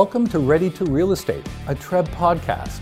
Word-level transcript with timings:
Welcome 0.00 0.26
to 0.28 0.38
Ready 0.38 0.70
to 0.70 0.86
Real 0.86 1.12
Estate, 1.12 1.46
a 1.68 1.74
TREB 1.74 2.08
podcast. 2.08 2.80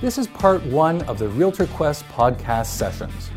This 0.00 0.18
is 0.18 0.28
part 0.28 0.64
one 0.66 1.02
of 1.02 1.18
the 1.18 1.26
Realtor 1.30 1.66
Quest 1.66 2.06
podcast 2.10 2.66
sessions. 2.66 3.32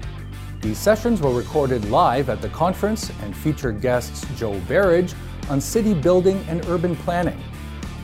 These 0.62 0.78
sessions 0.78 1.20
were 1.20 1.34
recorded 1.34 1.90
live 1.90 2.30
at 2.30 2.44
the 2.44 2.50
conference 2.50 3.10
and 3.24 3.36
feature 3.36 3.72
guests 3.72 4.24
Joe 4.38 4.60
Berridge 4.68 5.16
on 5.50 5.60
city 5.60 5.96
building 5.96 6.46
and 6.48 6.64
urban 6.68 6.96
planning, 6.96 7.44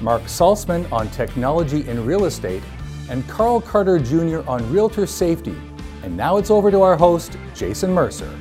Marc 0.02 0.23
Saltzman 0.23 0.91
on 0.91 1.07
technology 1.12 1.88
in 1.88 2.03
real 2.08 2.25
estate, 2.25 2.64
and 3.08 3.27
Carl 3.27 3.61
Carter 3.61 4.00
Jr. 4.00 4.39
on 4.50 4.67
realtor 4.73 5.05
safety. 5.05 5.55
And 6.02 6.17
now 6.17 6.38
it's 6.38 6.50
over 6.50 6.72
to 6.72 6.81
our 6.81 6.98
host, 6.98 7.38
Jason 7.53 7.94
Mercer. 7.94 8.36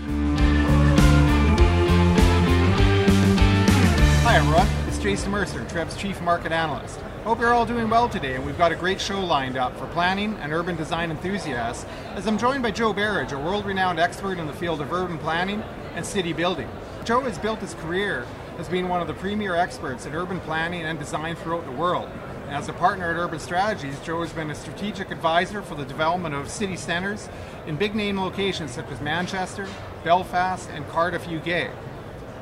Hi 4.25 4.37
everyone, 4.37 4.82
Jason 5.03 5.33
Mercer, 5.33 5.65
TREB's 5.65 5.97
Chief 5.97 6.21
Market 6.21 6.53
Analyst. 6.53 7.01
Hope 7.25 7.41
you're 7.41 7.53
all 7.53 7.67
doing 7.67 7.91
well 7.91 8.09
today, 8.09 8.37
and 8.37 8.47
we've 8.47 8.57
got 8.57 8.71
a 8.71 8.77
great 8.77 9.01
show 9.01 9.19
lined 9.19 9.57
up 9.57 9.77
for 9.77 9.89
planning 9.89 10.37
and 10.37 10.53
urban 10.53 10.77
design 10.77 11.11
enthusiasts 11.11 11.85
as 12.15 12.29
I'm 12.29 12.39
joined 12.39 12.63
by 12.63 12.71
Joe 12.71 12.93
Berridge, 12.93 13.33
a 13.33 13.39
world 13.39 13.67
renowned 13.67 13.99
expert 13.99 14.39
in 14.39 14.47
the 14.47 14.53
field 14.53 14.81
of 14.81 14.93
urban 14.93 15.19
planning 15.19 15.61
and 15.97 16.07
city 16.07 16.33
building. 16.33 16.69
Joe 17.05 17.19
has 17.23 17.37
built 17.37 17.59
his 17.59 17.75
career 17.75 18.25
as 18.59 18.69
being 18.69 18.89
one 18.89 19.01
of 19.01 19.09
the 19.09 19.15
premier 19.15 19.57
experts 19.57 20.07
in 20.07 20.15
urban 20.15 20.39
planning 20.39 20.83
and 20.83 21.01
design 21.01 21.35
throughout 21.35 21.65
the 21.65 21.73
world. 21.73 22.09
As 22.51 22.69
a 22.69 22.73
partner 22.73 23.11
at 23.11 23.17
Urban 23.17 23.41
Strategies, 23.41 23.99
Joe 24.03 24.21
has 24.21 24.33
been 24.33 24.53
a 24.53 24.55
strategic 24.55 25.11
advisor 25.11 25.63
for 25.63 25.75
the 25.75 25.85
development 25.85 26.37
of 26.37 26.49
city 26.49 26.77
centres 26.77 27.29
in 27.67 27.75
big 27.75 27.97
name 27.97 28.21
locations 28.21 28.71
such 28.71 28.89
as 28.93 29.01
Manchester, 29.01 29.67
Belfast, 30.05 30.71
and 30.71 30.87
Cardiff, 30.91 31.27
UK. 31.27 31.73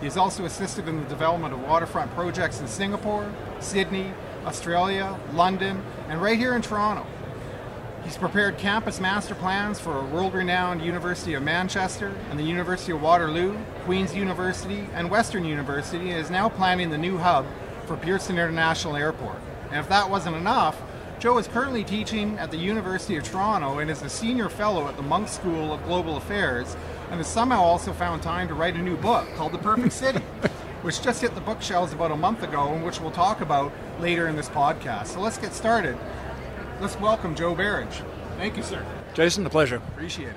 He 0.00 0.06
has 0.06 0.16
also 0.16 0.46
assisted 0.46 0.88
in 0.88 0.98
the 0.98 1.08
development 1.08 1.52
of 1.52 1.62
waterfront 1.62 2.10
projects 2.14 2.58
in 2.60 2.66
Singapore, 2.66 3.30
Sydney, 3.60 4.12
Australia, 4.46 5.18
London, 5.34 5.82
and 6.08 6.22
right 6.22 6.38
here 6.38 6.54
in 6.54 6.62
Toronto. 6.62 7.06
He's 8.02 8.16
prepared 8.16 8.56
campus 8.56 8.98
master 8.98 9.34
plans 9.34 9.78
for 9.78 9.98
a 9.98 10.04
world 10.06 10.32
renowned 10.32 10.82
University 10.82 11.34
of 11.34 11.42
Manchester 11.42 12.14
and 12.30 12.38
the 12.38 12.44
University 12.44 12.92
of 12.92 13.02
Waterloo, 13.02 13.58
Queen's 13.84 14.14
University, 14.14 14.88
and 14.94 15.10
Western 15.10 15.44
University, 15.44 16.10
and 16.10 16.18
is 16.18 16.30
now 16.30 16.48
planning 16.48 16.88
the 16.88 16.96
new 16.96 17.18
hub 17.18 17.44
for 17.84 17.98
Pearson 17.98 18.36
International 18.36 18.96
Airport. 18.96 19.36
And 19.70 19.78
if 19.78 19.88
that 19.90 20.08
wasn't 20.08 20.36
enough, 20.36 20.80
Joe 21.18 21.36
is 21.36 21.46
currently 21.46 21.84
teaching 21.84 22.38
at 22.38 22.50
the 22.50 22.56
University 22.56 23.16
of 23.16 23.24
Toronto 23.24 23.80
and 23.80 23.90
is 23.90 24.00
a 24.00 24.08
senior 24.08 24.48
fellow 24.48 24.88
at 24.88 24.96
the 24.96 25.02
Munk 25.02 25.28
School 25.28 25.74
of 25.74 25.84
Global 25.84 26.16
Affairs, 26.16 26.74
and 27.10 27.18
has 27.18 27.26
somehow 27.26 27.60
also 27.60 27.92
found 27.92 28.22
time 28.22 28.46
to 28.48 28.54
write 28.54 28.76
a 28.76 28.78
new 28.78 28.96
book 28.96 29.26
called 29.34 29.52
The 29.52 29.58
Perfect 29.58 29.92
City, 29.92 30.18
which 30.82 31.02
just 31.02 31.20
hit 31.20 31.34
the 31.34 31.40
bookshelves 31.40 31.92
about 31.92 32.12
a 32.12 32.16
month 32.16 32.42
ago 32.42 32.72
and 32.72 32.84
which 32.84 33.00
we'll 33.00 33.10
talk 33.10 33.40
about 33.40 33.72
later 33.98 34.28
in 34.28 34.36
this 34.36 34.48
podcast. 34.48 35.08
So 35.08 35.20
let's 35.20 35.36
get 35.36 35.52
started. 35.52 35.98
Let's 36.80 36.98
welcome 37.00 37.34
Joe 37.34 37.54
Berridge. 37.54 38.02
Thank 38.36 38.56
you, 38.56 38.62
sir. 38.62 38.84
Jason, 39.12 39.44
a 39.44 39.50
pleasure. 39.50 39.76
Appreciate 39.76 40.28
it. 40.28 40.36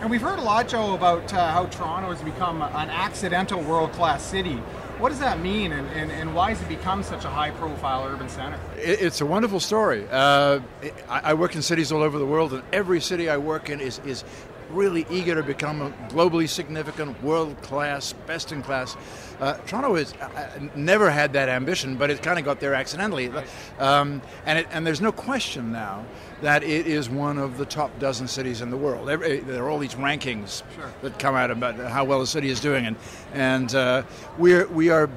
And 0.00 0.10
we've 0.10 0.20
heard 0.20 0.38
a 0.38 0.42
lot, 0.42 0.68
Joe, 0.68 0.94
about 0.94 1.32
uh, 1.32 1.50
how 1.52 1.66
Toronto 1.66 2.10
has 2.10 2.22
become 2.22 2.62
an 2.62 2.90
accidental 2.90 3.60
world 3.62 3.92
class 3.92 4.22
city. 4.22 4.56
What 4.98 5.08
does 5.08 5.18
that 5.20 5.40
mean, 5.40 5.72
and, 5.72 5.88
and, 5.88 6.12
and 6.12 6.34
why 6.34 6.50
has 6.50 6.60
it 6.62 6.68
become 6.68 7.02
such 7.02 7.24
a 7.24 7.28
high 7.28 7.50
profile 7.50 8.06
urban 8.06 8.28
center? 8.28 8.58
It's 8.76 9.20
a 9.20 9.26
wonderful 9.26 9.60
story. 9.60 10.06
Uh, 10.10 10.60
I 11.08 11.34
work 11.34 11.54
in 11.54 11.62
cities 11.62 11.90
all 11.90 12.02
over 12.02 12.18
the 12.18 12.26
world, 12.26 12.52
and 12.52 12.62
every 12.72 13.00
city 13.00 13.28
I 13.28 13.38
work 13.38 13.70
in 13.70 13.80
is, 13.80 13.98
is 14.06 14.24
really 14.72 15.06
eager 15.10 15.34
to 15.34 15.42
become 15.42 15.82
a 15.82 15.90
globally 16.08 16.48
significant, 16.48 17.22
world 17.22 17.60
class, 17.62 18.12
best 18.26 18.52
in 18.52 18.62
class. 18.62 18.96
Uh, 19.40 19.54
Toronto 19.66 19.94
has 19.96 20.12
uh, 20.14 20.68
never 20.74 21.10
had 21.10 21.32
that 21.32 21.48
ambition, 21.48 21.96
but 21.96 22.10
it 22.10 22.22
kind 22.22 22.38
of 22.38 22.44
got 22.44 22.60
there 22.60 22.74
accidentally. 22.74 23.28
Right. 23.28 23.46
Um, 23.78 24.22
and, 24.46 24.58
it, 24.58 24.66
and 24.70 24.86
there's 24.86 25.00
no 25.00 25.12
question 25.12 25.72
now 25.72 26.04
that 26.42 26.62
it 26.62 26.86
is 26.86 27.08
one 27.08 27.38
of 27.38 27.58
the 27.58 27.66
top 27.66 27.98
dozen 27.98 28.28
cities 28.28 28.60
in 28.60 28.70
the 28.70 28.76
world. 28.76 29.08
Every, 29.08 29.40
there 29.40 29.64
are 29.64 29.70
all 29.70 29.78
these 29.78 29.94
rankings 29.94 30.62
sure. 30.74 30.92
that 31.02 31.18
come 31.18 31.34
out 31.34 31.50
about 31.50 31.76
how 31.76 32.04
well 32.04 32.20
the 32.20 32.26
city 32.26 32.48
is 32.48 32.60
doing, 32.60 32.86
and, 32.86 32.96
and 33.32 33.74
uh, 33.74 34.02
we're, 34.38 34.66
we 34.68 34.90
are 34.90 35.10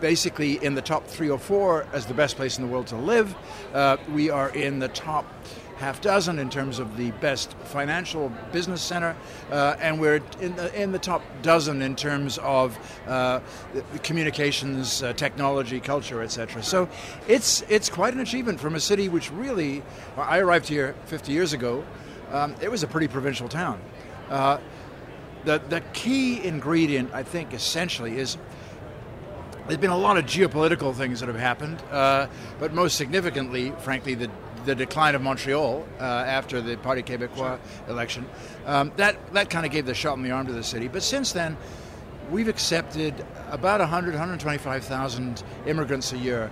basically 0.00 0.62
in 0.62 0.74
the 0.74 0.82
top 0.82 1.06
three 1.06 1.30
or 1.30 1.38
four 1.38 1.86
as 1.92 2.06
the 2.06 2.14
best 2.14 2.36
place 2.36 2.58
in 2.58 2.64
the 2.64 2.70
world 2.70 2.86
to 2.88 2.96
live. 2.96 3.34
Uh, 3.72 3.96
we 4.12 4.28
are 4.28 4.50
in 4.50 4.78
the 4.78 4.88
top 4.88 5.24
half 5.84 6.00
dozen 6.00 6.38
in 6.38 6.48
terms 6.48 6.78
of 6.78 6.96
the 6.96 7.10
best 7.12 7.52
financial 7.64 8.32
business 8.52 8.80
center, 8.80 9.14
uh, 9.50 9.76
and 9.78 10.00
we're 10.00 10.22
in 10.40 10.56
the, 10.56 10.82
in 10.82 10.92
the 10.92 10.98
top 10.98 11.22
dozen 11.42 11.82
in 11.82 11.94
terms 11.94 12.38
of 12.38 12.78
uh, 13.06 13.40
communications, 14.02 15.02
uh, 15.02 15.12
technology, 15.12 15.80
culture, 15.80 16.22
etc. 16.22 16.62
So 16.62 16.88
it's 17.28 17.62
it's 17.68 17.90
quite 17.90 18.14
an 18.14 18.20
achievement 18.20 18.60
from 18.60 18.74
a 18.74 18.80
city 18.80 19.08
which 19.08 19.30
really. 19.30 19.82
I 20.16 20.38
arrived 20.38 20.68
here 20.68 20.94
50 21.06 21.32
years 21.32 21.52
ago. 21.52 21.84
Um, 22.32 22.54
it 22.62 22.70
was 22.70 22.82
a 22.82 22.86
pretty 22.86 23.08
provincial 23.08 23.48
town. 23.48 23.80
Uh, 24.30 24.58
the 25.44 25.60
the 25.68 25.82
key 25.92 26.42
ingredient, 26.42 27.12
I 27.12 27.22
think, 27.22 27.52
essentially 27.52 28.16
is 28.18 28.38
there's 29.66 29.80
been 29.80 29.90
a 29.90 29.98
lot 29.98 30.16
of 30.16 30.24
geopolitical 30.24 30.94
things 30.94 31.20
that 31.20 31.26
have 31.26 31.38
happened, 31.38 31.82
uh, 31.90 32.26
but 32.58 32.72
most 32.72 32.96
significantly, 32.96 33.72
frankly, 33.80 34.14
the 34.14 34.30
the 34.64 34.74
decline 34.74 35.14
of 35.14 35.22
Montreal 35.22 35.86
uh, 36.00 36.02
after 36.02 36.60
the 36.60 36.76
Parti 36.76 37.02
Québécois 37.02 37.58
election. 37.88 38.26
Um, 38.66 38.92
that 38.96 39.16
that 39.34 39.50
kind 39.50 39.66
of 39.66 39.72
gave 39.72 39.86
the 39.86 39.94
shot 39.94 40.16
in 40.16 40.22
the 40.22 40.30
arm 40.30 40.46
to 40.46 40.52
the 40.52 40.62
city. 40.62 40.88
But 40.88 41.02
since 41.02 41.32
then, 41.32 41.56
we've 42.30 42.48
accepted 42.48 43.24
about 43.50 43.80
100, 43.80 44.10
125,000 44.10 45.42
immigrants 45.66 46.12
a 46.12 46.18
year, 46.18 46.50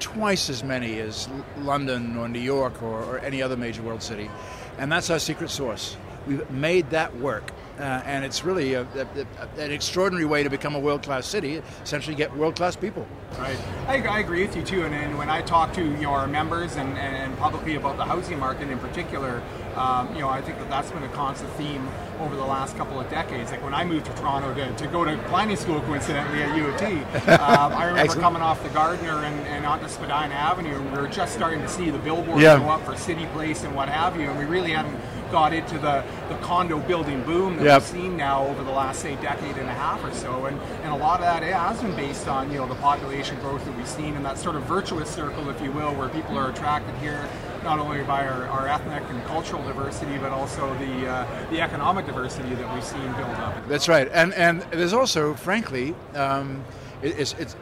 twice 0.00 0.48
as 0.48 0.62
many 0.62 1.00
as 1.00 1.28
London 1.58 2.16
or 2.16 2.28
New 2.28 2.38
York 2.38 2.82
or, 2.82 3.02
or 3.02 3.18
any 3.20 3.42
other 3.42 3.56
major 3.56 3.82
world 3.82 4.02
city, 4.02 4.30
and 4.78 4.90
that's 4.90 5.10
our 5.10 5.18
secret 5.18 5.50
sauce. 5.50 5.96
We've 6.28 6.50
made 6.50 6.90
that 6.90 7.16
work. 7.16 7.52
Uh, 7.78 8.02
and 8.04 8.24
it's 8.24 8.44
really 8.44 8.74
a, 8.74 8.82
a, 8.82 9.06
a, 9.06 9.62
an 9.62 9.70
extraordinary 9.70 10.26
way 10.26 10.42
to 10.42 10.50
become 10.50 10.74
a 10.74 10.80
world 10.80 11.02
class 11.02 11.26
city. 11.26 11.62
Essentially, 11.84 12.16
get 12.16 12.36
world 12.36 12.56
class 12.56 12.74
people. 12.74 13.06
Right. 13.38 13.56
I, 13.86 14.02
I, 14.02 14.18
agree 14.18 14.44
with 14.44 14.56
you 14.56 14.62
too. 14.62 14.84
And, 14.84 14.92
and 14.92 15.16
when 15.16 15.30
I 15.30 15.42
talk 15.42 15.72
to 15.74 15.84
you 15.84 16.02
know, 16.02 16.10
our 16.10 16.26
members 16.26 16.74
and, 16.74 16.98
and 16.98 17.38
publicly 17.38 17.76
about 17.76 17.96
the 17.96 18.04
housing 18.04 18.38
market 18.40 18.68
in 18.68 18.80
particular, 18.80 19.42
um, 19.76 20.12
you 20.12 20.20
know, 20.20 20.28
I 20.28 20.42
think 20.42 20.58
that 20.58 20.68
that's 20.68 20.90
been 20.90 21.04
a 21.04 21.08
constant 21.10 21.52
theme 21.52 21.88
over 22.18 22.34
the 22.34 22.44
last 22.44 22.76
couple 22.76 22.98
of 22.98 23.08
decades. 23.10 23.52
Like 23.52 23.62
when 23.62 23.74
I 23.74 23.84
moved 23.84 24.06
to 24.06 24.12
Toronto 24.14 24.52
to, 24.54 24.74
to 24.74 24.86
go 24.88 25.04
to 25.04 25.16
planning 25.28 25.56
school, 25.56 25.80
coincidentally 25.82 26.42
at 26.42 26.56
U 26.56 26.66
of 26.66 26.76
T, 26.80 26.86
um, 27.30 27.72
I 27.74 27.84
remember 27.84 28.14
coming 28.14 28.42
off 28.42 28.60
the 28.64 28.70
Gardiner 28.70 29.22
and, 29.24 29.46
and 29.46 29.64
onto 29.64 29.86
Spadina 29.86 30.34
Avenue, 30.34 30.74
and 30.74 30.92
we 30.92 30.98
were 30.98 31.06
just 31.06 31.32
starting 31.32 31.60
to 31.60 31.68
see 31.68 31.90
the 31.90 31.98
billboards 31.98 32.42
yeah. 32.42 32.58
go 32.58 32.70
up 32.70 32.84
for 32.84 32.96
City 32.96 33.26
Place 33.26 33.62
and 33.62 33.72
what 33.76 33.88
have 33.88 34.18
you, 34.18 34.28
and 34.28 34.36
we 34.36 34.46
really 34.46 34.72
hadn't 34.72 34.98
got 35.30 35.52
into 35.52 35.74
the, 35.78 36.04
the 36.28 36.36
condo 36.42 36.78
building 36.80 37.22
boom 37.24 37.56
that 37.56 37.64
yep. 37.64 37.82
we've 37.82 37.88
seen 37.88 38.16
now 38.16 38.46
over 38.46 38.62
the 38.64 38.70
last 38.70 39.00
say 39.00 39.16
decade 39.16 39.56
and 39.56 39.68
a 39.68 39.74
half 39.74 40.02
or 40.04 40.12
so. 40.12 40.46
And, 40.46 40.60
and 40.82 40.92
a 40.92 40.96
lot 40.96 41.20
of 41.20 41.26
that 41.26 41.42
has 41.42 41.80
been 41.80 41.94
based 41.96 42.28
on 42.28 42.50
you 42.50 42.58
know 42.58 42.66
the 42.66 42.74
population 42.76 43.38
growth 43.40 43.64
that 43.64 43.76
we've 43.76 43.88
seen 43.88 44.16
and 44.16 44.24
that 44.24 44.38
sort 44.38 44.56
of 44.56 44.62
virtuous 44.64 45.10
circle 45.10 45.48
if 45.50 45.60
you 45.60 45.72
will 45.72 45.94
where 45.94 46.08
people 46.08 46.36
are 46.38 46.50
attracted 46.50 46.94
here 46.96 47.28
not 47.62 47.78
only 47.78 48.02
by 48.04 48.26
our, 48.26 48.46
our 48.46 48.68
ethnic 48.68 49.02
and 49.10 49.24
cultural 49.24 49.62
diversity 49.64 50.16
but 50.18 50.32
also 50.32 50.72
the 50.78 51.06
uh, 51.06 51.50
the 51.50 51.60
economic 51.60 52.06
diversity 52.06 52.54
that 52.54 52.74
we've 52.74 52.84
seen 52.84 53.12
build 53.12 53.30
up. 53.36 53.68
That's 53.68 53.88
right. 53.88 54.08
And 54.12 54.32
and 54.34 54.62
there's 54.70 54.92
also 54.92 55.34
frankly 55.34 55.94
um, 56.14 56.64
it, 57.02 57.18
it's, 57.18 57.34
it's 57.34 57.56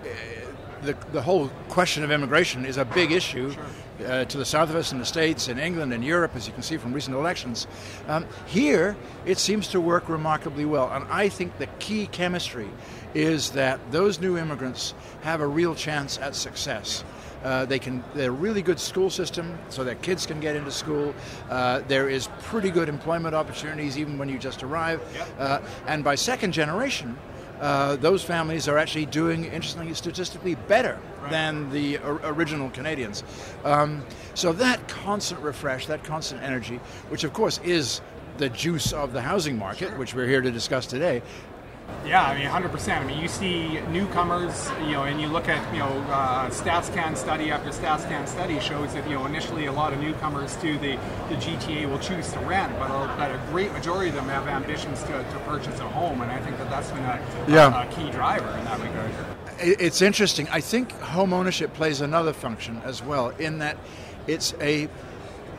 the, 0.82 0.96
the 1.12 1.22
whole 1.22 1.48
question 1.68 2.04
of 2.04 2.10
immigration 2.10 2.64
is 2.64 2.76
a 2.76 2.84
big 2.84 3.12
issue 3.12 3.52
sure 3.52 3.64
uh, 4.04 4.24
to 4.26 4.38
the 4.38 4.44
south 4.44 4.70
of 4.70 4.76
us 4.76 4.92
in 4.92 4.98
the 4.98 5.06
States, 5.06 5.48
in 5.48 5.58
England, 5.58 5.92
and 5.92 6.04
Europe, 6.04 6.34
as 6.34 6.46
you 6.46 6.52
can 6.52 6.62
see 6.62 6.76
from 6.76 6.92
recent 6.92 7.16
elections. 7.16 7.66
Um, 8.08 8.26
here, 8.46 8.96
it 9.24 9.38
seems 9.38 9.68
to 9.68 9.80
work 9.80 10.08
remarkably 10.08 10.64
well. 10.64 10.90
And 10.90 11.04
I 11.10 11.28
think 11.28 11.58
the 11.58 11.66
key 11.78 12.06
chemistry 12.06 12.68
is 13.14 13.50
that 13.50 13.80
those 13.90 14.20
new 14.20 14.36
immigrants 14.36 14.94
have 15.22 15.40
a 15.40 15.46
real 15.46 15.74
chance 15.74 16.18
at 16.18 16.34
success. 16.34 17.04
Uh, 17.44 17.64
they 17.64 17.78
can. 17.78 18.02
They're 18.14 18.30
a 18.30 18.32
really 18.32 18.62
good 18.62 18.80
school 18.80 19.10
system, 19.10 19.58
so 19.68 19.84
their 19.84 19.94
kids 19.96 20.26
can 20.26 20.40
get 20.40 20.56
into 20.56 20.70
school. 20.70 21.14
Uh, 21.48 21.80
there 21.86 22.08
is 22.08 22.28
pretty 22.42 22.70
good 22.70 22.88
employment 22.88 23.34
opportunities 23.34 23.98
even 23.98 24.18
when 24.18 24.28
you 24.28 24.38
just 24.38 24.62
arrive. 24.62 25.00
Yep. 25.14 25.28
Uh, 25.38 25.60
and 25.86 26.02
by 26.02 26.14
second 26.16 26.52
generation, 26.52 27.16
uh, 27.60 27.96
those 27.96 28.22
families 28.22 28.68
are 28.68 28.78
actually 28.78 29.06
doing, 29.06 29.44
interestingly, 29.44 29.94
statistically 29.94 30.54
better 30.54 30.98
right. 31.22 31.30
than 31.30 31.70
the 31.70 31.98
original 32.24 32.70
Canadians. 32.70 33.24
Um, 33.64 34.04
so 34.34 34.52
that 34.52 34.86
constant 34.88 35.40
refresh, 35.40 35.86
that 35.86 36.04
constant 36.04 36.42
energy, 36.42 36.76
which 37.08 37.24
of 37.24 37.32
course 37.32 37.58
is 37.64 38.00
the 38.38 38.48
juice 38.50 38.92
of 38.92 39.12
the 39.12 39.22
housing 39.22 39.58
market, 39.58 39.96
which 39.98 40.14
we're 40.14 40.26
here 40.26 40.42
to 40.42 40.50
discuss 40.50 40.86
today, 40.86 41.22
yeah, 42.06 42.22
I 42.22 42.38
mean, 42.38 42.46
100%. 42.46 43.00
I 43.00 43.04
mean, 43.04 43.18
you 43.18 43.28
see 43.28 43.80
newcomers, 43.90 44.70
you 44.82 44.92
know, 44.92 45.04
and 45.04 45.20
you 45.20 45.26
look 45.26 45.48
at, 45.48 45.72
you 45.72 45.80
know, 45.80 45.88
uh, 46.08 46.48
StatsCan 46.50 47.16
study 47.16 47.50
after 47.50 47.70
StatsCan 47.70 48.28
study 48.28 48.60
shows 48.60 48.94
that, 48.94 49.08
you 49.08 49.14
know, 49.14 49.26
initially 49.26 49.66
a 49.66 49.72
lot 49.72 49.92
of 49.92 50.00
newcomers 50.00 50.54
to 50.56 50.78
the, 50.78 50.96
the 51.28 51.34
GTA 51.34 51.90
will 51.90 51.98
choose 51.98 52.30
to 52.32 52.38
rent, 52.40 52.72
but 52.78 52.90
a, 52.90 53.14
but 53.16 53.30
a 53.30 53.40
great 53.50 53.72
majority 53.72 54.10
of 54.10 54.14
them 54.14 54.28
have 54.28 54.46
ambitions 54.46 55.02
to, 55.02 55.08
to 55.08 55.38
purchase 55.46 55.78
a 55.80 55.88
home, 55.88 56.20
and 56.20 56.30
I 56.30 56.40
think 56.40 56.58
that 56.58 56.70
that's 56.70 56.90
been 56.90 57.04
a, 57.04 57.44
yeah. 57.48 57.82
a, 57.82 57.88
a 57.88 57.92
key 57.92 58.10
driver 58.10 58.56
in 58.56 58.64
that 58.64 58.80
regard. 58.80 59.10
it's 59.58 60.00
interesting. 60.00 60.48
I 60.50 60.60
think 60.60 60.92
home 61.00 61.32
ownership 61.32 61.74
plays 61.74 62.00
another 62.00 62.32
function 62.32 62.80
as 62.84 63.02
well, 63.02 63.30
in 63.30 63.58
that 63.58 63.76
it's 64.26 64.54
a 64.60 64.88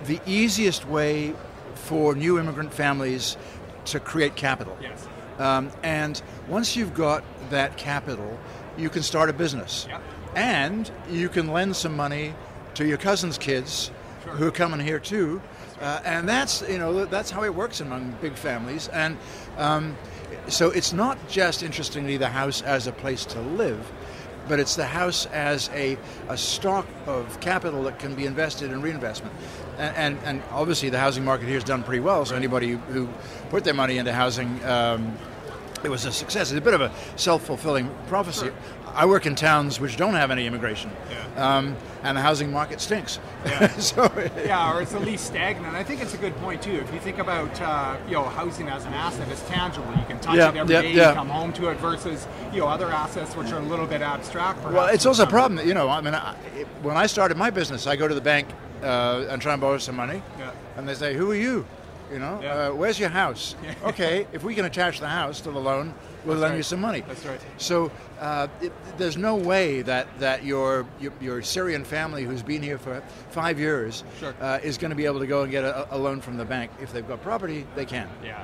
the 0.05 0.21
easiest 0.25 0.87
way 0.87 1.33
for 1.75 2.15
new 2.15 2.39
immigrant 2.39 2.73
families 2.73 3.37
to 3.85 3.99
create 3.99 4.35
capital. 4.35 4.77
Yes. 4.81 5.06
Um, 5.39 5.71
and 5.83 6.21
once 6.47 6.75
you've 6.75 6.93
got 6.93 7.23
that 7.49 7.77
capital, 7.77 8.37
you 8.77 8.89
can 8.89 9.03
start 9.03 9.29
a 9.29 9.33
business. 9.33 9.85
Yep. 9.89 10.01
And 10.35 10.91
you 11.09 11.29
can 11.29 11.47
lend 11.47 11.75
some 11.75 11.95
money 11.95 12.33
to 12.75 12.85
your 12.85 12.97
cousin's 12.97 13.37
kids 13.37 13.91
Sure. 14.23 14.33
who 14.33 14.47
are 14.47 14.51
coming 14.51 14.79
here 14.79 14.99
too. 14.99 15.41
Uh, 15.81 16.01
and 16.05 16.27
that's, 16.27 16.63
you 16.67 16.77
know, 16.77 17.05
that's 17.05 17.29
how 17.29 17.43
it 17.43 17.53
works 17.53 17.81
among 17.81 18.15
big 18.21 18.33
families. 18.33 18.87
And 18.89 19.17
um, 19.57 19.95
so 20.47 20.69
it's 20.71 20.91
not 20.91 21.17
just, 21.29 21.61
interestingly, 21.63 22.17
the 22.17 22.29
house 22.29 22.61
as 22.63 22.87
a 22.87 22.91
place 22.91 23.25
to 23.25 23.39
live, 23.41 23.79
but 24.47 24.59
it's 24.59 24.75
the 24.75 24.85
house 24.85 25.25
as 25.27 25.69
a, 25.73 25.97
a 26.29 26.37
stock 26.37 26.85
of 27.05 27.39
capital 27.39 27.83
that 27.83 27.99
can 27.99 28.15
be 28.15 28.25
invested 28.25 28.71
in 28.71 28.81
reinvestment. 28.81 29.33
And, 29.77 29.95
and, 29.95 30.19
and 30.25 30.43
obviously, 30.51 30.89
the 30.89 30.99
housing 30.99 31.23
market 31.23 31.45
here 31.45 31.55
has 31.55 31.63
done 31.63 31.83
pretty 31.83 31.99
well. 31.99 32.25
So 32.25 32.35
anybody 32.35 32.79
who, 32.89 33.09
put 33.49 33.63
their 33.63 33.73
money 33.73 33.97
into 33.97 34.11
housing, 34.11 34.63
um, 34.65 35.17
it 35.83 35.89
was 35.89 36.05
a 36.05 36.11
success. 36.11 36.51
It's 36.51 36.57
a 36.57 36.61
bit 36.61 36.73
of 36.73 36.81
a 36.81 36.91
self-fulfilling 37.15 37.89
prophecy. 38.07 38.51
I 38.93 39.05
work 39.05 39.25
in 39.27 39.35
towns 39.35 39.79
which 39.79 39.95
don't 39.95 40.15
have 40.15 40.31
any 40.31 40.47
immigration, 40.47 40.89
um, 41.35 41.75
and 42.01 42.17
the 42.17 42.21
housing 42.21 42.51
market 42.51 42.81
stinks. 42.81 43.19
so 43.77 44.11
Yeah, 44.43 44.73
or 44.75 44.81
it's 44.81 44.93
at 44.95 45.01
least 45.01 45.27
stagnant. 45.27 45.75
I 45.75 45.83
think 45.83 46.01
it's 46.01 46.15
a 46.15 46.17
good 46.17 46.35
point 46.37 46.63
too. 46.63 46.71
If 46.77 46.91
you 46.91 46.99
think 46.99 47.19
about 47.19 47.61
uh, 47.61 47.97
you 48.07 48.13
know 48.13 48.23
housing 48.23 48.67
as 48.69 48.85
an 48.85 48.93
asset, 48.93 49.27
it's 49.29 49.47
tangible. 49.47 49.91
You 49.99 50.05
can 50.07 50.19
touch 50.19 50.37
Yeah, 50.37 50.49
it 50.49 50.55
every 50.57 50.73
yeah, 50.73 50.81
day. 50.81 50.93
yeah. 50.93 51.09
You 51.09 51.15
come 51.15 51.29
home 51.29 51.53
to 51.53 51.69
it 51.69 51.77
versus 51.77 52.27
you 52.51 52.61
know 52.61 52.67
other 52.67 52.89
assets 52.89 53.35
which 53.35 53.51
are 53.51 53.59
a 53.59 53.63
little 53.65 53.85
bit 53.85 54.01
abstract. 54.01 54.59
Perhaps, 54.63 54.75
Well, 54.75 54.87
it's 54.87 55.05
also 55.05 55.23
a 55.23 55.25
Um, 55.25 55.31
problem 55.31 55.55
that, 55.57 55.67
you 55.67 55.75
know, 55.75 55.89
I 55.89 56.01
mean, 56.01 56.15
I, 56.15 56.35
it, 56.57 56.65
when 56.81 56.97
I 56.97 57.05
started 57.05 57.37
my 57.37 57.51
business, 57.51 57.85
I 57.85 57.95
go 57.97 58.07
to 58.07 58.15
the 58.15 58.21
bank 58.21 58.47
uh, 58.81 59.25
and 59.29 59.39
try 59.41 59.51
and 59.53 59.61
borrow 59.61 59.77
some 59.77 59.95
money, 59.95 60.23
Yeah. 60.39 60.51
and 60.75 60.87
they 60.89 60.95
say, 60.95 61.13
Who 61.13 61.29
are 61.31 61.35
you? 61.35 61.65
You 62.11 62.19
know, 62.19 62.39
Yeah. 62.41 62.53
uh, 62.53 62.73
where's 62.73 62.99
your 62.99 63.09
house? 63.09 63.55
okay, 63.83 64.27
if 64.31 64.43
we 64.43 64.55
can 64.55 64.65
attach 64.65 64.99
the 64.99 65.07
house 65.09 65.41
to 65.41 65.51
the 65.51 65.59
loan, 65.59 65.93
we'll 66.27 66.35
That's 66.35 66.41
lend 66.41 66.51
right. 66.53 66.57
you 66.57 66.63
some 66.63 66.81
money. 66.81 67.03
That's 67.07 67.25
right. 67.25 67.39
So 67.57 67.91
uh, 68.19 68.47
it, 68.61 68.71
there's 68.97 69.17
no 69.17 69.35
way 69.35 69.81
that, 69.83 70.07
that 70.19 70.43
your, 70.43 70.85
your 70.99 71.13
your 71.21 71.41
Syrian 71.41 71.83
family 71.83 72.23
who's 72.23 72.43
been 72.43 72.61
here 72.61 72.77
for 72.77 73.01
five 73.29 73.59
years 73.59 74.03
Sure. 74.19 74.33
uh, 74.41 74.59
is 74.63 74.77
going 74.77 74.89
to 74.89 74.95
be 74.95 75.05
able 75.05 75.19
to 75.19 75.27
go 75.27 75.43
and 75.43 75.51
get 75.51 75.63
a, 75.63 75.95
a 75.95 75.97
loan 75.97 76.21
from 76.21 76.37
the 76.37 76.45
bank. 76.45 76.71
If 76.81 76.91
they've 76.93 77.07
got 77.07 77.21
property, 77.21 77.65
they 77.75 77.85
can. 77.85 78.09
Yeah, 78.23 78.43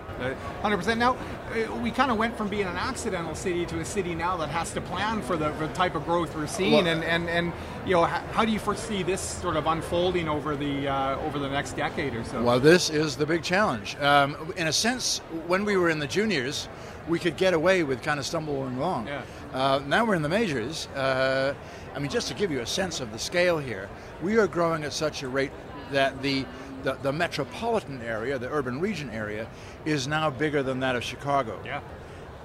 hundred 0.62 0.77
percent. 0.77 1.00
Now, 1.00 1.15
uh, 1.15 1.75
we 1.77 1.91
kind 1.91 2.12
of 2.12 2.18
went 2.18 2.38
from 2.38 2.47
being 2.50 2.68
an 2.68 2.75
accidental 2.77 3.35
city 3.35 3.65
to 3.68 3.80
a 3.80 3.86
city 3.86 4.15
now 4.15 4.38
that 4.38 4.50
has 4.50 4.71
to 4.74 4.81
plan 4.81 5.21
for 5.21 5.36
the, 5.38 5.51
for 5.53 5.68
the 5.68 5.74
type 5.74 5.95
of 5.95 6.06
growth 6.06 6.36
we're 6.36 6.47
seeing, 6.47 6.74
Well- 6.86 6.88
and, 6.88 7.03
and, 7.03 7.29
and 7.29 7.51
you 7.86 7.94
know, 7.94 8.06
how, 8.06 8.19
how 8.31 8.45
do 8.45 8.51
you 8.51 8.59
foresee 8.59 9.03
this 9.03 9.19
sort 9.21 9.56
of 9.57 9.65
unfolding 9.68 10.29
over 10.29 10.56
the 10.56 10.88
uh, 10.88 11.18
over 11.19 11.38
the 11.39 11.50
next 11.50 11.74
decade 11.74 12.13
or 12.15 12.24
so? 12.24 12.41
Well, 12.41 12.59
this 12.59 12.89
is 12.89 13.15
the 13.18 13.25
big 13.25 13.44
challenge. 13.44 13.95
Um, 13.97 14.53
in 14.56 14.68
a 14.68 14.74
sense, 14.74 15.19
when 15.47 15.65
we 15.65 15.75
were 15.77 15.89
in 15.89 16.00
the 16.00 16.07
juniors, 16.07 16.69
we 17.07 17.19
could 17.19 17.38
get 17.38 17.53
away 17.53 17.83
with 17.83 18.01
kind 18.01 18.19
of 18.19 18.25
stumbling 18.25 18.77
along. 18.77 19.07
Yeah. 19.07 19.21
Uh, 19.53 19.81
now 19.88 20.05
we're 20.05 20.15
in 20.15 20.21
the 20.21 20.29
majors. 20.29 20.88
Uh, 20.88 21.53
I 21.95 22.00
mean, 22.00 22.09
just 22.09 22.27
to 22.29 22.33
give 22.33 22.51
you 22.51 22.61
a 22.61 22.65
sense 22.65 23.00
of 23.01 23.11
the 23.11 23.19
scale 23.19 23.57
here, 23.57 23.89
we 24.21 24.38
are 24.38 24.47
growing 24.47 24.83
at 24.83 24.94
such 24.94 25.23
a 25.23 25.27
rate 25.27 25.51
that 25.91 26.21
the 26.21 26.45
the, 26.83 26.94
the 27.01 27.13
metropolitan 27.13 28.01
area, 28.01 28.38
the 28.38 28.50
urban 28.51 28.79
region 28.79 29.09
area, 29.09 29.47
is 29.85 30.05
now 30.05 30.29
bigger 30.29 30.61
than 30.61 30.81
that 30.81 30.97
of 30.97 31.03
Chicago. 31.03 31.57
yeah, 31.63 31.79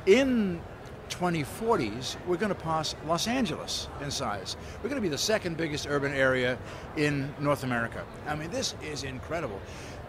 In 0.06 0.60
2040s, 1.08 2.16
we're 2.26 2.36
going 2.36 2.54
to 2.54 2.54
pass 2.54 2.94
Los 3.06 3.26
Angeles 3.26 3.88
in 4.00 4.10
size. 4.10 4.56
We're 4.76 4.90
going 4.90 5.00
to 5.00 5.02
be 5.02 5.08
the 5.08 5.18
second 5.18 5.56
biggest 5.56 5.88
urban 5.88 6.12
area 6.12 6.56
in 6.96 7.34
North 7.40 7.64
America. 7.64 8.04
I 8.28 8.36
mean, 8.36 8.50
this 8.50 8.74
is 8.82 9.02
incredible. 9.02 9.60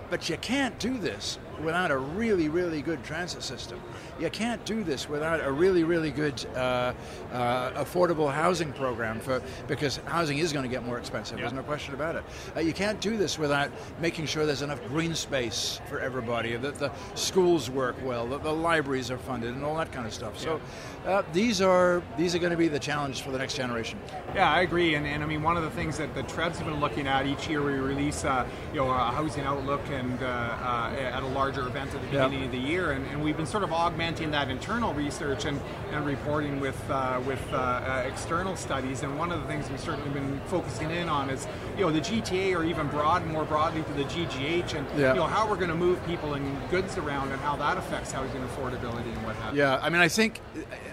But 0.09 0.29
you 0.29 0.37
can't 0.37 0.77
do 0.79 0.97
this 0.97 1.37
without 1.63 1.91
a 1.91 1.97
really, 1.97 2.49
really 2.49 2.81
good 2.81 3.03
transit 3.03 3.43
system. 3.43 3.81
You 4.19 4.29
can't 4.29 4.63
do 4.65 4.83
this 4.83 5.09
without 5.09 5.43
a 5.43 5.51
really, 5.51 5.83
really 5.83 6.11
good 6.11 6.43
uh, 6.55 6.93
uh, 7.31 7.71
affordable 7.71 8.31
housing 8.31 8.71
program 8.73 9.19
for 9.19 9.41
because 9.67 9.97
housing 10.05 10.39
is 10.39 10.53
going 10.53 10.63
to 10.63 10.69
get 10.69 10.85
more 10.85 10.97
expensive. 10.97 11.37
There's 11.37 11.53
no 11.53 11.63
question 11.63 11.93
about 11.93 12.15
it. 12.15 12.23
Uh, 12.55 12.61
you 12.61 12.73
can't 12.73 12.99
do 13.01 13.17
this 13.17 13.37
without 13.37 13.71
making 13.99 14.25
sure 14.25 14.45
there's 14.45 14.61
enough 14.61 14.85
green 14.87 15.13
space 15.15 15.79
for 15.89 15.99
everybody, 15.99 16.55
that 16.55 16.75
the 16.75 16.91
schools 17.15 17.69
work 17.69 17.95
well, 18.03 18.25
that 18.27 18.43
the 18.43 18.53
libraries 18.53 19.11
are 19.11 19.17
funded, 19.17 19.53
and 19.53 19.63
all 19.63 19.77
that 19.77 19.91
kind 19.91 20.07
of 20.07 20.13
stuff. 20.13 20.39
So 20.39 20.61
uh, 21.05 21.23
these 21.33 21.61
are 21.61 22.03
these 22.17 22.35
are 22.35 22.39
going 22.39 22.51
to 22.51 22.57
be 22.57 22.67
the 22.67 22.79
challenge 22.79 23.21
for 23.21 23.31
the 23.31 23.37
next 23.37 23.55
generation. 23.55 23.97
yeah, 24.35 24.51
I 24.51 24.61
agree. 24.61 24.95
And, 24.95 25.07
and 25.07 25.23
I 25.23 25.25
mean, 25.25 25.41
one 25.41 25.55
of 25.57 25.63
the 25.63 25.69
things 25.71 25.97
that 25.97 26.13
the 26.13 26.23
Trebs 26.23 26.57
have 26.57 26.65
been 26.65 26.79
looking 26.79 27.07
at 27.07 27.25
each 27.25 27.47
year, 27.47 27.63
we 27.63 27.73
release 27.73 28.25
uh, 28.25 28.45
you 28.73 28.79
know 28.79 28.89
a 28.89 28.97
housing 29.11 29.43
outlook 29.45 29.81
and 29.91 30.21
uh, 30.21 30.25
uh, 30.25 30.95
at 30.99 31.23
a 31.23 31.27
larger 31.27 31.65
event 31.67 31.93
at 31.95 32.01
the 32.01 32.07
beginning 32.07 32.43
of 32.43 32.51
the 32.51 32.57
year, 32.57 32.91
and, 32.91 33.05
and 33.07 33.23
we've 33.23 33.37
been 33.37 33.45
sort 33.45 33.63
of 33.63 33.71
augmenting 33.71 34.31
that 34.31 34.49
internal 34.49 34.93
research 34.93 35.45
and, 35.45 35.59
and 35.91 36.05
reporting 36.05 36.59
with 36.59 36.79
uh, 36.89 37.21
with 37.25 37.41
uh, 37.53 38.03
external 38.05 38.55
studies. 38.55 39.01
And 39.03 39.17
one 39.17 39.31
of 39.31 39.41
the 39.41 39.47
things 39.47 39.69
we've 39.69 39.79
certainly 39.79 40.09
been 40.11 40.39
focusing 40.47 40.91
in 40.91 41.07
on 41.09 41.29
is 41.29 41.47
you 41.77 41.85
know 41.85 41.91
the 41.91 42.01
GTA 42.01 42.55
or 42.55 42.63
even 42.65 42.87
broad 42.87 43.25
more 43.25 43.45
broadly 43.45 43.83
to 43.83 43.93
the 43.93 44.03
GGH, 44.03 44.75
and 44.75 44.85
Yeah. 44.99 45.13
you 45.13 45.19
know 45.19 45.27
how 45.27 45.49
we're 45.49 45.55
going 45.55 45.69
to 45.69 45.75
move 45.75 46.05
people 46.05 46.33
and 46.33 46.69
goods 46.69 46.97
around 46.97 47.31
and 47.31 47.39
how 47.41 47.55
that 47.55 47.77
affects 47.77 48.11
housing 48.11 48.41
affordability 48.41 49.11
and 49.15 49.25
what 49.25 49.35
have 49.37 49.55
you. 49.55 49.61
Yeah, 49.61 49.79
I 49.81 49.89
mean, 49.89 50.01
I 50.01 50.07
think 50.09 50.41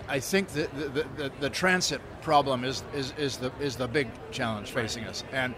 I 0.08 0.20
think 0.20 0.48
the 0.48 0.68
the, 0.74 1.06
the, 1.16 1.32
the 1.40 1.50
transit 1.50 2.00
problem 2.22 2.64
is, 2.64 2.82
is 2.94 3.12
is 3.18 3.36
the 3.38 3.50
is 3.60 3.76
the 3.76 3.88
big 3.88 4.08
challenge 4.30 4.70
facing 4.70 5.04
us, 5.04 5.24
and 5.32 5.54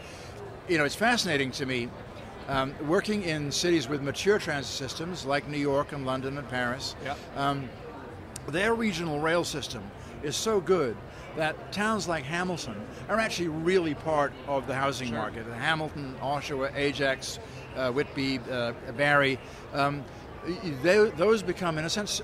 you 0.68 0.78
know, 0.78 0.84
it's 0.84 0.94
fascinating 0.94 1.50
to 1.52 1.66
me. 1.66 1.88
Um, 2.48 2.72
working 2.88 3.24
in 3.24 3.52
cities 3.52 3.90
with 3.90 4.00
mature 4.00 4.38
transit 4.38 4.72
systems 4.72 5.26
like 5.26 5.48
New 5.48 5.58
York 5.58 5.92
and 5.92 6.06
London 6.06 6.38
and 6.38 6.48
Paris, 6.48 6.96
Yeah. 7.04 7.14
um, 7.36 7.68
their 8.48 8.74
regional 8.74 9.20
rail 9.20 9.44
system 9.44 9.82
is 10.22 10.34
so 10.34 10.58
good 10.58 10.96
that 11.36 11.72
towns 11.72 12.08
like 12.08 12.24
Hamilton 12.24 12.74
are 13.10 13.18
actually 13.20 13.48
really 13.48 13.92
part 13.94 14.32
of 14.46 14.66
the 14.66 14.74
housing 14.74 15.08
Sure. 15.08 15.18
market. 15.18 15.44
Hamilton, 15.58 16.14
Oshawa, 16.22 16.74
Ajax, 16.74 17.38
uh, 17.76 17.92
Whitby, 17.92 18.40
uh, 18.50 18.72
Barrie, 18.96 19.38
um, 19.74 20.02
they, 20.82 21.10
those 21.18 21.42
become, 21.42 21.76
in 21.76 21.84
a 21.84 21.90
sense, 21.90 22.22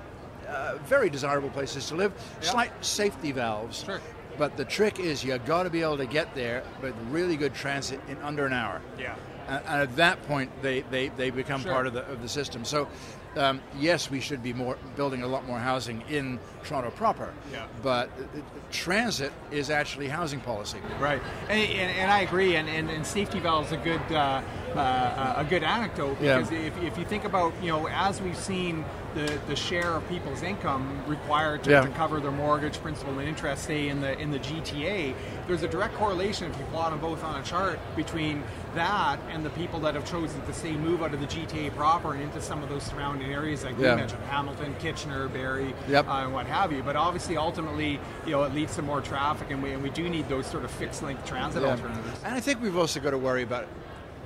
uh, 0.55 0.79
very 0.87 1.11
desirable 1.11 1.51
places 1.51 1.87
to 1.89 1.95
live. 1.97 2.13
Yeah. 2.43 2.51
Slight 2.51 2.85
safety 2.85 3.33
valves. 3.33 3.85
Sure. 3.85 4.01
But 4.39 4.57
the 4.57 4.65
trick 4.65 4.99
is 4.99 5.23
you 5.25 5.37
got 5.39 5.63
to 5.65 5.71
be 5.71 5.83
able 5.83 5.99
to 5.99 6.07
get 6.07 6.35
there 6.35 6.65
with 6.83 6.95
really 7.11 7.37
good 7.37 7.55
transit 7.55 8.01
in 8.09 8.17
under 8.19 8.47
an 8.47 8.53
hour. 8.53 8.81
Yeah. 8.99 9.15
And, 9.47 9.63
and 9.67 9.83
at 9.83 9.97
that 9.97 10.27
point, 10.27 10.51
they, 10.63 10.81
they, 10.91 11.09
they 11.09 11.31
become 11.31 11.63
Sure. 11.63 11.73
part 11.73 11.87
of 11.87 11.93
the, 11.93 12.05
of 12.07 12.21
the 12.23 12.29
system. 12.29 12.65
So, 12.65 12.89
um, 13.37 13.61
yes, 13.79 14.11
we 14.11 14.21
should 14.21 14.43
be 14.43 14.53
more 14.53 14.77
building 14.97 15.23
a 15.23 15.27
lot 15.27 15.47
more 15.47 15.59
housing 15.59 16.03
in 16.09 16.39
Toronto 16.65 16.91
proper. 16.91 17.33
Yeah. 17.53 17.67
But 17.83 18.09
uh, 18.19 18.41
transit 18.71 19.33
is 19.51 19.71
actually 19.71 20.09
housing 20.09 20.41
policy. 20.41 20.79
Right, 21.01 21.21
and, 21.49 21.61
and, 21.61 21.99
and 21.99 22.11
I 22.11 22.21
agree. 22.21 22.57
And, 22.57 22.69
and, 22.69 22.91
and 22.91 23.05
safety 23.07 23.39
valve 23.41 23.67
is 23.67 23.73
a 23.73 23.77
good 23.77 24.01
uh, 24.13 24.41
uh, 24.75 25.35
a 25.37 25.45
good 25.45 25.63
anecdote 25.63 26.17
Yeah. 26.21 26.39
because 26.39 26.53
if, 26.53 26.77
if 26.83 26.99
you 26.99 27.05
think 27.05 27.25
about 27.25 27.53
you 27.63 27.69
know 27.69 27.87
as 27.89 28.21
we've 28.23 28.37
seen 28.39 28.85
the, 29.15 29.39
the 29.47 29.57
share 29.57 29.93
of 29.95 30.09
people's 30.09 30.43
income 30.43 31.03
required 31.07 31.63
to, 31.65 31.71
Yeah. 31.71 31.81
to 31.83 31.89
cover 31.91 32.21
their 32.21 32.31
mortgage, 32.33 32.79
principal, 32.81 33.19
and 33.19 33.29
interest, 33.29 33.65
say 33.65 33.89
in 33.89 34.01
the 34.01 34.19
in 34.19 34.31
the 34.31 34.39
GTA, 34.39 35.15
there's 35.47 35.63
a 35.63 35.69
direct 35.69 35.95
correlation 35.95 36.51
if 36.51 36.59
you 36.59 36.65
plot 36.67 36.91
them 36.91 37.01
both 37.01 37.23
on 37.23 37.41
a 37.41 37.43
chart 37.45 37.79
between 37.97 38.43
that 38.75 39.19
and 39.31 39.45
the 39.45 39.51
people 39.51 39.79
that 39.81 39.95
have 39.95 40.05
chosen 40.11 40.45
to 40.47 40.53
say 40.53 40.73
move 40.73 41.03
out 41.03 41.15
of 41.15 41.21
the 41.21 41.27
GTA 41.27 41.71
proper 41.77 42.13
and 42.13 42.23
into 42.23 42.41
some 42.41 42.63
of 42.63 42.69
those 42.69 42.83
surrounding 42.83 43.33
areas 43.33 43.63
like 43.65 43.79
Yeah. 43.79 43.91
we 43.95 44.01
mentioned, 44.01 44.23
Hamilton, 44.25 44.75
Kitchener, 44.81 45.29
Barrie, 45.29 45.75
Yep. 45.89 46.09
uh, 46.09 46.13
and 46.25 46.33
what 46.35 46.47
have 46.47 46.73
you. 46.73 46.83
But 46.83 46.97
obviously, 46.97 47.37
ultimately, 47.37 48.01
you 48.27 48.33
know, 48.33 48.43
it 48.43 48.53
leads 48.55 48.75
to 48.77 48.83
more 48.83 49.01
traffic, 49.01 49.51
and 49.51 49.63
we, 49.63 49.71
and 49.73 49.83
we 49.83 49.91
do 49.91 50.09
need 50.09 50.29
those 50.29 50.47
sort 50.47 50.65
of 50.65 50.71
fixed 50.73 51.03
link 51.03 51.25
transit 51.25 51.63
Yeah. 51.63 51.71
alternatives. 51.71 52.21
And 52.25 52.35
I 52.35 52.41
think 52.41 52.61
we've 52.61 52.77
also 52.77 52.99
got 53.01 53.11
to 53.11 53.19
worry 53.19 53.43
about 53.43 53.67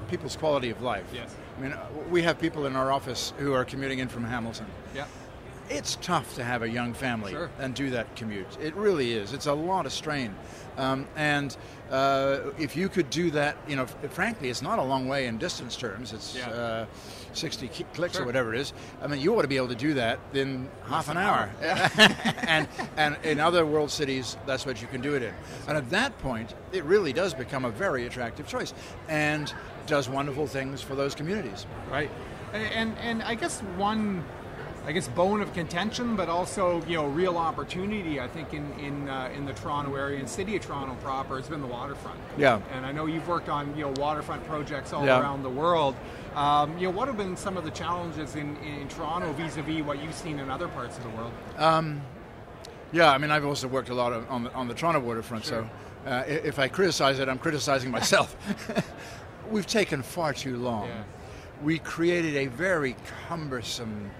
people's 0.09 0.37
quality 0.37 0.71
of 0.71 0.80
life. 0.80 1.04
Yes. 1.12 1.35
I 1.59 1.62
mean, 1.62 1.73
uh, 1.73 1.87
we 2.11 2.23
have 2.23 2.38
people 2.38 2.67
in 2.67 2.77
our 2.77 2.93
office 2.93 3.33
who 3.38 3.53
are 3.53 3.65
commuting 3.65 3.99
in 3.99 4.09
from 4.09 4.25
Hamilton. 4.25 4.67
Yeah. 4.95 5.07
It's 5.71 5.97
tough 6.00 6.35
to 6.37 6.45
have 6.45 6.62
a 6.62 6.69
young 6.69 6.95
family 6.95 7.33
Sure. 7.33 7.50
and 7.59 7.75
do 7.75 7.91
that 7.91 8.15
commute. 8.17 8.47
It 8.61 8.75
really 8.75 9.12
is. 9.12 9.33
It's 9.35 9.47
a 9.47 9.53
lot 9.53 9.85
of 9.85 9.93
strain. 9.93 10.35
Um, 10.79 11.07
and 11.17 11.55
uh, 11.91 12.38
if 12.59 12.75
you 12.77 12.88
could 12.88 13.11
do 13.11 13.31
that, 13.33 13.57
you 13.69 13.77
know, 13.77 13.83
f- 13.83 13.97
frankly, 14.12 14.49
it's 14.49 14.62
not 14.62 14.79
a 14.79 14.83
long 14.83 15.09
way 15.09 15.27
in 15.27 15.37
distance 15.37 15.77
terms. 15.77 16.12
It's 16.15 16.37
Yeah. 16.37 16.49
uh, 16.49 16.87
60 17.35 17.69
ki- 17.69 17.85
clicks 17.93 18.15
Sure. 18.15 18.23
or 18.23 18.27
whatever 18.27 18.55
it 18.55 18.61
is. 18.61 18.73
I 19.03 19.09
mean, 19.09 19.21
you 19.21 19.37
ought 19.37 19.43
to 19.43 19.49
be 19.49 19.57
able 19.59 19.69
to 19.69 19.75
do 19.75 19.93
that 19.95 20.21
in 20.33 20.71
half 20.87 21.11
an 21.11 21.19
hour. 21.19 21.50
and, 22.47 22.67
and 22.97 23.17
in 23.25 23.38
other 23.41 23.67
world 23.67 23.91
cities, 23.91 24.38
that's 24.47 24.65
what 24.65 24.81
you 24.81 24.87
can 24.88 25.00
do 25.03 25.15
it 25.17 25.23
in. 25.23 25.35
And 25.67 25.77
at 25.77 25.91
that 25.91 26.17
point, 26.21 26.55
it 26.73 26.85
really 26.85 27.12
does 27.12 27.35
become 27.35 27.65
a 27.67 27.71
very 27.71 28.07
attractive 28.07 28.47
choice 28.47 28.73
and 29.09 29.53
does 29.88 30.09
wonderful 30.09 30.47
things 30.47 30.80
for 30.80 30.95
those 30.95 31.14
communities. 31.14 31.66
Right. 31.90 32.11
And, 32.52 32.97
and 32.99 33.23
I 33.23 33.35
guess 33.35 33.61
one 33.76 34.25
I 34.87 34.92
guess 34.92 35.07
bone 35.09 35.42
of 35.42 35.52
contention, 35.52 36.16
but 36.16 36.30
also 36.30 36.83
you 36.87 36.97
know 36.97 37.07
real 37.09 37.37
opportunity. 37.37 38.21
I 38.21 38.28
think 38.28 38.54
in 38.54 38.73
in 38.78 39.09
uh, 39.09 39.28
in 39.37 39.45
the 39.45 39.52
Toronto 39.52 39.95
area 39.95 40.18
and 40.18 40.26
city 40.28 40.57
of 40.57 40.62
Toronto 40.62 40.95
proper 41.02 41.37
has 41.37 41.47
been 41.47 41.61
the 41.61 41.66
waterfront. 41.66 42.18
Yeah. 42.38 42.61
And 42.73 42.87
I 42.87 42.92
know 42.92 43.04
you've 43.04 43.28
worked 43.28 43.50
on 43.50 43.76
you 43.76 43.83
know 43.85 43.92
waterfront 43.99 44.47
projects 44.47 44.95
all 44.95 45.04
Yeah. 45.04 45.21
around 45.21 45.42
the 45.42 45.50
world. 45.50 45.95
Um, 46.35 46.78
you 46.78 46.85
know 46.85 46.97
what 46.97 47.09
have 47.09 47.18
been 47.18 47.37
some 47.37 47.59
of 47.59 47.64
the 47.64 47.71
challenges 47.71 48.35
in, 48.35 48.57
in 48.59 48.88
Toronto 48.88 49.33
vis-a-vis 49.33 49.83
what 49.85 50.02
you've 50.02 50.14
seen 50.14 50.38
in 50.38 50.49
other 50.49 50.68
parts 50.68 50.97
of 50.97 51.02
the 51.02 51.11
world? 51.11 51.33
Um, 51.59 52.00
Yeah, 52.92 53.12
I 53.12 53.18
mean, 53.18 53.30
I've 53.30 53.45
also 53.45 53.68
worked 53.68 53.90
a 53.90 53.95
lot 53.95 54.14
of, 54.14 54.30
on, 54.30 54.45
the, 54.45 54.52
on 54.54 54.68
the 54.68 54.75
Toronto 54.75 55.00
waterfront, 55.00 55.45
Sure. 55.45 55.68
so 56.07 56.11
uh, 56.11 56.23
if 56.26 56.59
I 56.59 56.68
criticize 56.68 57.18
it, 57.18 57.28
I'm 57.28 57.38
criticizing 57.38 57.90
myself. 57.90 58.35
We've 59.50 59.67
taken 59.67 60.02
far 60.02 60.33
too 60.33 60.57
long. 60.57 60.88
Yeah. 60.88 61.05
We 61.62 61.78
created 61.78 62.37
a 62.37 62.47
very 62.47 62.97
cumbersome 63.28 64.11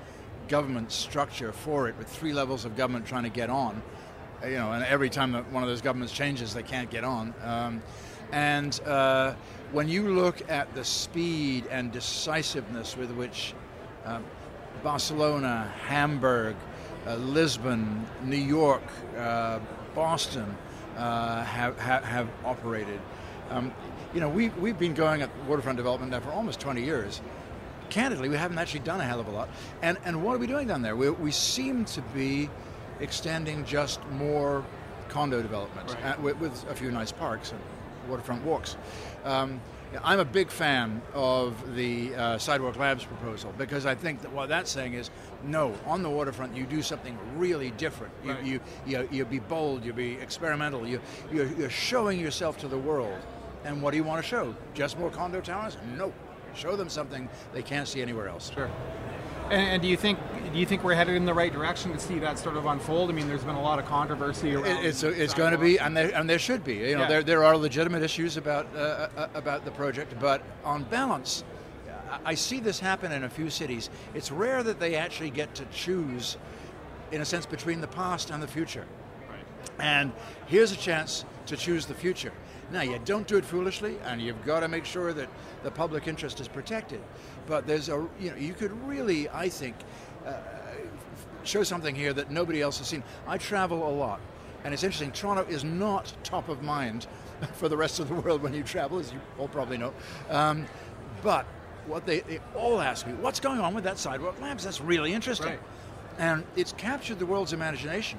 government 0.49 0.91
structure 0.91 1.53
for 1.53 1.89
it 1.89 1.97
with 1.99 2.09
three 2.09 2.33
levels 2.33 2.65
of 2.65 2.77
government 2.77 3.07
trying 3.07 3.25
to 3.25 3.29
get 3.31 3.51
on. 3.51 3.83
Uh, 4.43 4.47
You 4.47 4.57
know, 4.57 4.73
and 4.73 4.85
every 4.85 5.11
time 5.11 5.33
that 5.33 5.51
one 5.53 5.63
of 5.63 5.69
those 5.69 5.83
governments 5.83 6.13
changes, 6.13 6.55
they 6.55 6.63
can't 6.63 6.91
get 6.91 7.05
on. 7.05 7.35
Um, 7.43 7.83
and 8.33 8.81
uh, 8.87 9.35
when 9.73 9.89
you 9.89 10.15
look 10.15 10.51
at 10.51 10.75
the 10.75 10.85
speed 10.85 11.67
and 11.71 11.93
decisiveness 11.93 12.97
with 12.97 13.11
which 13.11 13.55
um, 14.05 14.25
Barcelona, 14.83 15.73
Hamburg, 15.87 16.57
uh, 17.07 17.17
Lisbon, 17.17 18.07
New 18.25 18.37
York, 18.37 18.83
uh, 19.17 19.59
Boston 19.95 20.57
uh, 20.97 21.45
have, 21.45 21.79
have, 21.79 22.05
have 22.05 22.29
operated. 22.45 23.01
Um, 23.51 23.73
you 24.15 24.21
know, 24.21 24.29
we, 24.29 24.49
we've 24.51 24.79
been 24.79 24.95
going 24.95 25.23
at 25.23 25.31
waterfront 25.47 25.77
development 25.77 26.13
now 26.13 26.21
for 26.21 26.31
almost 26.31 26.61
20 26.61 26.83
years. 26.83 27.21
Candidly, 27.91 28.29
we 28.29 28.37
haven't 28.37 28.59
actually 28.59 28.81
done 28.81 29.01
a 29.01 29.05
hell 29.05 29.21
of 29.21 29.29
a 29.29 29.31
lot. 29.31 29.49
And, 29.83 29.99
and 30.05 30.23
what 30.23 30.35
are 30.37 30.39
we 30.39 30.47
doing 30.47 30.69
down 30.69 30.83
there? 30.83 30.97
We, 30.97 31.11
we 31.11 31.31
seem 31.31 31.85
to 31.87 32.03
be 32.15 32.49
extending 33.01 33.65
just 33.65 34.01
more 34.11 34.65
condo 35.09 35.41
development 35.41 35.95
Right. 36.03 36.19
uh, 36.19 36.21
with, 36.21 36.37
with 36.39 36.71
a 36.71 36.75
few 36.75 36.91
nice 36.91 37.13
parks 37.13 37.53
and 37.53 37.61
waterfront 38.09 38.45
walks. 38.45 38.77
Um, 39.25 39.61
I'm 40.05 40.19
a 40.21 40.25
big 40.25 40.51
fan 40.51 41.01
of 41.15 41.75
the 41.75 42.15
uh, 42.15 42.37
Sidewalk 42.39 42.77
Labs 42.77 43.05
proposal 43.05 43.55
because 43.57 43.87
I 43.87 43.95
think 43.95 44.21
that 44.21 44.31
what 44.33 44.51
that's 44.51 44.71
saying 44.71 44.93
is 44.93 45.11
no, 45.45 45.75
on 45.87 46.03
the 46.03 46.11
waterfront 46.11 46.55
you 46.55 46.65
do 46.67 46.83
something 46.83 47.17
really 47.37 47.71
different. 47.73 48.13
You, 48.23 48.31
Right. 48.33 48.45
you, 48.45 48.61
you, 48.87 49.09
you 49.11 49.25
be 49.25 49.39
bold, 49.39 49.85
you 49.87 49.95
be 49.95 50.13
experimental, 50.15 50.87
you, 50.87 51.01
you're, 51.33 51.47
you're 51.55 51.71
showing 51.71 52.21
yourself 52.21 52.59
to 52.59 52.69
the 52.69 52.77
world. 52.77 53.19
And 53.65 53.83
what 53.83 53.91
do 53.91 53.97
you 53.97 54.05
want 54.05 54.23
to 54.23 54.29
show? 54.29 54.55
Just 54.75 54.99
more 54.99 55.11
condo 55.11 55.41
towers? 55.41 55.77
No. 55.97 56.13
Show 56.55 56.77
them 56.77 56.89
something 56.89 57.29
they 57.53 57.63
can't 57.63 57.87
see 57.87 58.01
anywhere 58.03 58.29
else. 58.29 58.51
Sure. 58.55 58.71
And, 59.51 59.61
and 59.71 59.83
do 59.83 59.89
you 59.89 59.97
think 59.97 60.19
do 60.53 60.59
you 60.59 60.67
think 60.67 60.83
we're 60.85 60.95
headed 60.95 61.15
in 61.15 61.25
the 61.25 61.35
right 61.35 61.53
direction 61.53 61.93
to 61.93 61.99
see 61.99 62.19
that 62.19 62.39
sort 62.39 62.57
of 62.57 62.67
unfold? 62.67 63.11
I 63.11 63.13
mean, 63.13 63.29
there's 63.29 63.45
been 63.45 63.55
a 63.55 63.63
lot 63.63 63.79
of 63.79 63.85
controversy 63.87 64.55
around. 64.55 64.67
It, 64.67 64.85
it's 64.85 65.03
it's 65.03 65.35
going 65.35 65.53
to 65.53 65.59
be, 65.59 65.79
and 65.79 65.97
there, 65.97 66.11
and 66.15 66.29
there 66.29 66.39
should 66.39 66.65
be. 66.65 66.75
You 66.75 66.97
know, 66.97 67.03
Yeah. 67.03 67.09
there, 67.09 67.23
there 67.23 67.45
are 67.45 67.57
legitimate 67.57 68.03
issues 68.03 68.37
about 68.37 68.67
uh, 68.75 69.09
uh, 69.17 69.29
about 69.35 69.65
the 69.65 69.71
project, 69.71 70.15
but 70.21 70.43
on 70.65 70.85
balance, 70.85 71.45
I- 72.11 72.19
I 72.31 72.35
see 72.35 72.61
this 72.61 72.81
happen 72.81 73.13
in 73.13 73.25
a 73.25 73.29
few 73.29 73.51
cities. 73.51 73.89
It's 74.15 74.31
rare 74.31 74.63
that 74.63 74.81
they 74.81 74.97
actually 74.97 75.31
get 75.31 75.55
to 75.57 75.65
choose, 75.67 76.37
in 77.13 77.21
a 77.21 77.25
sense, 77.25 77.47
between 77.47 77.81
the 77.81 77.89
past 77.89 78.31
and 78.31 78.43
the 78.43 78.49
future. 78.49 78.87
Right. 79.31 79.45
And 79.79 80.13
here's 80.47 80.73
a 80.73 80.77
chance 80.77 81.25
to 81.47 81.57
choose 81.57 81.87
the 81.87 81.95
future. 81.95 82.33
Now, 82.71 82.83
you 82.83 82.99
don't 83.05 83.27
do 83.27 83.37
it 83.39 83.45
foolishly, 83.45 83.97
and 84.05 84.21
you've 84.21 84.45
got 84.45 84.61
to 84.61 84.69
make 84.69 84.85
sure 84.85 85.13
that 85.13 85.29
the 85.63 85.71
public 85.71 86.07
interest 86.07 86.39
is 86.41 86.49
protected. 86.49 87.01
But 87.47 87.67
there's 87.67 87.89
a, 87.89 88.07
you 88.21 88.31
know, 88.31 88.37
you 88.37 88.53
could 88.53 88.73
really, 88.87 89.29
I 89.31 89.49
think, 89.49 89.75
uh, 90.27 90.35
show 91.45 91.63
something 91.63 91.95
here 91.95 92.13
that 92.13 92.31
nobody 92.31 92.61
else 92.61 92.79
has 92.79 92.89
seen. 92.89 93.03
I 93.27 93.39
travel 93.39 93.89
a 93.89 93.95
lot, 93.95 94.21
and 94.65 94.75
it's 94.75 94.83
interesting. 94.83 95.13
Toronto 95.13 95.45
is 95.49 95.65
not 95.65 96.13
top 96.25 96.49
of 96.49 96.63
mind 96.63 97.07
for 97.55 97.69
the 97.69 97.77
rest 97.77 98.01
of 98.01 98.09
the 98.09 98.15
world 98.15 98.43
when 98.43 98.53
you 98.53 98.63
travel, 98.63 98.99
as 98.99 99.13
you 99.13 99.21
all 99.39 99.49
probably 99.49 99.79
know. 99.79 99.95
Um, 100.29 100.67
but 101.23 101.47
what 101.87 102.05
they, 102.05 102.21
they 102.21 102.39
all 102.55 102.81
ask 102.81 103.07
me, 103.07 103.15
what's 103.15 103.41
going 103.41 103.61
on 103.61 103.75
with 103.75 103.85
that 103.85 103.99
sidewalk 103.99 104.41
labs? 104.41 104.65
That's 104.65 104.81
really 104.81 105.15
interesting. 105.15 105.49
Right. 105.49 105.61
And 106.19 106.45
it's 106.57 106.73
captured 106.73 107.19
the 107.19 107.27
world's 107.27 107.53
imagination. 107.53 108.19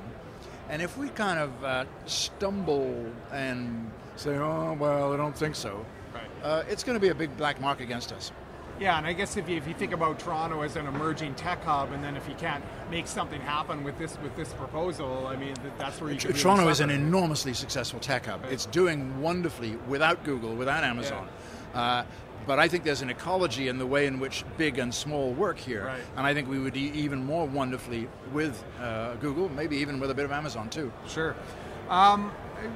And 0.69 0.81
if 0.81 0.97
we 0.97 1.09
kind 1.09 1.39
of 1.39 1.63
uh, 1.63 1.85
stumble 2.05 3.11
and 3.31 3.91
say, 4.19 4.35
oh, 4.37 4.75
well, 4.79 5.13
I 5.13 5.17
don't 5.17 5.35
think 5.35 5.55
so, 5.55 5.85
Right. 6.13 6.23
uh, 6.43 6.63
it's 6.69 6.83
going 6.83 6.95
to 6.95 6.99
be 6.99 7.09
a 7.09 7.15
big 7.15 7.35
black 7.37 7.61
mark 7.61 7.79
against 7.79 8.11
us. 8.11 8.31
Yeah, 8.79 8.97
and 8.97 9.05
I 9.05 9.11
guess 9.11 9.35
if 9.35 9.49
you, 9.49 9.57
if 9.57 9.67
you 9.67 9.73
think 9.73 9.91
about 9.91 10.19
Toronto 10.19 10.61
as 10.61 10.77
an 10.77 10.87
emerging 10.87 11.35
tech 11.35 11.61
hub, 11.65 11.91
and 11.91 12.01
then 12.01 12.15
if 12.15 12.27
you 12.29 12.35
can't 12.35 12.63
make 12.89 13.07
something 13.07 13.41
happen 13.41 13.83
with 13.83 13.97
this 13.97 14.17
with 14.23 14.33
this 14.37 14.53
proposal, 14.53 15.27
I 15.27 15.35
mean, 15.35 15.53
th- 15.55 15.73
that's 15.77 15.99
where 15.99 16.11
you. 16.11 16.17
Toronto 16.17 16.69
is 16.69 16.79
an 16.79 16.89
enormously 16.89 17.53
successful 17.53 17.99
tech 17.99 18.25
hub. 18.27 18.45
It's 18.49 18.65
doing 18.67 19.21
wonderfully 19.21 19.75
without 19.89 20.23
Google, 20.23 20.55
without 20.55 20.85
Amazon. 20.85 21.27
Uh, 21.73 22.05
but 22.47 22.57
I 22.57 22.69
think 22.69 22.85
there's 22.85 23.01
an 23.01 23.09
ecology 23.09 23.67
in 23.67 23.77
the 23.79 23.85
way 23.85 24.05
in 24.07 24.17
which 24.17 24.45
big 24.57 24.79
and 24.79 24.93
small 24.93 25.33
work 25.33 25.57
here. 25.57 25.87
Right. 25.87 25.99
And 26.15 26.25
I 26.25 26.33
think 26.33 26.47
we 26.47 26.57
would 26.57 26.73
do 26.73 26.79
even 26.79 27.25
more 27.25 27.45
wonderfully 27.45 28.07
with 28.31 28.63
uh, 28.79 29.15
Google, 29.15 29.49
maybe 29.49 29.75
even 29.75 29.99
with 29.99 30.09
a 30.09 30.15
bit 30.15 30.23
of 30.23 30.31
Amazon 30.31 30.69
too. 30.69 30.89
Sure. 31.05 31.35
Um, 31.89 32.31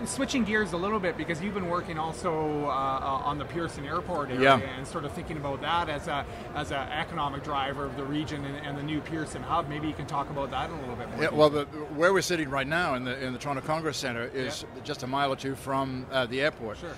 switching 0.06 0.44
gears 0.44 0.74
a 0.74 0.78
little 0.78 1.00
bit 1.00 1.18
because 1.18 1.42
you've 1.42 1.54
been 1.54 1.70
working 1.70 1.98
also 1.98 2.66
uh, 2.66 2.68
uh, 2.70 3.22
on 3.30 3.38
the 3.38 3.46
Pearson 3.46 3.86
Airport 3.86 4.30
area 4.30 4.42
Yeah. 4.42 4.60
and 4.78 4.86
sort 4.88 5.06
of 5.06 5.12
thinking 5.14 5.38
about 5.38 5.62
that 5.62 5.90
as 5.90 6.08
a 6.08 6.26
as 6.56 6.72
an 6.72 6.88
economic 6.90 7.44
driver 7.44 7.86
of 7.86 7.96
the 7.98 8.04
region 8.04 8.44
and, 8.46 8.58
and 8.66 8.78
the 8.78 8.84
new 8.84 9.00
Pearson 9.02 9.42
hub. 9.44 9.70
Maybe 9.70 9.88
you 9.88 9.94
can 9.94 10.06
talk 10.06 10.30
about 10.30 10.52
that 10.52 10.70
in 10.70 10.76
a 10.76 10.80
little 10.80 10.96
bit 10.96 11.10
more. 11.10 11.24
Yeah, 11.24 11.30
well, 11.32 11.50
the, 11.50 11.66
where 11.96 12.14
we're 12.14 12.22
sitting 12.22 12.50
right 12.50 12.68
now 12.68 12.96
in 12.96 13.04
the 13.04 13.18
in 13.24 13.34
the 13.34 13.40
Toronto 13.40 13.62
Congress 13.62 13.98
Center 13.98 14.26
is 14.34 14.66
just 14.84 15.04
a 15.04 15.08
mile 15.08 15.32
or 15.32 15.36
two 15.36 15.56
from 15.56 16.06
uh, 16.12 16.26
the 16.26 16.42
airport. 16.42 16.78
Sure. 16.78 16.96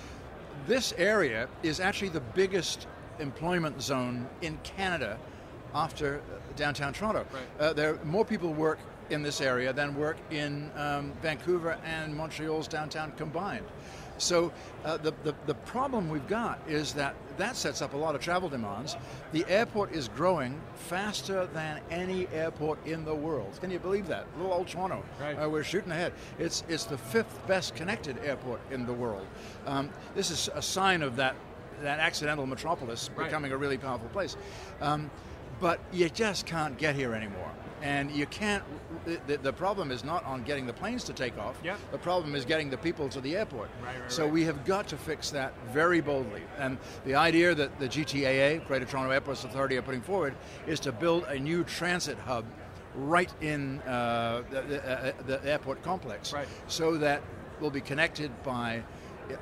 This 0.66 0.92
area 0.98 1.48
is 1.62 1.80
actually 1.80 2.08
the 2.08 2.20
biggest 2.34 2.86
employment 3.18 3.80
zone 3.80 4.26
in 4.42 4.58
Canada 4.62 5.18
after 5.74 6.16
uh, 6.16 6.38
downtown 6.56 6.92
Toronto. 6.92 7.26
Right. 7.32 7.42
Uh, 7.60 7.72
there 7.72 7.98
more 8.04 8.24
people 8.24 8.52
work 8.52 8.78
in 9.10 9.22
this 9.22 9.40
area 9.40 9.72
than 9.72 9.94
work 9.96 10.16
in 10.30 10.70
um, 10.76 11.12
Vancouver 11.22 11.78
and 11.84 12.14
Montreal's 12.14 12.68
downtown 12.68 13.12
combined. 13.12 13.64
So 14.18 14.50
uh, 14.84 14.96
the, 14.96 15.12
the, 15.24 15.34
the 15.44 15.54
problem 15.54 16.08
we've 16.08 16.26
got 16.26 16.58
is 16.66 16.94
that 16.94 17.14
that 17.36 17.54
sets 17.54 17.82
up 17.82 17.92
a 17.92 17.96
lot 17.98 18.14
of 18.14 18.22
travel 18.22 18.48
demands. 18.48 18.96
The 19.32 19.44
airport 19.46 19.92
is 19.92 20.08
growing 20.08 20.58
faster 20.74 21.46
than 21.52 21.80
any 21.90 22.26
airport 22.28 22.84
in 22.86 23.04
the 23.04 23.14
world. 23.14 23.58
Can 23.60 23.70
you 23.70 23.78
believe 23.78 24.06
that? 24.06 24.24
Little 24.38 24.54
old 24.54 24.68
Toronto. 24.68 25.04
Right. 25.20 25.34
Uh, 25.34 25.50
we're 25.50 25.64
shooting 25.64 25.90
ahead. 25.92 26.14
It's, 26.38 26.64
it's 26.66 26.84
the 26.84 26.96
fifth 26.96 27.46
best 27.46 27.74
connected 27.74 28.16
airport 28.24 28.60
in 28.70 28.86
the 28.86 28.92
world. 28.94 29.26
Um, 29.66 29.90
this 30.14 30.30
is 30.30 30.48
a 30.54 30.62
sign 30.62 31.02
of 31.02 31.16
that, 31.16 31.36
that 31.82 31.98
accidental 31.98 32.46
metropolis 32.46 33.10
Right. 33.14 33.26
becoming 33.26 33.52
a 33.52 33.56
really 33.58 33.76
powerful 33.76 34.08
place. 34.08 34.34
Um, 34.80 35.10
but 35.60 35.80
you 35.92 36.08
just 36.08 36.46
can't 36.46 36.76
get 36.78 36.94
here 36.94 37.14
anymore. 37.14 37.50
And 37.82 38.10
you 38.10 38.26
can't, 38.26 38.64
the, 39.26 39.36
the 39.36 39.52
problem 39.52 39.90
is 39.90 40.02
not 40.02 40.24
on 40.24 40.42
getting 40.42 40.66
the 40.66 40.72
planes 40.72 41.04
to 41.04 41.12
take 41.12 41.38
off. 41.38 41.56
Yep. 41.62 41.78
The 41.92 41.98
problem 41.98 42.34
is 42.34 42.44
getting 42.44 42.70
the 42.70 42.78
people 42.78 43.08
to 43.10 43.20
the 43.20 43.36
airport. 43.36 43.68
Right, 43.82 44.00
right, 44.00 44.10
so 44.10 44.24
right. 44.24 44.32
we 44.32 44.44
have 44.44 44.64
got 44.64 44.88
to 44.88 44.96
fix 44.96 45.30
that 45.30 45.52
very 45.68 46.00
boldly. 46.00 46.42
And 46.58 46.78
the 47.04 47.14
idea 47.14 47.54
that 47.54 47.78
the 47.78 47.86
GTAA, 47.86 48.66
Greater 48.66 48.86
Toronto 48.86 49.10
Airports 49.10 49.44
Authority, 49.44 49.76
are 49.76 49.82
putting 49.82 50.00
forward 50.00 50.34
is 50.66 50.80
to 50.80 50.92
build 50.92 51.24
a 51.24 51.38
new 51.38 51.64
transit 51.64 52.18
hub 52.18 52.46
right 52.94 53.32
in 53.42 53.80
uh, 53.82 54.42
the, 54.50 54.62
the, 54.62 54.90
uh, 54.90 55.12
the 55.26 55.44
airport 55.44 55.82
complex. 55.82 56.32
So 56.66 56.96
that 56.96 57.22
we'll 57.60 57.70
be 57.70 57.80
connected 57.80 58.30
by 58.42 58.82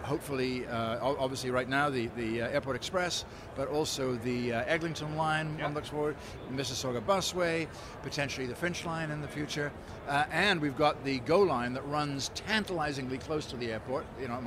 hopefully, 0.03 0.67
uh, 0.67 0.99
obviously, 1.01 1.51
right 1.51 1.69
now 1.69 1.91
the, 1.91 2.09
the 2.17 2.43
uh, 2.43 2.49
Airport 2.49 2.77
Express, 2.77 3.25
but 3.57 3.69
also 3.69 4.15
the 4.17 4.53
uh, 4.53 4.65
Eglinton 4.67 5.17
line, 5.17 5.57
Yeah. 5.59 5.65
one 5.65 5.75
looks 5.75 5.89
forward, 5.89 6.17
Mississauga 6.53 7.01
Busway, 7.01 7.67
potentially 8.03 8.47
the 8.47 8.55
Finch 8.55 8.85
line 8.85 9.11
in 9.11 9.21
the 9.21 9.29
future, 9.29 9.71
uh, 10.09 10.25
and 10.31 10.61
we've 10.61 10.77
got 10.77 11.03
the 11.05 11.19
GO 11.21 11.41
line 11.41 11.73
that 11.75 11.87
runs 11.87 12.31
tantalizingly 12.35 13.19
close 13.19 13.47
to 13.47 13.57
the 13.57 13.73
airport. 13.73 14.05
You 14.21 14.29
know, 14.29 14.41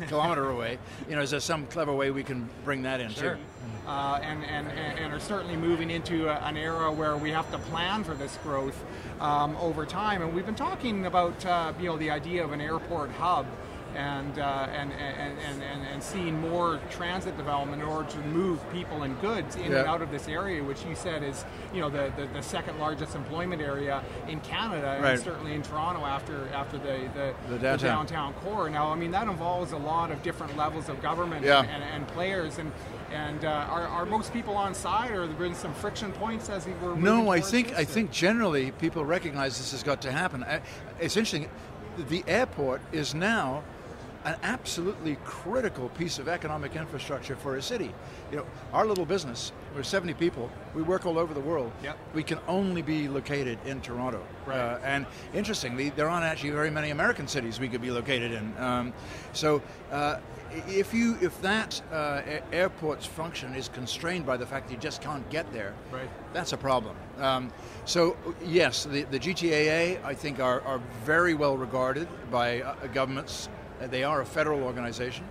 a 0.00 0.06
kilometer 0.06 0.50
away. 0.50 0.78
You 1.08 1.16
know, 1.16 1.22
is 1.22 1.30
there 1.30 1.40
some 1.40 1.66
clever 1.66 1.92
way 1.94 2.10
we 2.10 2.22
can 2.22 2.48
bring 2.64 2.82
that 2.82 3.00
in 3.00 3.10
Sure. 3.10 3.34
too? 3.34 3.40
Uh, 3.86 4.18
and, 4.22 4.44
and, 4.44 4.68
and 4.68 5.12
are 5.12 5.20
certainly 5.20 5.56
moving 5.56 5.90
into 5.90 6.28
a, 6.28 6.34
an 6.46 6.56
era 6.56 6.90
where 6.90 7.16
we 7.16 7.30
have 7.30 7.50
to 7.52 7.58
plan 7.58 8.02
for 8.02 8.14
this 8.14 8.38
growth 8.42 8.82
um, 9.20 9.56
over 9.58 9.84
time. 9.84 10.22
And 10.22 10.34
we've 10.34 10.46
been 10.46 10.54
talking 10.54 11.04
about 11.06 11.44
uh, 11.44 11.72
you 11.78 11.86
know 11.86 11.96
the 11.98 12.10
idea 12.10 12.42
of 12.44 12.52
an 12.52 12.60
airport 12.60 13.10
hub. 13.12 13.46
And, 13.94 14.38
uh, 14.40 14.66
and, 14.72 14.92
and, 14.92 15.38
and, 15.38 15.62
and, 15.92 16.02
seen 16.02 16.40
more 16.40 16.80
transit 16.90 17.36
development 17.36 17.80
in 17.80 17.88
order 17.88 18.08
to 18.10 18.18
move 18.26 18.58
people 18.72 19.04
and 19.04 19.18
goods 19.20 19.54
in 19.56 19.70
Yeah. 19.70 19.78
and 19.78 19.88
out 19.88 20.02
of 20.02 20.10
this 20.10 20.26
area, 20.28 20.62
which 20.64 20.84
you 20.84 20.94
said 20.96 21.22
is 21.22 21.44
you 21.72 21.80
know 21.80 21.88
the, 21.88 22.12
the, 22.16 22.26
the 22.26 22.42
second 22.42 22.78
largest 22.78 23.14
employment 23.14 23.62
area 23.62 24.02
in 24.28 24.40
Canada, 24.40 24.98
Right. 25.00 25.12
and 25.14 25.22
certainly 25.22 25.54
in 25.54 25.62
Toronto 25.62 26.04
after 26.04 26.48
after 26.52 26.76
the 26.78 27.08
the, 27.14 27.34
The 27.48 27.58
downtown. 27.58 28.06
downtown 28.06 28.32
core. 28.34 28.68
Now, 28.68 28.90
I 28.90 28.96
mean 28.96 29.12
that 29.12 29.28
involves 29.28 29.72
a 29.72 29.78
lot 29.78 30.10
of 30.10 30.22
different 30.22 30.56
levels 30.56 30.88
of 30.88 31.00
government 31.00 31.44
Yeah. 31.44 31.60
and, 31.62 31.82
and, 31.84 32.08
players 32.08 32.58
and. 32.58 32.72
And 33.12 33.44
uh, 33.44 33.48
are, 33.70 33.86
are 33.86 34.06
most 34.06 34.32
people 34.32 34.56
on 34.56 34.74
side, 34.74 35.12
or 35.12 35.20
have 35.20 35.28
there 35.38 35.38
been 35.48 35.54
some 35.54 35.72
friction 35.74 36.10
points 36.10 36.48
as 36.50 36.66
we 36.66 36.72
were? 36.82 36.96
No, 36.96 37.28
I 37.28 37.40
think 37.40 37.68
this, 37.68 37.78
I 37.78 37.84
think 37.84 38.10
generally 38.10 38.72
people 38.72 39.04
recognize 39.04 39.56
this 39.56 39.70
has 39.70 39.84
got 39.84 40.02
to 40.02 40.10
happen. 40.10 40.44
It's 40.98 41.16
interesting. 41.16 41.48
The 42.08 42.24
airport 42.26 42.80
is 42.90 43.14
now 43.14 43.62
an 44.24 44.36
absolutely 44.42 45.16
critical 45.24 45.90
piece 45.90 46.18
of 46.18 46.28
economic 46.28 46.76
infrastructure 46.76 47.36
for 47.36 47.56
a 47.56 47.62
city. 47.62 47.92
You 48.30 48.38
know, 48.38 48.46
our 48.72 48.86
little 48.86 49.04
business, 49.04 49.52
we're 49.74 49.82
70 49.82 50.14
people, 50.14 50.50
we 50.74 50.82
work 50.82 51.04
all 51.04 51.18
over 51.18 51.34
the 51.34 51.40
world. 51.40 51.70
Yep. 51.82 51.98
We 52.14 52.22
can 52.22 52.38
only 52.48 52.80
be 52.80 53.06
located 53.06 53.58
in 53.66 53.80
Toronto. 53.82 54.24
Right. 54.46 54.58
Uh, 54.58 54.78
and 54.82 55.06
interestingly, 55.34 55.90
there 55.90 56.08
aren't 56.08 56.24
actually 56.24 56.50
very 56.50 56.70
many 56.70 56.90
American 56.90 57.28
cities 57.28 57.60
we 57.60 57.68
could 57.68 57.82
be 57.82 57.90
located 57.90 58.32
in. 58.32 58.54
Um, 58.58 58.92
so 59.34 59.60
uh, 59.92 60.20
if 60.68 60.94
you 60.94 61.18
if 61.20 61.40
that 61.42 61.82
uh, 61.92 62.22
airport's 62.52 63.04
function 63.04 63.54
is 63.54 63.68
constrained 63.68 64.24
by 64.24 64.36
the 64.36 64.46
fact 64.46 64.68
that 64.68 64.74
you 64.74 64.80
just 64.80 65.02
can't 65.02 65.28
get 65.28 65.52
there, 65.52 65.74
Right. 65.92 66.08
that's 66.32 66.52
a 66.52 66.56
problem. 66.56 66.96
Um, 67.18 67.52
so 67.84 68.16
yes, 68.44 68.84
the, 68.84 69.02
the 69.02 69.18
GTAA 69.18 70.02
I 70.02 70.14
think 70.14 70.40
are, 70.40 70.62
are 70.62 70.80
very 71.04 71.34
well 71.34 71.56
regarded 71.58 72.08
by 72.30 72.62
uh, 72.62 72.74
governments. 72.94 73.48
Uh, 73.84 73.88
They 73.88 74.02
are 74.04 74.20
a 74.22 74.26
federal 74.26 74.62
organization, 74.62 75.24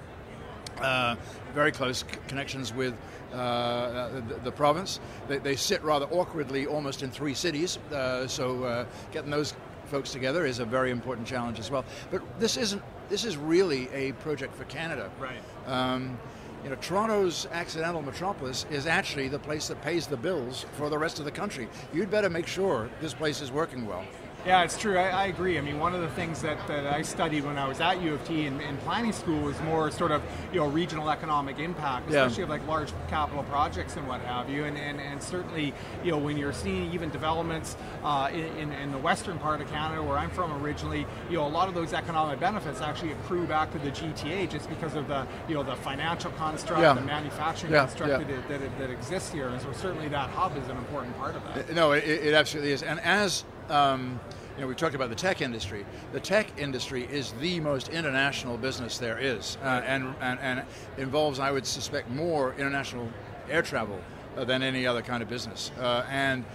uh, 0.82 1.16
very 1.54 1.72
close 1.72 2.00
c- 2.00 2.06
connections 2.28 2.74
with 2.74 2.94
uh, 3.34 4.10
the, 4.28 4.40
the 4.44 4.52
province. 4.52 5.00
They, 5.28 5.40
they 5.40 5.56
sit 5.56 5.84
rather 5.84 6.06
awkwardly, 6.12 6.68
almost 6.68 7.02
in 7.04 7.10
three 7.10 7.34
cities. 7.34 7.78
Uh, 7.92 8.28
so 8.28 8.64
uh, 8.64 8.86
getting 9.12 9.32
those 9.32 9.56
folks 9.86 10.12
together 10.12 10.46
is 10.46 10.60
a 10.60 10.66
very 10.66 10.92
important 10.92 11.28
challenge 11.28 11.60
as 11.60 11.72
well. 11.72 11.84
But 12.12 12.22
this 12.40 12.58
isn't. 12.58 12.82
This 13.10 13.26
is 13.26 13.38
really 13.38 13.90
a 13.94 14.14
project 14.14 14.56
for 14.56 14.64
Canada. 14.66 15.12
Right. 15.20 15.42
Um, 15.68 16.18
you 16.64 16.70
know, 16.70 16.78
Toronto's 16.78 17.48
accidental 17.52 18.02
metropolis 18.02 18.66
is 18.72 18.88
actually 18.88 19.28
the 19.28 19.40
place 19.40 19.68
that 19.68 19.82
pays 19.82 20.08
the 20.08 20.16
bills 20.16 20.66
for 20.78 20.90
the 20.90 20.98
rest 20.98 21.20
of 21.20 21.26
the 21.26 21.32
country. 21.32 21.68
You'd 21.94 22.10
better 22.10 22.30
make 22.30 22.48
sure 22.48 22.90
this 23.02 23.14
place 23.14 23.42
is 23.42 23.52
working 23.52 23.86
well. 23.86 24.06
Yeah, 24.46 24.64
it's 24.64 24.78
true. 24.78 24.98
I, 24.98 25.08
I 25.08 25.26
agree. 25.28 25.58
I 25.58 25.62
mean, 25.62 25.80
one 25.80 25.96
of 25.96 26.02
the 26.02 26.10
things 26.10 26.42
that, 26.42 26.68
that 26.68 26.86
I 26.86 27.02
studied 27.02 27.46
when 27.46 27.58
I 27.58 27.66
was 27.66 27.80
at 27.80 28.02
U 28.02 28.14
of 28.14 28.28
T 28.28 28.46
in, 28.46 28.60
in 28.60 28.76
planning 28.78 29.14
school 29.14 29.40
was 29.40 29.60
more 29.62 29.90
sort 29.90 30.12
of 30.12 30.22
you 30.52 30.60
know 30.60 30.68
regional 30.68 31.10
economic 31.10 31.60
impact, 31.60 32.12
Yeah. 32.12 32.26
especially 32.26 32.44
of 32.44 32.50
like 32.50 32.68
large 32.68 32.92
capital 33.08 33.44
projects 33.44 33.96
and 33.96 34.06
what 34.06 34.20
have 34.22 34.50
you. 34.50 34.66
And, 34.66 34.78
and, 34.78 35.00
and 35.00 35.24
certainly, 35.24 35.74
you 36.04 36.12
know, 36.12 36.18
when 36.18 36.38
you're 36.38 36.52
seeing 36.52 36.92
even 36.92 37.10
developments 37.10 37.78
uh, 38.04 38.30
in, 38.34 38.74
in, 38.74 38.92
the 38.92 38.98
western 38.98 39.40
part 39.40 39.62
of 39.62 39.72
Canada, 39.72 40.04
where 40.04 40.18
I'm 40.18 40.30
from 40.30 40.52
originally, 40.62 41.06
you 41.30 41.38
know, 41.38 41.48
a 41.48 41.48
lot 41.48 41.70
of 41.70 41.74
those 41.74 41.94
economic 41.94 42.40
benefits 42.42 42.82
actually 42.82 43.14
accrue 43.14 43.48
back 43.48 43.72
to 43.72 43.80
the 43.80 43.92
GTA 43.92 44.50
just 44.50 44.68
because 44.68 44.96
of 44.96 45.08
the 45.08 45.26
you 45.48 45.56
know 45.56 45.64
the 45.64 45.78
financial 45.78 46.32
construct, 46.32 46.82
Yeah. 46.82 46.94
the 46.94 47.02
manufacturing 47.02 47.72
Yeah, 47.72 47.86
construct 47.86 48.12
yeah. 48.12 48.18
That, 48.18 48.60
that, 48.60 48.78
that 48.80 48.90
exists 48.90 49.32
here. 49.32 49.48
And 49.48 49.62
so 49.62 49.72
certainly 49.72 50.10
that 50.10 50.30
hub 50.32 50.58
is 50.58 50.68
an 50.68 50.78
important 50.78 51.18
part 51.18 51.36
of 51.36 51.44
that. 51.46 51.74
No, 51.74 51.94
it, 51.94 52.04
it 52.04 52.34
absolutely 52.34 52.74
is. 52.74 52.84
And 52.84 53.00
as 53.00 53.46
um, 53.70 54.20
you 54.56 54.62
know, 54.62 54.68
we 54.68 54.76
talked 54.76 54.96
about 54.96 55.10
the 55.10 55.16
tech 55.16 55.42
industry. 55.42 55.86
The 56.12 56.20
tech 56.20 56.48
industry 56.60 57.08
is 57.12 57.34
the 57.42 57.60
most 57.60 57.90
international 57.90 58.58
business 58.58 58.98
there 58.98 59.18
is, 59.18 59.58
uh, 59.64 59.82
and, 59.86 60.14
and 60.22 60.40
and 60.40 60.64
involves, 60.98 61.40
I 61.40 61.52
would 61.52 61.66
suspect, 61.66 62.10
more 62.10 62.54
international 62.54 63.10
air 63.50 63.64
travel 63.64 64.00
uh, 64.38 64.46
than 64.46 64.62
any 64.62 64.86
other 64.86 65.02
kind 65.02 65.24
of 65.24 65.30
business. 65.30 65.72
Uh, 65.80 66.06
and 66.10 66.46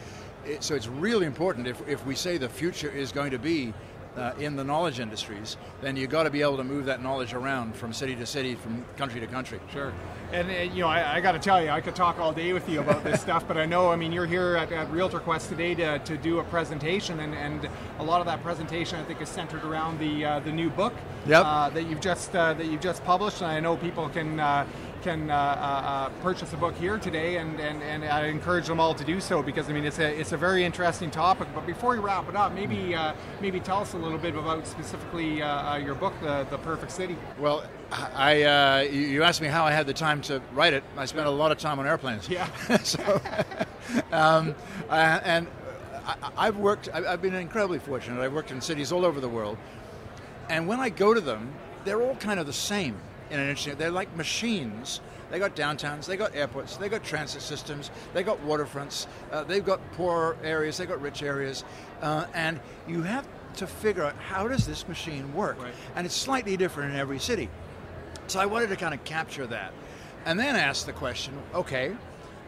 it, 0.47 0.63
so 0.63 0.75
it's 0.75 0.89
really 0.89 1.27
important 1.27 1.67
if 1.67 1.87
if 1.89 2.05
we 2.07 2.15
say 2.15 2.39
the 2.39 2.49
future 2.49 2.91
is 2.91 3.13
going 3.13 3.31
to 3.33 3.39
be. 3.39 3.75
Uh, 4.17 4.33
in 4.41 4.57
the 4.57 4.65
knowledge 4.65 4.99
industries, 4.99 5.57
then 5.81 5.97
you've 5.97 6.11
got 6.11 6.25
to 6.25 6.31
be 6.31 6.43
able 6.43 6.57
to 6.57 6.65
move 6.65 6.87
that 6.87 7.01
knowledge 7.01 7.35
around 7.35 7.77
from 7.77 7.93
city 7.93 8.17
to 8.17 8.27
city, 8.27 8.57
from 8.57 8.85
country 8.97 9.21
to 9.21 9.29
country. 9.29 9.61
Sure. 9.73 9.93
And, 10.33 10.51
uh, 10.51 10.75
you 10.75 10.81
know, 10.81 10.89
I, 10.89 11.17
I 11.17 11.21
got 11.21 11.33
to 11.33 11.39
tell 11.39 11.63
you, 11.63 11.71
I 11.71 11.81
could 11.81 11.95
talk 11.95 12.19
all 12.19 12.33
day 12.33 12.53
with 12.53 12.69
you 12.69 12.81
about 12.81 13.05
this 13.05 13.21
stuff, 13.27 13.47
but 13.47 13.57
I 13.57 13.65
know, 13.65 13.93
I 13.93 13.97
mean, 13.97 14.11
you're 14.13 14.27
here 14.27 14.57
at, 14.57 14.73
at 14.73 14.91
Realtor 14.91 15.21
Quest 15.21 15.51
today 15.51 15.73
to, 15.77 16.01
to 16.01 16.17
do 16.17 16.41
a 16.41 16.45
presentation, 16.45 17.21
and, 17.21 17.33
and 17.33 17.69
a 18.01 18.03
lot 18.03 18.21
of 18.21 18.27
that 18.27 18.43
presentation, 18.43 18.99
I 18.99 19.05
think, 19.05 19.21
is 19.23 19.29
centered 19.29 19.63
around 19.63 20.01
the 20.01 20.25
uh, 20.25 20.41
the 20.41 20.51
new 20.53 20.69
book 20.71 20.95
Yep. 21.27 21.43
uh, 21.45 21.69
that 21.71 21.85
you've 21.89 22.01
just 22.01 22.35
uh, 22.35 22.55
that 22.55 22.67
you've 22.67 22.81
just 22.81 23.05
published. 23.05 23.43
And 23.43 23.51
I 23.51 23.61
know 23.61 23.77
people 23.77 24.09
can 24.09 24.41
uh, 24.41 24.67
can 24.99 25.31
uh, 25.31 25.35
uh, 25.35 25.39
uh, 25.39 26.09
purchase 26.23 26.51
the 26.51 26.57
book 26.57 26.77
here 26.77 26.99
today, 26.99 27.37
and, 27.37 27.59
and, 27.61 27.83
and 27.83 28.05
I 28.05 28.27
encourage 28.27 28.67
them 28.67 28.81
all 28.81 28.95
to 28.95 29.05
do 29.05 29.21
so 29.21 29.43
because 29.43 29.69
I 29.69 29.73
mean, 29.73 29.85
it's 29.85 29.99
a 29.99 30.21
it's 30.21 30.33
a 30.33 30.37
very 30.37 30.65
interesting 30.65 31.11
topic. 31.11 31.49
But 31.55 31.67
before 31.67 31.91
we 31.91 31.99
wrap 31.99 32.29
it 32.29 32.37
up, 32.37 32.53
maybe 32.53 32.95
uh, 32.95 33.15
maybe 33.41 33.61
tell 33.61 33.79
us 33.79 33.95
a 33.95 33.97
little 33.97 34.19
bit 34.19 34.35
about 34.35 34.67
specifically 34.67 35.43
uh, 35.43 35.75
uh, 35.75 35.77
your 35.77 35.95
book, 35.95 36.15
the 36.21 36.47
the 36.51 36.59
Perfect 36.59 36.93
City. 36.93 37.17
Well, 37.39 37.65
I 37.91 38.43
uh, 38.43 38.81
you 38.91 39.23
asked 39.23 39.41
me 39.41 39.49
how 39.49 39.65
I 39.65 39.73
had 39.73 39.87
the 39.87 39.95
time 39.95 40.21
to 40.23 40.43
write 40.53 40.75
it. 40.75 40.85
I 40.97 41.07
spent 41.07 41.27
a 41.27 41.31
lot 41.31 41.53
of 41.53 41.59
time 41.59 41.79
on 41.79 41.87
airplanes. 41.87 42.29
Yeah. 42.29 42.49
so, 42.83 43.21
um, 44.13 44.55
and 44.91 45.47
I, 46.07 46.17
I've 46.37 46.57
worked. 46.57 46.89
I've 46.93 47.23
been 47.23 47.35
incredibly 47.35 47.79
fortunate. 47.79 48.21
I've 48.21 48.35
worked 48.35 48.51
in 48.51 48.61
cities 48.61 48.93
all 48.93 49.05
over 49.05 49.21
the 49.21 49.29
world, 49.29 49.59
and 50.49 50.67
when 50.69 50.81
I 50.81 50.91
go 50.91 51.15
to 51.15 51.21
them, 51.21 51.55
they're 51.85 52.03
all 52.03 52.17
kind 52.17 52.41
of 52.41 52.47
the 52.47 52.53
same. 52.53 52.97
In 53.31 53.39
an 53.41 53.49
interesting, 53.49 53.77
they're 53.77 53.91
like 53.91 54.15
machines. 54.17 55.01
They 55.31 55.39
got 55.39 55.55
downtowns, 55.55 56.07
they 56.07 56.17
got 56.17 56.35
airports, 56.35 56.79
they 56.79 56.89
got 56.89 57.05
transit 57.05 57.43
systems, 57.43 57.91
they 58.15 58.23
got 58.23 58.43
waterfronts, 58.47 59.07
uh, 59.31 59.45
they've 59.45 59.65
got 59.65 59.79
poor 59.93 60.39
areas, 60.43 60.79
they've 60.79 60.89
got 60.89 61.03
rich 61.03 61.23
areas, 61.23 61.65
uh, 62.01 62.25
and 62.33 62.59
you 62.87 63.03
have 63.03 63.27
to 63.57 63.67
figure 63.67 64.05
out 64.05 64.17
how 64.17 64.49
does 64.49 64.67
this 64.67 64.89
machine 64.89 65.35
work, 65.35 65.61
Right. 65.63 65.75
and 65.97 66.07
it's 66.07 66.15
slightly 66.15 66.57
different 66.57 66.95
in 66.95 66.99
every 66.99 67.19
city. 67.19 67.51
So 68.27 68.41
I 68.41 68.47
wanted 68.47 68.71
to 68.71 68.77
kind 68.77 68.95
of 68.95 69.05
capture 69.05 69.47
that. 69.49 69.73
And 70.25 70.41
then 70.41 70.57
ask 70.57 70.87
the 70.87 70.95
question 70.95 71.35
okay, 71.55 71.95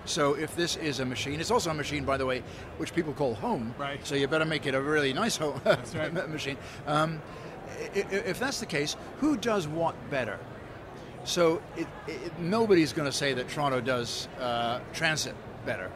so 0.06 0.32
if 0.32 0.56
this 0.56 0.76
is 0.76 1.00
a 1.00 1.04
machine, 1.04 1.38
it's 1.38 1.50
also 1.50 1.70
a 1.70 1.74
machine, 1.74 2.04
by 2.06 2.16
the 2.16 2.24
way, 2.24 2.42
which 2.78 2.94
people 2.94 3.12
call 3.12 3.34
home. 3.34 3.74
Right. 3.78 4.00
So 4.06 4.14
you 4.14 4.26
better 4.26 4.46
make 4.46 4.64
it 4.64 4.74
a 4.74 4.80
really 4.80 5.12
nice 5.12 5.36
home 5.36 5.60
That's 5.64 5.94
right. 5.94 6.12
machine. 6.30 6.56
Um, 6.86 7.20
if 7.94 8.38
that's 8.40 8.58
the 8.60 8.66
case, 8.66 8.96
who 9.20 9.36
does 9.36 9.68
what 9.68 9.94
better? 10.10 10.38
So 11.24 11.62
it, 11.76 11.86
it, 12.06 12.38
nobody's 12.38 12.92
going 12.92 13.10
to 13.10 13.16
say 13.16 13.34
that 13.34 13.48
Toronto 13.48 13.80
does 13.80 14.28
uh, 14.40 14.80
transit 14.92 15.34
better. 15.66 15.90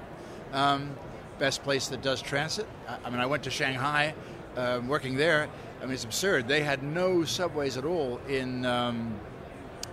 Um, 0.52 0.94
best 1.38 1.62
place 1.62 1.88
that 1.88 2.02
does 2.02 2.22
transit. 2.22 2.66
I, 2.88 2.98
I 3.04 3.10
mean, 3.10 3.20
I 3.20 3.26
went 3.26 3.42
to 3.44 3.50
Shanghai, 3.50 4.14
um, 4.56 4.88
working 4.88 5.16
there. 5.16 5.48
I 5.80 5.84
mean, 5.84 5.94
it's 5.94 6.04
absurd. 6.04 6.48
They 6.48 6.62
had 6.62 6.82
no 6.82 7.24
subways 7.24 7.76
at 7.76 7.84
all 7.84 8.18
in 8.28 8.64
um, 8.64 9.18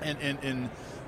in, 0.01 0.17
in, 0.17 0.37
in 0.39 0.63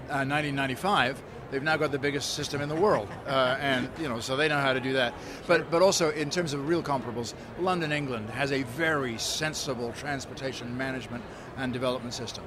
uh, 0.09 0.25
1995. 0.25 1.21
They've 1.51 1.61
now 1.61 1.77
got 1.77 1.91
the 1.91 1.99
biggest 1.99 2.33
system 2.33 2.61
in 2.61 2.69
the 2.69 2.75
world, 2.75 3.07
uh, 3.27 3.57
and 3.59 3.87
you 4.01 4.09
know, 4.09 4.19
so 4.19 4.35
they 4.35 4.47
know 4.47 4.59
how 4.59 4.73
to 4.73 4.79
do 4.79 4.93
that. 4.93 5.13
But 5.45 5.69
but 5.69 5.83
also 5.83 6.09
in 6.09 6.31
terms 6.31 6.53
of 6.53 6.67
real 6.67 6.81
comparables, 6.81 7.35
London, 7.59 7.91
England 7.91 8.29
has 8.31 8.51
a 8.51 8.63
very 8.63 9.19
sensible 9.19 9.93
transportation 9.93 10.75
management 10.75 11.23
and 11.57 11.71
development 11.71 12.15
system. 12.15 12.43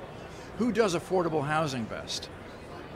Who 0.59 0.73
does 0.73 0.95
affordable 0.95 1.45
housing 1.45 1.85
best? 1.85 2.29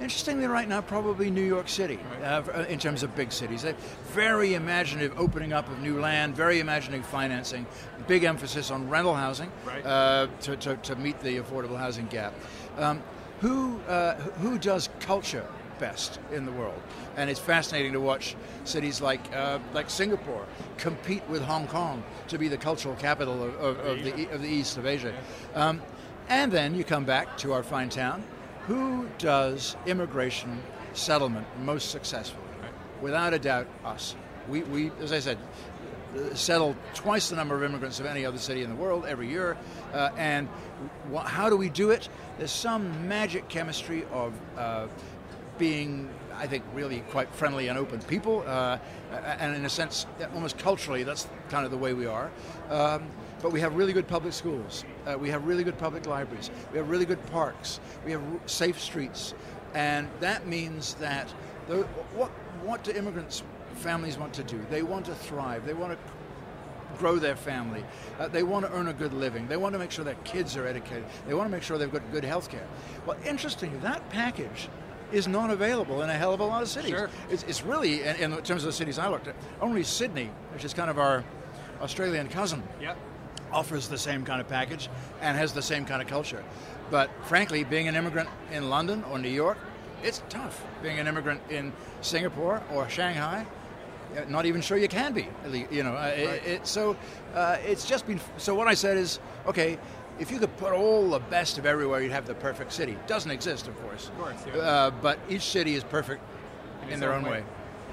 Interestingly, 0.01 0.46
right 0.46 0.66
now, 0.66 0.81
probably 0.81 1.31
New 1.31 1.44
York 1.44 1.68
City 1.68 1.99
uh, 2.25 2.64
in 2.70 2.79
terms 2.79 3.03
of 3.03 3.14
big 3.14 3.31
cities. 3.31 3.61
They're 3.62 3.77
very 4.12 4.55
imaginative 4.55 5.12
opening 5.18 5.53
up 5.53 5.68
of 5.70 5.79
new 5.81 6.01
land, 6.01 6.35
very 6.35 6.59
imaginative 6.59 7.05
financing, 7.05 7.66
big 8.09 8.25
emphasis 8.25 8.70
on 8.70 8.88
rental 8.88 9.14
housing 9.14 9.53
Right. 9.66 9.85
uh, 9.85 10.29
to, 10.40 10.57
to, 10.57 10.77
to 10.77 10.96
meet 10.96 11.20
the 11.20 11.37
affordable 11.37 11.77
housing 11.77 12.07
gap. 12.07 12.33
Um, 12.79 13.03
who, 13.40 13.79
uh, 13.88 14.14
who 14.14 14.59
does 14.59 14.88
culture 15.01 15.46
best 15.79 16.18
in 16.33 16.46
the 16.46 16.53
world? 16.53 16.81
And 17.18 17.29
it's 17.29 17.40
fascinating 17.40 17.92
to 17.92 18.01
watch 18.01 18.37
cities 18.64 19.03
like, 19.03 19.20
uh, 19.35 19.59
like 19.75 19.90
Singapore 19.90 20.46
compete 20.79 21.29
with 21.29 21.42
Hong 21.42 21.66
Kong 21.66 22.03
to 22.29 22.38
be 22.38 22.49
the 22.49 22.57
cultural 22.57 22.94
capital 22.94 23.42
of, 23.44 23.55
of, 23.57 23.79
of, 23.81 24.03
the, 24.03 24.31
of 24.31 24.40
the 24.40 24.49
east 24.49 24.79
of 24.79 24.87
Asia. 24.87 25.14
Um, 25.55 25.83
and 26.31 26.51
then 26.51 26.75
you 26.75 26.85
come 26.85 27.05
back 27.05 27.37
to 27.38 27.53
our 27.53 27.62
fine 27.62 27.90
town. 27.90 28.25
Who 28.66 29.07
does 29.19 29.77
immigration 29.85 30.62
settlement 30.95 31.47
most 31.62 31.90
successfully? 31.90 32.45
Without 33.03 33.35
a 33.35 33.38
doubt, 33.38 33.66
us. 33.85 34.14
We, 34.49 34.62
we 34.62 34.90
as 35.01 35.12
I 35.12 35.19
said, 35.19 35.38
settle 36.35 36.77
twice 36.95 37.31
the 37.31 37.37
number 37.37 37.55
of 37.55 37.62
immigrants 37.62 38.01
of 38.01 38.07
any 38.07 38.25
other 38.25 38.38
city 38.38 38.62
in 38.62 38.71
the 38.71 38.77
world 38.77 39.05
every 39.07 39.29
year. 39.29 39.57
Uh, 39.93 40.11
and 40.16 40.49
wh- 41.12 41.25
how 41.25 41.51
do 41.51 41.57
we 41.57 41.69
do 41.69 41.90
it? 41.90 42.09
There's 42.38 42.51
some 42.51 43.09
magic 43.09 43.49
chemistry 43.49 44.05
of 44.12 44.33
uh, 44.57 44.87
being, 45.59 46.09
I 46.35 46.47
think, 46.47 46.64
really 46.75 47.01
quite 47.11 47.33
friendly 47.35 47.69
and 47.69 47.79
open 47.79 48.01
people. 48.03 48.45
Uh, 48.47 48.79
and 49.38 49.55
in 49.55 49.64
a 49.64 49.69
sense, 49.71 50.07
almost 50.35 50.59
culturally, 50.59 51.03
that's 51.03 51.29
kind 51.49 51.64
of 51.64 51.71
the 51.71 51.77
way 51.79 51.93
we 51.93 52.07
are. 52.07 52.31
Um, 52.71 53.09
but 53.42 53.53
we 53.53 53.61
have 53.61 53.74
really 53.74 53.92
good 53.92 54.07
public 54.09 54.33
schools. 54.33 54.85
Uh, 55.07 55.16
we 55.18 55.31
have 55.31 55.46
really 55.46 55.64
good 55.64 55.79
public 55.79 56.07
libraries. 56.07 56.50
We 56.72 56.79
have 56.79 56.90
really 56.90 57.07
good 57.07 57.24
parks. 57.26 57.81
We 58.05 58.12
have 58.12 58.22
r- 58.22 58.40
safe 58.46 58.81
streets, 58.81 59.35
and 59.74 60.09
that 60.20 60.46
means 60.46 60.94
that 60.94 61.33
the, 61.68 61.83
what 62.14 62.31
what 62.64 62.85
do 62.85 62.92
immigrants 62.92 63.42
families 63.76 64.18
want 64.18 64.35
to 64.35 64.42
do? 64.44 64.61
They 64.70 64.83
want 64.83 65.07
to 65.07 65.14
thrive. 65.14 65.64
They 65.64 65.72
want 65.74 65.92
to 65.92 65.98
grow 66.98 67.16
their 67.16 67.37
family. 67.37 67.83
Uh, 68.18 68.29
they 68.29 68.42
want 68.42 68.66
to 68.66 68.72
earn 68.72 68.88
a 68.88 68.92
good 68.92 69.14
living. 69.14 69.48
They 69.48 69.57
want 69.57 69.72
to 69.74 69.79
make 69.79 69.90
sure 69.90 70.05
their 70.05 70.16
kids 70.24 70.57
are 70.57 70.66
educated. 70.66 71.05
They 71.26 71.33
want 71.35 71.46
to 71.48 71.50
make 71.50 71.62
sure 71.62 71.79
they've 71.79 71.90
got 71.90 72.03
good 72.12 72.24
health 72.24 72.50
care. 72.50 72.66
Well, 73.07 73.16
interestingly, 73.24 73.79
that 73.79 74.07
package 74.11 74.68
is 75.11 75.26
not 75.26 75.50
available 75.50 76.03
in 76.03 76.11
a 76.11 76.14
hell 76.14 76.35
of 76.35 76.40
a 76.40 76.44
lot 76.44 76.62
of 76.62 76.68
cities. 76.68 76.90
Sure. 76.90 77.09
It's, 77.31 77.42
it's 77.44 77.62
really, 77.62 78.03
in, 78.03 78.16
in 78.33 78.42
terms 78.42 78.62
of 78.62 78.64
the 78.64 78.72
cities 78.72 78.98
I 78.98 79.09
looked 79.09 79.29
at, 79.29 79.35
only 79.61 79.83
Sydney, 79.83 80.31
which 80.53 80.64
is 80.64 80.74
kind 80.74 80.90
of 80.90 80.98
our 80.98 81.24
Australian 81.81 82.29
cousin, 82.29 82.62
Yep. 82.81 82.98
Offers 83.53 83.89
the 83.89 83.99
same 83.99 84.25
kind 84.25 84.41
of 84.41 84.49
package 84.49 84.89
and 85.21 85.37
has 85.37 85.53
the 85.53 85.63
same 85.63 85.85
kind 85.85 86.03
of 86.03 86.09
culture. 86.09 86.43
But 86.91 87.11
frankly, 87.25 87.65
being 87.65 87.89
an 87.89 87.97
immigrant 87.97 88.29
in 88.53 88.69
London 88.71 89.05
or 89.11 89.19
New 89.19 89.29
York, 89.29 89.59
it's 90.03 90.23
tough. 90.29 90.65
Being 90.83 90.99
an 90.99 91.07
immigrant 91.07 91.41
in 91.51 91.73
Singapore 92.01 92.63
or 92.73 92.89
Shanghai, 92.89 93.47
uh, 94.17 94.25
not 94.29 94.47
even 94.47 94.61
sure 94.61 94.77
you 94.77 94.89
can 94.89 95.13
be. 95.13 95.29
You 95.71 95.85
know, 95.85 95.95
uh, 95.95 96.13
it, 96.17 96.43
it, 96.47 96.67
so 96.67 96.97
uh, 97.35 97.59
it's 97.65 97.87
just 97.87 98.07
been. 98.07 98.21
So 98.39 98.55
what 98.55 98.67
I 98.67 98.75
said 98.75 98.97
is, 98.97 99.21
okay, 99.47 99.79
if 100.19 100.31
you 100.31 100.39
could 100.39 100.55
put 100.57 100.73
all 100.73 101.11
the 101.11 101.19
best 101.19 101.59
of 101.59 101.67
everywhere, 101.67 102.03
you'd 102.03 102.13
have 102.13 102.27
the 102.27 102.35
perfect 102.35 102.73
city. 102.73 102.97
Doesn't 103.07 103.31
exist, 103.31 103.69
of 103.69 103.81
course. 103.83 104.09
Of 104.09 104.19
course, 104.19 104.37
yeah. 104.47 104.61
Uh, 104.61 104.91
but 104.91 105.19
each 105.29 105.43
city 105.43 105.75
is 105.75 105.85
perfect 105.85 106.23
in, 106.85 106.91
its 106.91 107.01
their 107.01 107.13
own 107.13 107.25
own 107.25 107.31
way. 107.31 107.41
way. 107.41 107.45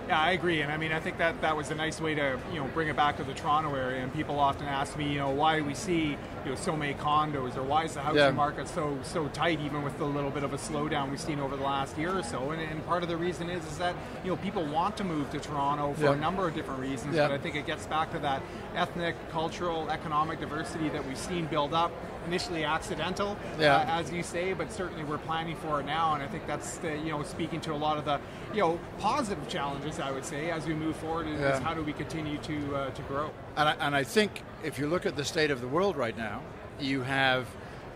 Yeah, 0.08 0.22
I 0.22 0.32
agree, 0.32 0.62
and 0.62 0.72
I 0.72 0.78
mean, 0.78 0.94
I 0.94 1.02
think 1.02 1.18
that 1.18 1.42
that 1.42 1.58
was 1.58 1.70
a 1.70 1.76
nice 1.76 2.00
way 2.00 2.16
to 2.16 2.40
you 2.54 2.60
know 2.60 2.68
bring 2.74 2.88
it 2.88 2.96
back 2.96 3.18
to 3.18 3.26
the 3.26 3.34
Toronto 3.34 3.76
area. 3.76 4.02
And 4.02 4.14
people 4.14 4.40
often 4.40 4.66
ask 4.66 4.98
me, 4.98 5.12
you 5.12 5.20
know, 5.20 5.32
why 5.32 5.58
do 5.58 5.66
we 5.66 5.74
see 5.74 6.18
you 6.48 6.54
know 6.54 6.60
so 6.60 6.78
many 6.78 6.94
condos, 6.94 7.58
or 7.58 7.64
why 7.64 7.84
is 7.84 7.94
the 7.94 8.00
housing 8.02 8.20
Yeah. 8.22 8.32
market 8.32 8.68
so 8.70 8.98
so 9.04 9.28
tight, 9.30 9.60
even 9.60 9.84
with 9.84 9.98
the 9.98 10.06
little 10.06 10.32
bit 10.32 10.44
of 10.44 10.54
a 10.54 10.58
slowdown 10.58 11.10
we've 11.10 11.20
seen 11.20 11.40
over 11.42 11.58
the 11.58 11.64
last 11.64 11.98
year 11.98 12.18
or 12.18 12.24
so. 12.24 12.52
And, 12.52 12.62
and 12.62 12.86
part 12.88 13.04
of 13.04 13.10
the 13.10 13.18
reason 13.18 13.50
is 13.50 13.66
is 13.66 13.78
that 13.80 13.96
you 14.24 14.30
know 14.32 14.38
people 14.38 14.64
want 14.66 14.96
to 14.98 15.04
move 15.04 15.30
to 15.32 15.40
Toronto 15.40 15.94
for 15.94 16.06
Yeah. 16.06 16.14
a 16.14 16.16
number 16.16 16.48
of 16.48 16.56
different 16.56 16.80
reasons. 16.80 17.16
Yeah. 17.16 17.28
But 17.28 17.34
I 17.34 17.38
think 17.38 17.56
it 17.58 17.66
gets 17.66 17.86
back 17.86 18.12
to 18.14 18.20
that 18.20 18.42
ethnic, 18.76 19.16
cultural, 19.30 19.90
economic 19.90 20.40
diversity 20.40 20.88
that 20.90 21.06
we've 21.06 21.18
seen 21.18 21.48
build 21.48 21.74
up. 21.74 21.92
Initially 22.28 22.64
accidental, 22.66 23.38
Yeah. 23.58 23.78
uh, 23.78 24.00
as 24.02 24.12
you 24.12 24.22
say, 24.22 24.52
but 24.54 24.70
certainly 24.72 25.04
we're 25.06 25.18
planning 25.18 25.56
for 25.58 25.80
it 25.80 25.86
now, 25.86 26.14
and 26.14 26.22
I 26.22 26.28
think 26.28 26.46
that's 26.46 26.78
the, 26.78 26.98
you 26.98 27.12
know 27.12 27.24
speaking 27.24 27.60
to 27.62 27.74
a 27.74 27.80
lot 27.86 27.98
of 27.98 28.06
the 28.06 28.20
you 28.54 28.62
know 28.62 28.80
positive 29.00 29.48
challenges 29.50 30.00
I 30.00 30.12
would 30.12 30.26
say 30.26 30.50
as 30.52 30.66
we 30.66 30.74
move 30.74 30.96
forward 30.98 31.28
is, 31.28 31.40
Yeah. 31.42 31.56
is 31.58 31.60
how 31.60 31.74
do 31.74 31.84
we 31.84 31.92
continue 31.94 32.38
to 32.40 32.76
uh, 32.76 32.90
to 32.92 33.02
grow. 33.04 33.32
And 33.58 33.70
I, 33.70 33.76
and 33.80 33.96
I 33.96 34.04
think 34.04 34.44
if 34.64 34.78
you 34.78 34.88
look 34.88 35.08
at 35.08 35.16
the 35.16 35.26
state 35.26 35.50
of 35.50 35.62
the 35.62 35.68
world 35.68 35.98
right 35.98 36.16
now, 36.16 36.42
you 36.80 37.02
have 37.02 37.48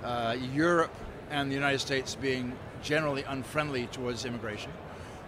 uh, 0.03 0.35
Europe 0.53 0.93
and 1.29 1.51
the 1.51 1.55
United 1.55 1.77
States 1.77 2.15
being 2.15 2.53
generally 2.81 3.23
unfriendly 3.27 3.85
towards 3.87 4.25
immigration 4.25 4.71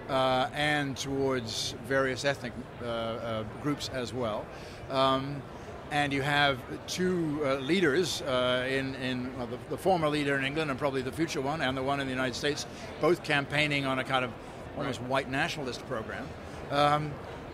uh, 0.10 0.50
and 0.56 0.98
towards 0.98 1.76
various 1.86 2.26
ethnic 2.26 2.52
uh, 2.82 2.86
uh, 2.86 3.44
groups 3.62 3.90
as 3.94 4.12
well. 4.12 4.44
Um, 4.90 5.40
and 5.92 6.12
you 6.12 6.24
have 6.24 6.58
two 6.88 7.40
uh, 7.46 7.58
leaders 7.58 8.24
uh, 8.24 8.68
in, 8.68 8.96
in 8.96 9.38
well, 9.38 9.46
the, 9.46 9.60
the 9.70 9.78
former 9.78 10.10
leader 10.10 10.36
in 10.36 10.44
England 10.44 10.72
and 10.72 10.80
probably 10.80 11.04
the 11.04 11.12
future 11.12 11.42
one, 11.42 11.62
and 11.62 11.78
the 11.78 11.84
one 11.84 12.00
in 12.00 12.08
the 12.08 12.14
United 12.14 12.34
States, 12.34 12.66
both 13.00 13.24
campaigning 13.24 13.86
on 13.86 14.00
a 14.00 14.04
kind 14.04 14.26
of 14.26 14.32
almost 14.76 15.00
white 15.04 15.30
nationalist 15.30 15.86
program. 15.88 16.28
Um, 16.72 17.12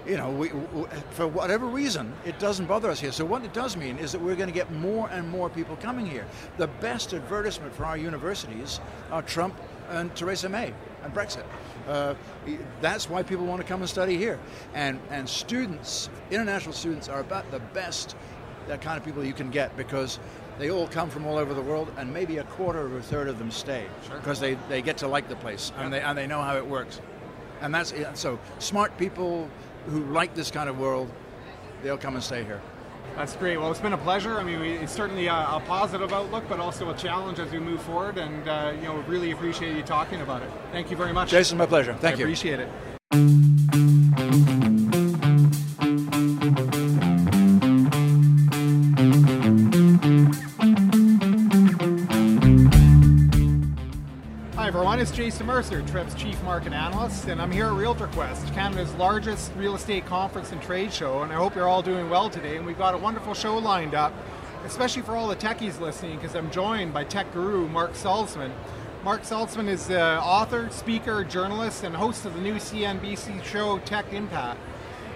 you 0.08 0.18
know, 0.18 0.30
we, 0.32 0.50
w 0.50 0.88
for 1.12 1.28
whatever 1.28 1.66
reason, 1.66 2.14
it 2.26 2.40
doesn't 2.40 2.66
bother 2.66 2.90
us 2.90 3.00
here. 3.00 3.12
So 3.12 3.26
what 3.26 3.44
it 3.44 3.54
does 3.54 3.76
mean 3.76 3.98
is 3.98 4.12
that 4.12 4.22
we're 4.22 4.36
going 4.36 4.50
to 4.50 4.54
get 4.54 4.72
more 4.72 5.10
and 5.10 5.30
more 5.30 5.50
people 5.50 5.76
coming 5.78 6.06
here. 6.06 6.26
The 6.58 6.68
best 6.68 7.14
advertisement 7.14 7.74
for 7.76 7.86
our 7.86 7.98
universities 7.98 8.80
are 9.12 9.22
Trump 9.22 9.56
and 9.90 10.16
Theresa 10.16 10.50
May 10.50 10.74
and 11.04 11.14
Brexit. 11.14 11.44
Uh, 11.88 12.16
that's 12.82 13.10
why 13.10 13.24
people 13.24 13.46
want 13.46 13.62
to 13.62 13.68
come 13.68 13.82
and 13.82 13.90
study 13.90 14.18
here. 14.18 14.40
And 14.74 15.00
and 15.10 15.28
students, 15.28 16.10
international 16.32 16.74
students, 16.74 17.10
are 17.10 17.20
about 17.20 17.50
the 17.52 17.60
best 17.60 18.16
uh, 18.70 18.78
kind 18.78 18.98
of 18.98 19.04
people 19.04 19.24
you 19.24 19.34
can 19.34 19.50
get 19.50 19.76
because 19.76 20.20
they 20.60 20.70
all 20.70 20.88
come 20.88 21.10
from 21.10 21.26
all 21.26 21.38
over 21.38 21.54
the 21.54 21.62
world, 21.62 21.92
and 21.98 22.14
maybe 22.14 22.38
a 22.38 22.44
quarter 22.44 22.82
or 22.82 22.98
a 22.98 23.02
third 23.02 23.30
of 23.30 23.40
them 23.40 23.50
stay 23.50 23.86
because 24.14 24.40
they, 24.40 24.56
they 24.68 24.82
get 24.82 24.98
to 24.98 25.08
like 25.08 25.30
the 25.30 25.36
place 25.38 25.72
and 25.78 25.94
they 25.94 26.02
and 26.02 26.18
they 26.18 26.28
know 26.28 26.42
how 26.42 26.58
it 26.58 26.66
works. 26.66 27.02
And 27.62 27.74
that's 27.74 27.92
it. 27.92 28.18
so 28.18 28.40
smart 28.60 28.98
people 28.98 29.50
who 29.90 30.06
like 30.06 30.34
this 30.36 30.52
kind 30.52 30.70
of 30.70 30.80
world, 30.80 31.10
they'll 31.84 31.98
come 31.98 32.16
and 32.16 32.24
stay 32.24 32.44
here. 32.44 32.62
That's 33.16 33.36
great. 33.36 33.58
Well, 33.58 33.70
it's 33.72 33.82
been 33.82 33.94
a 33.94 33.98
pleasure. 33.98 34.40
I 34.40 34.44
mean, 34.44 34.60
we, 34.60 34.72
it's 34.74 34.94
certainly 34.94 35.28
a, 35.28 35.34
a 35.34 35.62
positive 35.68 36.14
outlook, 36.14 36.46
but 36.48 36.60
also 36.60 36.90
a 36.90 36.96
challenge 36.96 37.40
as 37.40 37.52
we 37.52 37.60
move 37.60 37.82
forward. 37.82 38.18
And 38.18 38.48
uh, 38.48 38.74
you 38.76 38.84
know, 38.84 38.96
we 38.96 39.02
really 39.02 39.32
appreciate 39.32 39.76
you 39.76 39.84
talking 39.84 40.22
about 40.22 40.42
it. 40.42 40.50
Thank 40.72 40.90
you 40.90 40.98
very 40.98 41.12
much. 41.12 41.30
Jason, 41.30 41.58
my 41.58 41.66
pleasure. 41.66 41.94
Thank 41.94 42.16
I 42.16 42.20
you. 42.20 42.26
Appreciate 42.26 42.60
it. 42.60 42.70
Mercer, 55.60 55.82
Treb's 55.82 56.16
Chief 56.16 56.42
Market 56.44 56.72
Analyst, 56.72 57.28
and 57.28 57.42
I'm 57.42 57.52
here 57.52 57.66
at 57.66 57.74
RealtorQuest, 57.74 58.54
Canada's 58.54 58.94
largest 58.94 59.52
real 59.58 59.76
estate 59.76 60.06
conference 60.06 60.54
and 60.54 60.62
trade 60.62 60.94
show, 60.94 61.22
and 61.22 61.34
I 61.34 61.36
hope 61.36 61.54
you're 61.54 61.68
all 61.68 61.82
doing 61.82 62.10
well 62.10 62.30
today. 62.30 62.56
And 62.56 62.66
we've 62.66 62.78
got 62.78 62.94
a 62.94 62.98
wonderful 62.98 63.34
show 63.34 63.58
lined 63.58 63.94
up, 63.94 64.14
especially 64.64 65.02
for 65.02 65.18
all 65.18 65.28
the 65.28 65.36
techies 65.36 65.82
listening, 65.82 66.16
because 66.16 66.34
I'm 66.34 66.50
joined 66.50 66.94
by 66.94 67.04
tech 67.04 67.34
guru 67.34 67.68
Marc 67.68 67.92
Saltzman. 67.92 68.54
Marc 69.04 69.24
Saltzman 69.24 69.68
is 69.68 69.86
the 69.86 70.22
author, 70.22 70.70
speaker, 70.70 71.26
journalist, 71.26 71.84
and 71.84 71.94
host 71.94 72.24
of 72.24 72.36
the 72.36 72.42
new 72.42 72.56
CNBC 72.56 73.44
show 73.44 73.80
Tech 73.80 74.14
Impact. 74.14 74.62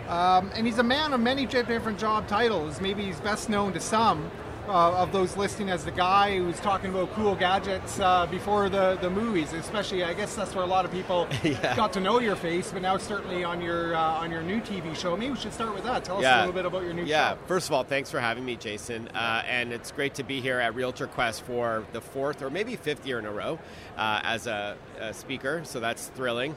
Um, 0.09 0.51
and 0.55 0.67
he's 0.67 0.77
a 0.77 0.83
man 0.83 1.13
of 1.13 1.21
many 1.21 1.45
different 1.45 1.97
job 1.97 2.27
titles. 2.27 2.81
Maybe 2.81 3.05
he's 3.05 3.21
best 3.21 3.47
known 3.47 3.71
to 3.71 3.79
some 3.79 4.29
uh, 4.67 4.93
of 4.93 5.11
those 5.11 5.35
listing 5.37 5.69
as 5.69 5.83
the 5.83 5.91
guy 5.91 6.37
who's 6.37 6.59
talking 6.59 6.89
about 6.89 7.11
cool 7.13 7.35
gadgets 7.35 7.99
uh, 7.99 8.25
before 8.27 8.69
the, 8.69 8.97
the 9.01 9.09
movies. 9.09 9.51
Especially, 9.53 10.03
I 10.03 10.13
guess 10.13 10.35
that's 10.35 10.55
where 10.55 10.63
a 10.63 10.67
lot 10.67 10.85
of 10.85 10.91
people 10.91 11.27
Yeah. 11.43 11.75
got 11.75 11.93
to 11.93 11.99
know 11.99 12.19
your 12.19 12.35
face. 12.35 12.71
But 12.71 12.81
now, 12.81 12.97
certainly 12.97 13.43
on 13.43 13.61
your 13.61 13.95
uh, 13.95 13.99
on 13.99 14.31
your 14.31 14.41
new 14.41 14.61
TV 14.61 14.95
show. 14.95 15.17
Maybe 15.17 15.31
we 15.33 15.37
should 15.39 15.53
start 15.53 15.73
with 15.73 15.83
that. 15.83 16.05
Tell 16.05 16.17
us 16.17 16.25
a 16.25 16.37
little 16.39 16.53
bit 16.53 16.65
about 16.65 16.83
your 16.83 16.93
new 16.93 17.03
show 17.03 17.09
Yeah, 17.09 17.35
first 17.47 17.67
of 17.69 17.73
all, 17.73 17.83
thanks 17.83 18.09
for 18.09 18.19
having 18.19 18.45
me, 18.45 18.55
Jason. 18.55 19.07
Uh, 19.09 19.43
and 19.47 19.73
it's 19.73 19.91
great 19.91 20.15
to 20.15 20.23
be 20.23 20.39
here 20.41 20.59
at 20.59 20.75
Realtor 20.75 21.07
Quest 21.07 21.41
for 21.43 21.85
the 21.93 22.01
fourth 22.01 22.41
or 22.41 22.49
maybe 22.49 22.75
fifth 22.75 23.05
year 23.05 23.19
in 23.19 23.25
a 23.25 23.31
row 23.31 23.59
uh, 23.97 24.21
as 24.23 24.47
a, 24.47 24.77
a 24.99 25.13
speaker. 25.13 25.61
So 25.65 25.79
that's 25.79 26.07
thrilling. 26.09 26.55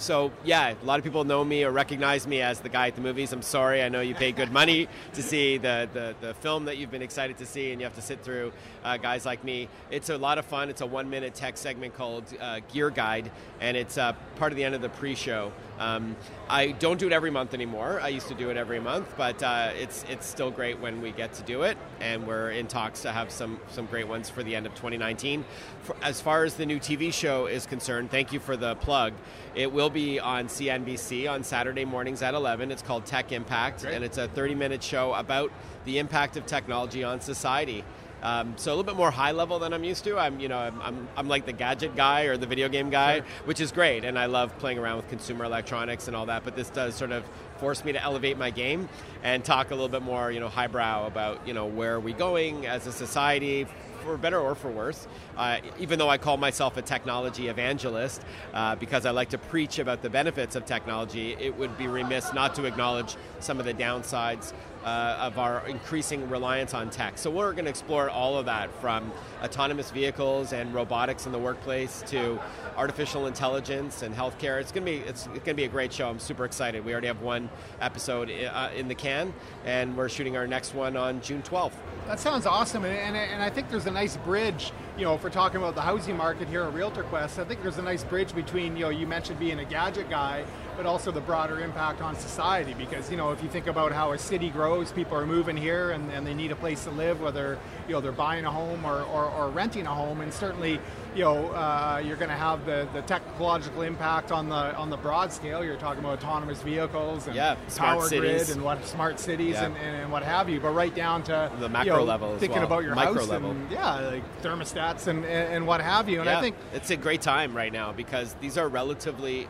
So 0.00 0.32
yeah, 0.44 0.74
a 0.80 0.84
lot 0.84 0.98
of 0.98 1.04
people 1.04 1.24
know 1.24 1.44
me 1.44 1.62
or 1.62 1.70
recognize 1.70 2.26
me 2.26 2.40
as 2.40 2.60
the 2.60 2.70
guy 2.70 2.88
at 2.88 2.94
the 2.94 3.02
movies. 3.02 3.34
I'm 3.34 3.42
sorry, 3.42 3.82
I 3.82 3.90
know 3.90 4.00
you 4.00 4.14
pay 4.14 4.32
good 4.32 4.50
money 4.50 4.88
to 5.12 5.22
see 5.22 5.58
the, 5.58 5.88
the, 5.92 6.14
the 6.20 6.34
film 6.34 6.64
that 6.64 6.78
you've 6.78 6.90
been 6.90 7.02
excited 7.02 7.36
to 7.38 7.46
see, 7.46 7.70
and 7.70 7.80
you 7.80 7.84
have 7.84 7.94
to 7.96 8.02
sit 8.02 8.24
through 8.24 8.52
uh, 8.82 8.96
guys 8.96 9.26
like 9.26 9.44
me. 9.44 9.68
It's 9.90 10.08
a 10.08 10.16
lot 10.16 10.38
of 10.38 10.46
fun. 10.46 10.70
It's 10.70 10.80
a 10.80 10.86
one-minute 10.86 11.34
tech 11.34 11.58
segment 11.58 11.94
called 11.94 12.24
uh, 12.40 12.60
Gear 12.72 12.88
Guide, 12.88 13.30
and 13.60 13.76
it's 13.76 13.98
uh, 13.98 14.14
part 14.36 14.52
of 14.52 14.56
the 14.56 14.64
end 14.64 14.74
of 14.74 14.80
the 14.80 14.88
pre-show. 14.88 15.52
Um, 15.80 16.14
I 16.46 16.72
don't 16.72 17.00
do 17.00 17.06
it 17.06 17.12
every 17.12 17.30
month 17.30 17.54
anymore. 17.54 18.00
I 18.02 18.08
used 18.08 18.28
to 18.28 18.34
do 18.34 18.50
it 18.50 18.58
every 18.58 18.80
month, 18.80 19.14
but 19.16 19.42
uh, 19.42 19.70
it's 19.74 20.04
it's 20.10 20.26
still 20.26 20.50
great 20.50 20.78
when 20.78 21.00
we 21.00 21.10
get 21.10 21.32
to 21.34 21.42
do 21.42 21.62
it, 21.62 21.78
and 22.00 22.26
we're 22.26 22.50
in 22.50 22.66
talks 22.66 23.00
to 23.02 23.12
have 23.12 23.30
some 23.30 23.58
some 23.70 23.86
great 23.86 24.06
ones 24.06 24.28
for 24.28 24.42
the 24.42 24.54
end 24.54 24.66
of 24.66 24.74
2019. 24.74 25.42
For, 25.82 25.96
as 26.02 26.20
far 26.20 26.44
as 26.44 26.54
the 26.54 26.66
new 26.66 26.78
TV 26.78 27.10
show 27.10 27.46
is 27.46 27.64
concerned, 27.64 28.10
thank 28.10 28.30
you 28.30 28.40
for 28.40 28.58
the 28.58 28.74
plug. 28.76 29.14
It 29.54 29.72
will 29.72 29.88
be 29.88 30.20
on 30.20 30.48
CNBC 30.48 31.28
on 31.30 31.42
Saturday 31.42 31.86
mornings 31.86 32.20
at 32.20 32.34
11. 32.34 32.70
It's 32.70 32.82
called 32.82 33.06
Tech 33.06 33.32
Impact, 33.32 33.80
Great. 33.80 33.94
and 33.94 34.04
it's 34.04 34.18
a 34.18 34.28
30-minute 34.28 34.82
show 34.82 35.14
about 35.14 35.50
the 35.86 35.98
impact 35.98 36.36
of 36.36 36.44
technology 36.44 37.02
on 37.02 37.22
society. 37.22 37.84
Um, 38.22 38.54
so 38.56 38.70
a 38.70 38.74
little 38.74 38.84
bit 38.84 38.96
more 38.96 39.10
high 39.10 39.32
level 39.32 39.58
than 39.58 39.72
I'm 39.72 39.84
used 39.84 40.04
to. 40.04 40.18
I'm, 40.18 40.40
you 40.40 40.48
know, 40.48 40.58
I'm, 40.58 40.80
I'm, 40.82 41.08
I'm 41.16 41.28
like 41.28 41.46
the 41.46 41.52
gadget 41.52 41.96
guy 41.96 42.22
or 42.24 42.36
the 42.36 42.46
video 42.46 42.68
game 42.68 42.90
guy, 42.90 43.22
which 43.44 43.60
is 43.60 43.72
great, 43.72 44.04
and 44.04 44.18
I 44.18 44.26
love 44.26 44.56
playing 44.58 44.78
around 44.78 44.96
with 44.96 45.08
consumer 45.08 45.44
electronics 45.44 46.06
and 46.06 46.16
all 46.16 46.26
that. 46.26 46.44
But 46.44 46.56
this 46.56 46.70
does 46.70 46.94
sort 46.94 47.12
of 47.12 47.24
force 47.58 47.84
me 47.84 47.92
to 47.92 48.02
elevate 48.02 48.38
my 48.38 48.50
game 48.50 48.88
and 49.22 49.44
talk 49.44 49.70
a 49.70 49.74
little 49.74 49.88
bit 49.88 50.02
more, 50.02 50.30
you 50.30 50.40
know, 50.40 50.48
highbrow 50.48 51.06
about, 51.06 51.46
you 51.46 51.54
know, 51.54 51.66
where 51.66 51.94
are 51.94 52.00
we 52.00 52.12
going 52.12 52.66
as 52.66 52.86
a 52.86 52.92
society, 52.92 53.66
for 54.00 54.16
better 54.16 54.40
or 54.40 54.54
for 54.54 54.70
worse. 54.70 55.06
Uh, 55.36 55.58
even 55.78 55.98
though 55.98 56.08
I 56.08 56.18
call 56.18 56.36
myself 56.36 56.76
a 56.76 56.82
technology 56.82 57.48
evangelist, 57.48 58.22
uh, 58.52 58.76
because 58.76 59.06
I 59.06 59.10
like 59.10 59.30
to 59.30 59.38
preach 59.38 59.78
about 59.78 60.02
the 60.02 60.10
benefits 60.10 60.56
of 60.56 60.64
technology, 60.64 61.36
it 61.38 61.56
would 61.56 61.76
be 61.78 61.86
remiss 61.86 62.32
not 62.32 62.54
to 62.56 62.64
acknowledge 62.64 63.16
some 63.40 63.58
of 63.58 63.66
the 63.66 63.74
downsides 63.74 64.52
uh, 64.84 65.16
of 65.20 65.38
our 65.38 65.66
increasing 65.68 66.28
reliance 66.28 66.74
on 66.74 66.90
tech. 66.90 67.18
So 67.18 67.30
we're 67.30 67.52
going 67.52 67.64
to 67.64 67.70
explore 67.70 68.08
all 68.08 68.36
of 68.38 68.46
that 68.46 68.72
from 68.80 69.12
autonomous 69.42 69.90
vehicles 69.90 70.52
and 70.52 70.72
robotics 70.74 71.26
in 71.26 71.32
the 71.32 71.38
workplace 71.38 72.02
to 72.08 72.40
artificial 72.76 73.26
intelligence 73.26 74.02
and 74.02 74.14
healthcare. 74.14 74.60
It's 74.60 74.72
going 74.72 74.86
to 74.86 74.92
be 74.92 74.98
it's, 74.98 75.26
it's 75.26 75.44
going 75.44 75.44
to 75.44 75.54
be 75.54 75.64
a 75.64 75.68
great 75.68 75.92
show. 75.92 76.08
I'm 76.08 76.18
super 76.18 76.44
excited. 76.44 76.84
We 76.84 76.92
already 76.92 77.08
have 77.08 77.20
one 77.20 77.50
episode 77.80 78.30
uh, 78.30 78.70
in 78.74 78.88
the 78.88 78.94
can, 78.94 79.34
and 79.64 79.96
we're 79.96 80.08
shooting 80.08 80.36
our 80.36 80.46
next 80.46 80.74
one 80.74 80.96
on 80.96 81.20
June 81.20 81.42
12th. 81.42 81.72
That 82.06 82.18
sounds 82.18 82.46
awesome, 82.46 82.84
and, 82.84 82.96
and, 82.96 83.16
and 83.16 83.42
I 83.42 83.50
think 83.50 83.70
there's 83.70 83.86
a 83.86 83.90
nice 83.90 84.16
bridge. 84.16 84.72
You 84.96 85.04
know, 85.04 85.14
if 85.14 85.22
we're 85.22 85.30
talking 85.30 85.58
about 85.58 85.74
the 85.74 85.80
housing 85.80 86.16
market 86.16 86.48
here 86.48 86.62
at 86.62 86.74
Realtor 86.74 87.04
Quest, 87.04 87.38
I 87.38 87.44
think 87.44 87.62
there's 87.62 87.78
a 87.78 87.82
nice 87.82 88.02
bridge 88.02 88.34
between 88.34 88.76
you 88.76 88.84
know 88.84 88.90
you 88.90 89.06
mentioned 89.06 89.38
being 89.38 89.60
a 89.60 89.64
gadget 89.64 90.10
guy, 90.10 90.44
but 90.80 90.88
also 90.88 91.12
the 91.12 91.20
broader 91.20 91.60
impact 91.60 92.00
on 92.00 92.16
society. 92.16 92.72
Because 92.72 93.10
you 93.10 93.18
know, 93.18 93.32
if 93.32 93.42
you 93.42 93.50
think 93.50 93.66
about 93.66 93.92
how 93.92 94.12
a 94.12 94.18
city 94.18 94.48
grows, 94.48 94.92
people 94.92 95.14
are 95.14 95.26
moving 95.26 95.54
here 95.54 95.90
and, 95.90 96.10
and 96.10 96.26
they 96.26 96.32
need 96.32 96.52
a 96.52 96.56
place 96.56 96.84
to 96.84 96.90
live, 96.90 97.20
whether 97.20 97.58
you 97.86 97.92
know 97.92 98.00
they're 98.00 98.12
buying 98.12 98.46
a 98.46 98.50
home 98.50 98.86
or, 98.86 99.02
or, 99.02 99.26
or 99.26 99.50
renting 99.50 99.86
a 99.86 99.94
home, 99.94 100.22
and 100.22 100.32
certainly 100.32 100.80
you 101.14 101.22
know 101.22 101.50
uh, 101.50 102.02
you're 102.02 102.16
going 102.16 102.30
to 102.30 102.34
have 102.36 102.64
the, 102.64 102.88
the 102.94 103.02
technological 103.02 103.82
impact 103.82 104.32
on 104.32 104.48
the 104.48 104.74
on 104.76 104.88
the 104.88 104.96
broad 104.96 105.30
scale. 105.30 105.62
You're 105.62 105.76
talking 105.76 106.02
about 106.02 106.18
autonomous 106.18 106.62
vehicles 106.62 107.26
and 107.26 107.36
yeah, 107.36 107.56
power 107.76 108.08
cities. 108.08 108.46
grid 108.46 108.56
and 108.56 108.64
what 108.64 108.82
smart 108.86 109.20
cities 109.20 109.56
Yeah. 109.56 109.66
and, 109.66 109.76
and, 109.76 110.10
what 110.10 110.22
have 110.22 110.48
you. 110.48 110.60
But 110.60 110.70
right 110.70 110.94
down 110.94 111.22
to 111.24 111.52
The 111.58 111.66
you 111.66 111.68
macro 111.68 111.96
know, 111.98 112.04
level 112.04 112.32
as 112.32 112.40
thinking 112.40 112.56
well. 112.56 112.66
about 112.66 112.84
your 112.84 112.94
Micro 112.94 113.16
house 113.16 113.28
level. 113.28 113.50
and 113.50 113.70
yeah, 113.70 114.00
like 114.00 114.42
thermostats 114.42 115.08
and, 115.08 115.26
and, 115.26 115.52
and 115.54 115.66
what 115.66 115.82
have 115.82 116.08
you. 116.08 116.20
And 116.20 116.26
yeah, 116.26 116.38
I 116.38 116.40
think 116.40 116.56
it's 116.72 116.88
a 116.90 116.96
great 116.96 117.20
time 117.20 117.54
right 117.54 117.72
now 117.72 117.92
because 117.92 118.32
these 118.40 118.56
are 118.56 118.66
relatively 118.66 119.46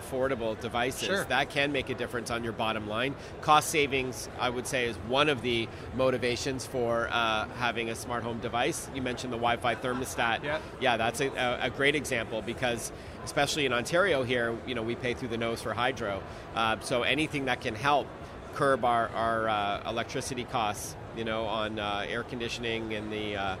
affordable 0.00 0.58
devices 0.60 1.06
Sure. 1.06 1.24
that 1.24 1.50
can 1.50 1.72
make 1.72 1.90
a 1.90 1.94
difference 1.94 2.30
on 2.30 2.44
your 2.44 2.52
bottom 2.52 2.88
line. 2.88 3.14
Cost 3.40 3.70
savings, 3.70 4.28
I 4.38 4.50
would 4.50 4.66
say, 4.66 4.86
is 4.86 4.96
one 5.08 5.28
of 5.28 5.42
the 5.42 5.68
motivations 5.94 6.66
for 6.66 7.08
uh, 7.10 7.48
having 7.58 7.90
a 7.90 7.94
smart 7.94 8.22
home 8.22 8.38
device. 8.38 8.88
You 8.94 9.02
mentioned 9.02 9.32
the 9.32 9.38
Wi-Fi 9.38 9.74
thermostat. 9.76 10.42
Yeah. 10.42 10.58
yeah, 10.80 10.96
that's 10.96 11.20
a, 11.20 11.58
a, 11.60 11.70
great 11.70 11.94
example 11.94 12.42
because, 12.42 12.92
especially 13.24 13.66
in 13.66 13.72
Ontario 13.72 14.22
here, 14.22 14.56
you 14.66 14.74
know, 14.74 14.82
we 14.82 14.94
pay 14.94 15.14
through 15.14 15.28
the 15.28 15.38
nose 15.38 15.60
for 15.62 15.74
hydro. 15.74 16.22
Uh, 16.54 16.78
so 16.80 17.02
anything 17.02 17.46
that 17.46 17.60
can 17.60 17.74
help 17.74 18.06
curb 18.54 18.84
our, 18.84 19.08
our 19.10 19.48
uh, 19.48 19.90
electricity 19.90 20.44
costs, 20.44 20.96
you 21.16 21.24
know, 21.24 21.44
on 21.44 21.78
uh, 21.78 22.04
air 22.08 22.22
conditioning 22.22 22.92
in 22.92 23.10
the 23.10 23.36
uh, 23.36 23.56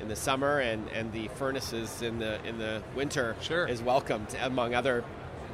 in 0.00 0.08
the 0.08 0.16
summer 0.16 0.60
and, 0.60 0.88
and 0.90 1.12
the 1.12 1.28
furnaces 1.28 2.02
in 2.02 2.18
the 2.18 2.42
in 2.46 2.58
the 2.58 2.82
winter 2.94 3.36
Sure. 3.40 3.66
is 3.66 3.82
welcomed 3.82 4.34
among 4.42 4.74
other, 4.74 5.04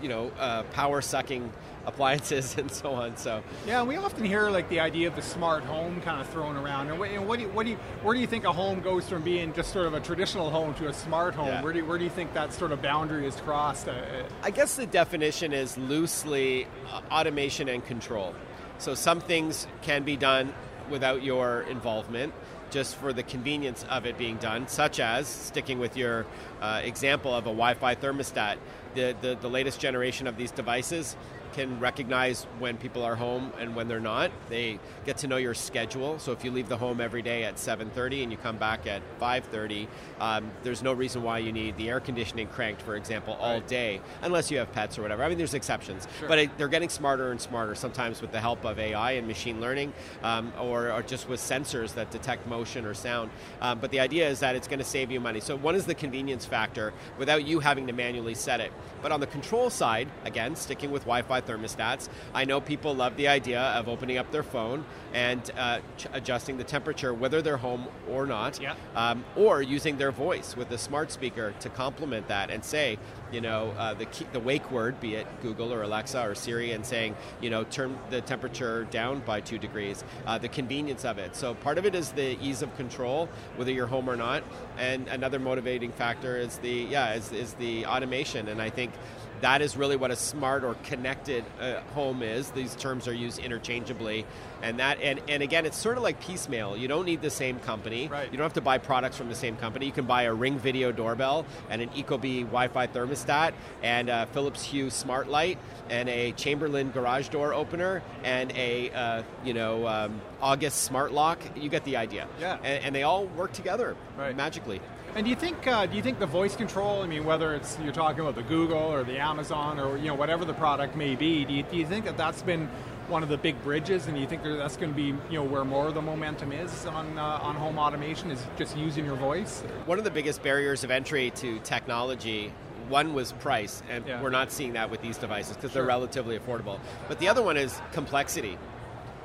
you 0.02 0.08
know, 0.08 0.30
uh, 0.38 0.62
power 0.64 1.00
sucking 1.00 1.52
appliances 1.86 2.58
and 2.58 2.70
so 2.70 2.92
on. 2.92 3.16
So 3.16 3.42
Yeah, 3.66 3.82
we 3.84 3.96
often 3.96 4.24
hear 4.24 4.50
like 4.50 4.68
the 4.68 4.80
idea 4.80 5.06
of 5.08 5.14
the 5.14 5.22
smart 5.22 5.62
home 5.62 6.00
kind 6.00 6.20
of 6.20 6.28
thrown 6.30 6.56
around. 6.56 6.88
And 6.88 6.98
what, 6.98 7.10
and 7.10 7.28
what 7.28 7.38
do 7.38 7.44
you, 7.44 7.48
what 7.50 7.64
do 7.64 7.70
you, 7.70 7.76
where 8.02 8.14
do 8.14 8.20
you 8.20 8.26
think 8.26 8.44
a 8.44 8.52
home 8.52 8.80
goes 8.80 9.08
from 9.08 9.22
being 9.22 9.52
just 9.52 9.72
sort 9.72 9.86
of 9.86 9.94
a 9.94 10.00
traditional 10.00 10.50
home 10.50 10.74
to 10.74 10.88
a 10.88 10.92
smart 10.92 11.34
home? 11.34 11.46
Yeah. 11.46 11.62
Where 11.62 11.72
do 11.72 11.78
you, 11.78 11.86
where 11.86 11.98
do 11.98 12.04
you 12.04 12.10
think 12.10 12.34
that 12.34 12.52
sort 12.52 12.72
of 12.72 12.82
boundary 12.82 13.26
is 13.26 13.36
crossed? 13.36 13.88
Uh, 13.88 13.92
uh, 13.92 14.28
I 14.42 14.50
guess 14.50 14.76
the 14.76 14.86
definition 14.86 15.52
is 15.52 15.78
loosely 15.78 16.66
uh, 16.90 17.00
automation 17.10 17.68
and 17.68 17.84
control. 17.84 18.34
So 18.78 18.94
some 18.94 19.20
things 19.20 19.66
can 19.82 20.02
be 20.02 20.16
done 20.16 20.52
without 20.90 21.22
your 21.22 21.62
involvement, 21.62 22.32
just 22.70 22.96
for 22.96 23.12
the 23.12 23.22
convenience 23.22 23.84
of 23.88 24.06
it 24.06 24.18
being 24.18 24.36
done, 24.36 24.68
such 24.68 25.00
as 25.00 25.26
sticking 25.26 25.78
with 25.78 25.96
your 25.96 26.26
uh, 26.60 26.80
example 26.84 27.34
of 27.34 27.44
a 27.44 27.50
Wi-Fi 27.50 27.94
thermostat. 27.96 28.56
The, 28.94 29.14
the 29.20 29.36
the 29.40 29.48
latest 29.50 29.78
generation 29.78 30.26
of 30.26 30.36
these 30.36 30.50
devices 30.50 31.16
can 31.52 31.78
recognize 31.80 32.44
when 32.58 32.76
people 32.76 33.02
are 33.02 33.16
home 33.16 33.52
and 33.58 33.74
when 33.74 33.88
they're 33.88 34.00
not. 34.00 34.30
They 34.48 34.78
get 35.04 35.18
to 35.18 35.26
know 35.26 35.36
your 35.36 35.54
schedule. 35.54 36.18
So 36.18 36.32
if 36.32 36.44
you 36.44 36.50
leave 36.50 36.68
the 36.68 36.76
home 36.76 37.00
every 37.00 37.22
day 37.22 37.44
at 37.44 37.56
7:30 37.58 38.22
and 38.22 38.32
you 38.32 38.38
come 38.38 38.56
back 38.56 38.86
at 38.86 39.02
5:30, 39.20 39.88
um, 40.20 40.50
there's 40.62 40.82
no 40.82 40.92
reason 40.92 41.22
why 41.22 41.38
you 41.38 41.52
need 41.52 41.76
the 41.76 41.88
air 41.88 42.00
conditioning 42.00 42.46
cranked, 42.48 42.82
for 42.82 42.96
example, 42.96 43.34
all 43.40 43.54
Right. 43.54 43.66
day, 43.68 44.00
unless 44.22 44.50
you 44.50 44.58
have 44.58 44.72
pets 44.72 44.98
or 44.98 45.02
whatever. 45.02 45.22
I 45.24 45.28
mean, 45.28 45.38
there's 45.38 45.54
exceptions, 45.54 46.06
but 46.28 46.38
it, 46.38 46.58
they're 46.58 46.68
getting 46.68 46.88
smarter 46.88 47.30
and 47.30 47.40
smarter. 47.40 47.74
Sometimes 47.74 48.20
with 48.20 48.32
the 48.32 48.40
help 48.40 48.64
of 48.64 48.78
AI 48.78 49.12
and 49.12 49.26
machine 49.26 49.60
learning, 49.60 49.92
um, 50.22 50.52
or, 50.60 50.92
or 50.92 51.02
just 51.02 51.28
with 51.28 51.40
sensors 51.40 51.94
that 51.94 52.10
detect 52.10 52.46
motion 52.46 52.84
or 52.84 52.94
sound. 52.94 53.30
Um, 53.60 53.78
but 53.78 53.90
the 53.90 54.00
idea 54.00 54.28
is 54.28 54.40
that 54.40 54.56
it's 54.56 54.68
going 54.68 54.78
to 54.78 54.84
save 54.84 55.10
you 55.10 55.20
money. 55.20 55.40
So 55.40 55.56
one 55.56 55.74
is 55.74 55.86
the 55.86 55.94
convenience 55.94 56.44
factor 56.44 56.92
without 57.18 57.44
you 57.46 57.60
having 57.60 57.86
to 57.86 57.92
manually 57.92 58.34
set 58.34 58.60
it. 58.60 58.72
But 59.06 59.12
on 59.12 59.20
the 59.20 59.26
control 59.28 59.70
side, 59.70 60.08
again, 60.24 60.56
sticking 60.56 60.90
with 60.90 61.02
Wi-Fi 61.02 61.40
thermostats, 61.42 62.08
I 62.34 62.44
know 62.44 62.60
people 62.60 62.92
love 62.92 63.16
the 63.16 63.28
idea 63.28 63.60
of 63.60 63.88
opening 63.88 64.18
up 64.18 64.32
their 64.32 64.42
phone 64.42 64.84
and 65.14 65.48
uh, 65.56 65.78
ch- 65.96 66.08
adjusting 66.12 66.56
the 66.58 66.64
temperature, 66.64 67.14
whether 67.14 67.40
they're 67.40 67.56
home 67.56 67.86
or 68.10 68.26
not, 68.26 68.60
Yeah. 68.60 68.74
um, 68.96 69.24
or 69.36 69.62
using 69.62 69.96
their 69.96 70.10
voice 70.10 70.56
with 70.56 70.72
a 70.72 70.78
smart 70.78 71.12
speaker 71.12 71.54
to 71.60 71.68
complement 71.68 72.26
that 72.26 72.50
and 72.50 72.64
say, 72.64 72.98
you 73.32 73.40
know, 73.40 73.74
uh, 73.78 73.94
the 73.94 74.06
key, 74.06 74.26
the 74.32 74.40
wake 74.40 74.70
word, 74.70 75.00
be 75.00 75.14
it 75.14 75.26
Google 75.42 75.72
or 75.72 75.82
Alexa 75.82 76.20
or 76.20 76.34
Siri, 76.34 76.72
and 76.72 76.84
saying, 76.84 77.16
you 77.40 77.50
know, 77.50 77.64
turn 77.64 77.98
the 78.10 78.20
temperature 78.20 78.84
down 78.90 79.20
by 79.20 79.40
two 79.40 79.58
degrees. 79.58 80.04
Uh, 80.26 80.38
the 80.38 80.48
convenience 80.48 81.04
of 81.04 81.18
it. 81.18 81.34
So 81.36 81.54
part 81.54 81.78
of 81.78 81.86
it 81.86 81.94
is 81.94 82.12
the 82.12 82.38
ease 82.40 82.62
of 82.62 82.74
control, 82.76 83.28
whether 83.56 83.70
you're 83.70 83.86
home 83.86 84.08
or 84.08 84.16
not, 84.16 84.42
and 84.78 85.08
another 85.08 85.38
motivating 85.38 85.92
factor 85.92 86.36
is 86.36 86.58
the 86.58 86.86
yeah 86.90 87.14
is, 87.14 87.32
is 87.32 87.54
the 87.54 87.86
automation. 87.86 88.48
And 88.48 88.60
I 88.60 88.70
think 88.70 88.92
that 89.40 89.62
is 89.62 89.76
really 89.76 89.96
what 89.96 90.10
a 90.10 90.16
smart 90.16 90.64
or 90.64 90.74
connected 90.84 91.44
uh, 91.60 91.80
home 91.94 92.22
is. 92.22 92.50
These 92.50 92.74
terms 92.76 93.06
are 93.08 93.12
used 93.12 93.38
interchangeably, 93.38 94.24
and 94.62 94.78
that 94.78 95.00
and, 95.00 95.20
and 95.28 95.42
again, 95.42 95.66
it's 95.66 95.76
sort 95.76 95.96
of 95.96 96.02
like 96.02 96.20
piecemeal. 96.20 96.76
You 96.76 96.88
don't 96.88 97.04
need 97.04 97.22
the 97.22 97.30
same 97.30 97.58
company. 97.60 98.08
Right. 98.08 98.30
You 98.30 98.36
don't 98.38 98.44
have 98.44 98.54
to 98.54 98.60
buy 98.60 98.78
products 98.78 99.16
from 99.16 99.28
the 99.28 99.34
same 99.34 99.56
company. 99.56 99.86
You 99.86 99.92
can 99.92 100.06
buy 100.06 100.22
a 100.22 100.32
Ring 100.34 100.58
video 100.58 100.92
doorbell 100.92 101.44
and 101.70 101.82
an 101.82 101.88
Ecobee 101.90 102.40
Wi-Fi 102.42 102.86
thermostat 102.88 103.52
and 103.82 104.08
a 104.08 104.26
Philips 104.32 104.62
Hue 104.64 104.90
smart 104.90 105.28
light 105.28 105.58
and 105.90 106.08
a 106.08 106.32
Chamberlain 106.32 106.90
garage 106.90 107.28
door 107.28 107.52
opener 107.54 108.02
and 108.24 108.52
a 108.52 108.90
uh, 108.90 109.22
you 109.44 109.54
know 109.54 109.86
um, 109.86 110.20
August 110.40 110.82
smart 110.82 111.12
lock. 111.12 111.38
You 111.56 111.68
get 111.68 111.84
the 111.84 111.96
idea. 111.96 112.26
Yeah. 112.40 112.58
And, 112.62 112.84
and 112.84 112.94
they 112.94 113.02
all 113.02 113.26
work 113.26 113.52
together 113.52 113.96
Right. 114.16 114.34
magically. 114.36 114.80
And 115.16 115.24
do 115.24 115.30
you 115.30 115.36
think 115.36 115.66
uh, 115.66 115.86
do 115.86 115.96
you 115.96 116.02
think 116.02 116.18
the 116.18 116.26
voice 116.26 116.54
control? 116.54 117.00
I 117.02 117.06
mean, 117.06 117.24
whether 117.24 117.54
it's 117.54 117.78
you're 117.82 117.90
talking 117.94 118.20
about 118.20 118.34
the 118.34 118.42
Google 118.42 118.76
or 118.76 119.02
the 119.02 119.18
Amazon 119.18 119.80
or 119.80 119.96
you 119.96 120.08
know 120.08 120.14
whatever 120.14 120.44
the 120.44 120.52
product 120.52 120.94
may 120.94 121.14
be, 121.16 121.46
do 121.46 121.54
you, 121.54 121.62
do 121.62 121.76
you 121.78 121.86
think 121.86 122.04
that 122.04 122.18
that's 122.18 122.42
been 122.42 122.68
one 123.08 123.22
of 123.22 123.30
the 123.30 123.38
big 123.38 123.62
bridges, 123.64 124.08
and 124.08 124.18
you 124.18 124.26
think 124.26 124.42
that 124.42 124.56
that's 124.56 124.76
going 124.76 124.92
to 124.92 124.94
be 124.96 125.14
you 125.30 125.38
know 125.38 125.42
where 125.44 125.64
more 125.64 125.86
of 125.86 125.94
the 125.94 126.02
momentum 126.02 126.52
is 126.52 126.84
on 126.84 127.16
uh, 127.18 127.38
on 127.40 127.54
home 127.54 127.78
automation 127.78 128.30
is 128.30 128.44
just 128.58 128.76
using 128.76 129.06
your 129.06 129.16
voice? 129.16 129.62
One 129.86 129.96
of 129.96 130.04
the 130.04 130.10
biggest 130.10 130.42
barriers 130.42 130.84
of 130.84 130.90
entry 130.90 131.30
to 131.36 131.60
technology, 131.60 132.52
one 132.90 133.14
was 133.14 133.32
price, 133.32 133.82
and 133.88 134.06
Yeah. 134.06 134.20
we're 134.20 134.28
not 134.28 134.52
seeing 134.52 134.74
that 134.74 134.90
with 134.90 135.00
these 135.00 135.16
devices 135.16 135.56
because 135.56 135.72
Sure. 135.72 135.80
they're 135.80 135.88
relatively 135.88 136.38
affordable. 136.38 136.78
But 137.08 137.20
the 137.20 137.28
other 137.28 137.42
one 137.42 137.56
is 137.56 137.80
complexity. 137.92 138.58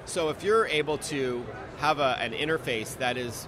So 0.05 0.29
if 0.29 0.41
you're 0.41 0.67
able 0.67 0.99
to 0.99 1.45
have 1.79 1.99
a, 1.99 2.17
an 2.21 2.31
interface 2.31 2.97
that 2.99 3.17
is 3.17 3.45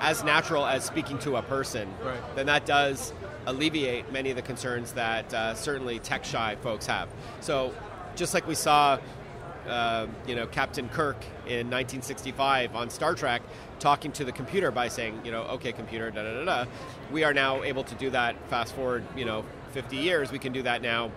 as 0.00 0.24
natural 0.24 0.66
as 0.66 0.84
speaking 0.84 1.18
to 1.18 1.36
a 1.36 1.42
person, 1.42 1.88
Right. 2.02 2.18
then 2.34 2.46
that 2.46 2.66
does 2.66 3.12
alleviate 3.46 4.10
many 4.12 4.30
of 4.30 4.36
the 4.36 4.42
concerns 4.42 4.92
that 4.92 5.32
uh, 5.32 5.54
certainly 5.54 5.98
tech 5.98 6.24
shy 6.24 6.56
folks 6.62 6.86
have. 6.86 7.08
So 7.40 7.74
just 8.16 8.34
like 8.34 8.46
we 8.46 8.54
saw 8.54 8.98
uh, 9.68 10.06
you 10.26 10.34
know, 10.34 10.46
Captain 10.46 10.88
Kirk 10.88 11.22
in 11.46 11.68
1965 11.70 12.74
on 12.74 12.88
Star 12.90 13.14
Trek 13.14 13.42
talking 13.78 14.10
to 14.12 14.24
the 14.24 14.32
computer 14.32 14.70
by 14.70 14.88
saying, 14.88 15.20
you 15.24 15.30
know, 15.30 15.42
okay, 15.42 15.70
computer, 15.72 16.10
da 16.10 16.22
da 16.22 16.44
da 16.44 16.64
da. 16.64 16.70
We 17.12 17.24
are 17.24 17.34
now 17.34 17.62
able 17.62 17.84
to 17.84 17.94
do 17.96 18.10
that. 18.10 18.34
Fast 18.48 18.74
forward, 18.74 19.04
you 19.16 19.24
know, 19.26 19.44
50 19.72 19.96
years, 19.96 20.32
we 20.32 20.38
can 20.38 20.52
do 20.52 20.62
that 20.62 20.80
now, 20.82 21.12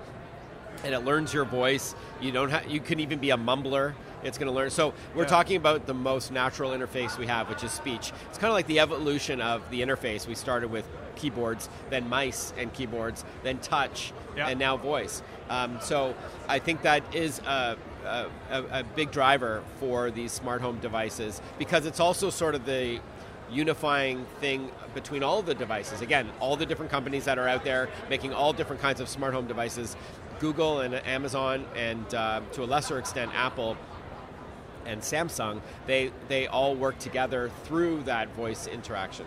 and 0.84 0.94
it 0.94 1.00
learns 1.00 1.34
your 1.34 1.46
voice. 1.46 1.96
You 2.22 2.32
don't 2.32 2.50
have. 2.50 2.70
You 2.70 2.80
can 2.82 3.00
even 3.00 3.18
be 3.20 3.30
a 3.32 3.38
mumbler. 3.38 3.94
It's 4.24 4.38
going 4.38 4.48
to 4.48 4.54
learn. 4.54 4.70
So 4.70 4.94
we're 5.16 5.24
Yeah. 5.24 5.30
talking 5.30 5.58
about 5.58 5.86
the 5.86 5.94
most 5.94 6.32
natural 6.32 6.72
interface 6.72 7.18
we 7.18 7.28
have, 7.28 7.50
which 7.50 7.64
is 7.64 7.72
speech. 7.72 8.12
It's 8.30 8.38
kind 8.38 8.50
of 8.50 8.54
like 8.54 8.68
the 8.68 8.80
evolution 8.80 9.42
of 9.42 9.70
the 9.70 9.82
interface. 9.82 10.28
We 10.28 10.36
started 10.36 10.72
with 10.72 10.86
keyboards, 11.16 11.70
then 11.90 12.10
mice 12.10 12.54
and 12.58 12.74
keyboards, 12.74 13.24
then 13.44 13.60
touch, 13.60 14.14
Yeah. 14.36 14.48
and 14.48 14.60
now 14.60 14.78
voice. 14.78 15.22
Um, 15.50 15.78
so 15.82 16.16
I 16.48 16.60
think 16.60 16.82
that 16.84 17.04
is 17.14 17.40
a, 17.40 17.78
a, 18.06 18.28
a, 18.52 18.84
big 18.96 19.12
driver 19.12 19.62
for 19.80 20.10
these 20.10 20.32
smart 20.32 20.62
home 20.62 20.80
devices 20.80 21.42
because 21.60 21.86
it's 21.86 22.00
also 22.00 22.30
sort 22.30 22.56
of 22.56 22.66
the 22.66 23.00
unifying 23.52 24.26
thing 24.40 24.72
between 24.96 25.22
all 25.22 25.42
the 25.42 25.54
devices. 25.54 26.02
Again, 26.02 26.30
all 26.40 26.56
the 26.56 26.66
different 26.66 26.92
companies 26.92 27.26
that 27.26 27.38
are 27.38 27.48
out 27.48 27.64
there 27.64 27.90
making 28.10 28.34
all 28.34 28.54
different 28.54 28.82
kinds 28.82 29.00
of 29.00 29.08
smart 29.08 29.34
home 29.34 29.48
devices. 29.48 29.96
Google 30.40 30.82
and 30.82 30.96
Amazon, 31.08 31.66
and 31.76 32.14
uh, 32.14 32.42
to 32.54 32.64
a 32.64 32.66
lesser 32.66 32.98
extent, 32.98 33.32
Apple 33.34 33.78
and 34.86 35.02
Samsung, 35.02 35.62
they, 35.86 36.12
they 36.28 36.48
all 36.48 36.76
work 36.76 37.00
together 37.00 37.52
through 37.66 38.04
that 38.04 38.34
voice 38.36 38.68
interaction. 38.68 39.26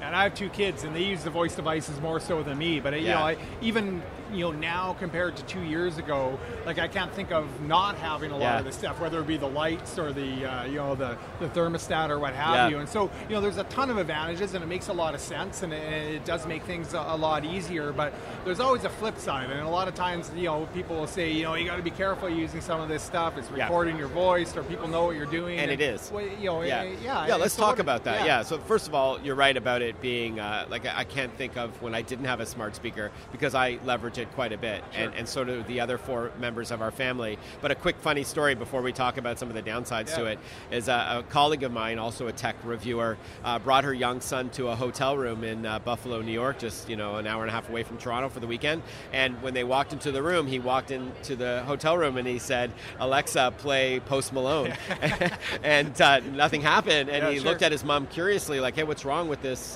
And 0.00 0.14
I 0.14 0.24
have 0.24 0.34
two 0.34 0.48
kids, 0.50 0.84
and 0.84 0.94
they 0.94 1.02
use 1.02 1.24
the 1.24 1.30
voice 1.30 1.54
devices 1.54 2.00
more 2.00 2.20
so 2.20 2.42
than 2.42 2.58
me. 2.58 2.80
But 2.80 2.92
you 3.00 3.06
Yeah. 3.06 3.14
know, 3.14 3.20
I, 3.26 3.36
even 3.62 4.02
you 4.32 4.40
know 4.44 4.50
now 4.50 4.94
compared 4.98 5.36
to 5.36 5.42
two 5.44 5.60
years 5.62 5.98
ago, 5.98 6.38
like 6.66 6.78
I 6.78 6.88
can't 6.88 7.12
think 7.14 7.30
of 7.32 7.46
not 7.62 7.94
having 7.96 8.30
a 8.30 8.34
lot 8.34 8.40
Yeah. 8.42 8.58
of 8.58 8.64
this 8.64 8.76
stuff, 8.76 9.00
whether 9.00 9.20
it 9.20 9.26
be 9.26 9.36
the 9.36 9.46
lights 9.48 9.98
or 9.98 10.12
the 10.12 10.44
uh, 10.44 10.64
you 10.64 10.76
know 10.76 10.94
the, 10.96 11.16
the 11.40 11.46
thermostat 11.48 12.10
or 12.10 12.18
what 12.18 12.34
have 12.34 12.54
Yeah. 12.54 12.68
you. 12.68 12.78
And 12.78 12.88
so 12.88 13.10
you 13.28 13.34
know, 13.34 13.40
there's 13.40 13.56
a 13.56 13.64
ton 13.64 13.88
of 13.88 13.96
advantages, 13.98 14.52
and 14.54 14.62
it 14.62 14.66
makes 14.66 14.88
a 14.88 14.92
lot 14.92 15.14
of 15.14 15.20
sense, 15.20 15.62
and 15.62 15.72
it, 15.72 15.82
and 15.82 16.14
it 16.14 16.24
does 16.24 16.46
make 16.46 16.64
things 16.64 16.92
a, 16.92 16.98
a 16.98 17.16
lot 17.16 17.44
easier. 17.44 17.92
But 17.92 18.12
there's 18.44 18.60
always 18.60 18.84
a 18.84 18.90
flip 18.90 19.16
side, 19.18 19.50
and 19.50 19.60
a 19.60 19.68
lot 19.68 19.88
of 19.88 19.94
times 19.94 20.30
you 20.36 20.44
know 20.44 20.66
people 20.74 20.96
will 20.96 21.06
say 21.06 21.32
you 21.32 21.44
know 21.44 21.54
you 21.54 21.64
got 21.64 21.76
to 21.76 21.82
be 21.82 21.90
careful 21.90 22.28
using 22.28 22.60
some 22.60 22.80
of 22.80 22.88
this 22.88 23.02
stuff. 23.02 23.38
It's 23.38 23.50
recording 23.50 23.96
your 23.96 24.08
voice, 24.08 24.54
or 24.56 24.62
people 24.62 24.88
know 24.88 25.04
what 25.06 25.16
you're 25.16 25.24
doing. 25.26 25.58
And 25.58 25.70
it 25.70 25.80
is. 25.80 26.10
well, 26.12 26.26
you 26.26 26.46
know, 26.46 26.62
yeah, 26.62 26.80
eh, 26.82 26.94
yeah. 27.02 27.26
yeah. 27.26 27.32
and 27.34 27.40
Let's 27.40 27.56
talk 27.56 27.78
about 27.78 28.04
that. 28.04 28.26
Yeah. 28.26 28.42
So 28.42 28.58
first 28.58 28.88
of 28.88 28.94
all, 28.94 29.20
you're 29.20 29.34
right 29.36 29.56
about 29.56 29.80
it 29.82 29.85
being 30.00 30.40
uh, 30.40 30.66
like 30.68 30.86
I 30.86 31.04
can't 31.04 31.32
think 31.36 31.56
of 31.56 31.80
when 31.82 31.94
I 31.94 32.02
didn't 32.02 32.26
have 32.26 32.40
a 32.40 32.46
smart 32.46 32.76
speaker 32.76 33.10
because 33.32 33.54
I 33.54 33.78
leverage 33.84 34.18
it 34.18 34.32
quite 34.34 34.52
a 34.52 34.58
bit, 34.58 34.82
and, 34.94 35.14
and 35.14 35.28
so 35.28 35.44
do 35.44 35.62
the 35.64 35.80
other 35.80 35.98
four 35.98 36.32
members 36.38 36.70
of 36.70 36.82
our 36.82 36.90
family. 36.90 37.38
But 37.60 37.70
a 37.70 37.74
quick 37.74 37.96
funny 37.98 38.24
story 38.24 38.54
before 38.54 38.82
we 38.82 38.92
talk 38.92 39.16
about 39.16 39.38
some 39.38 39.48
of 39.48 39.54
the 39.54 39.62
downsides 39.62 40.14
to 40.16 40.26
it 40.26 40.38
is 40.70 40.88
a, 40.88 41.18
a 41.18 41.22
colleague 41.30 41.62
of 41.62 41.72
mine, 41.72 41.98
also 41.98 42.26
a 42.26 42.32
tech 42.32 42.56
reviewer, 42.64 43.16
uh, 43.44 43.58
brought 43.58 43.84
her 43.84 43.94
young 43.94 44.20
son 44.20 44.50
to 44.50 44.68
a 44.68 44.76
hotel 44.76 45.16
room 45.16 45.44
in 45.44 45.66
uh, 45.66 45.78
Buffalo, 45.78 46.20
New 46.22 46.32
York, 46.32 46.58
just 46.58 46.88
you 46.88 46.96
know 46.96 47.16
an 47.16 47.26
hour 47.26 47.42
and 47.42 47.50
a 47.50 47.52
half 47.52 47.68
away 47.68 47.82
from 47.82 47.98
Toronto 47.98 48.28
for 48.28 48.40
the 48.40 48.46
weekend. 48.46 48.82
And 49.12 49.40
when 49.42 49.54
they 49.54 49.64
walked 49.64 49.92
into 49.92 50.12
the 50.12 50.22
room, 50.22 50.46
he 50.46 50.58
walked 50.58 50.90
into 50.90 51.36
the 51.36 51.62
hotel 51.66 51.96
room 51.96 52.16
and 52.16 52.26
he 52.26 52.38
said, 52.38 52.72
"Alexa, 52.98 53.54
play 53.58 54.00
Post 54.00 54.32
Malone," 54.32 54.72
and 55.62 56.00
uh, 56.00 56.20
nothing 56.20 56.60
happened. 56.60 57.08
And 57.10 57.24
Yeah, 57.24 57.30
he 57.30 57.36
sure. 57.38 57.46
looked 57.46 57.62
at 57.62 57.72
his 57.72 57.84
mom 57.84 58.06
curiously, 58.06 58.60
like, 58.60 58.74
"Hey, 58.76 58.84
what's 58.84 59.04
wrong 59.04 59.28
with 59.28 59.42
this?" 59.42 59.75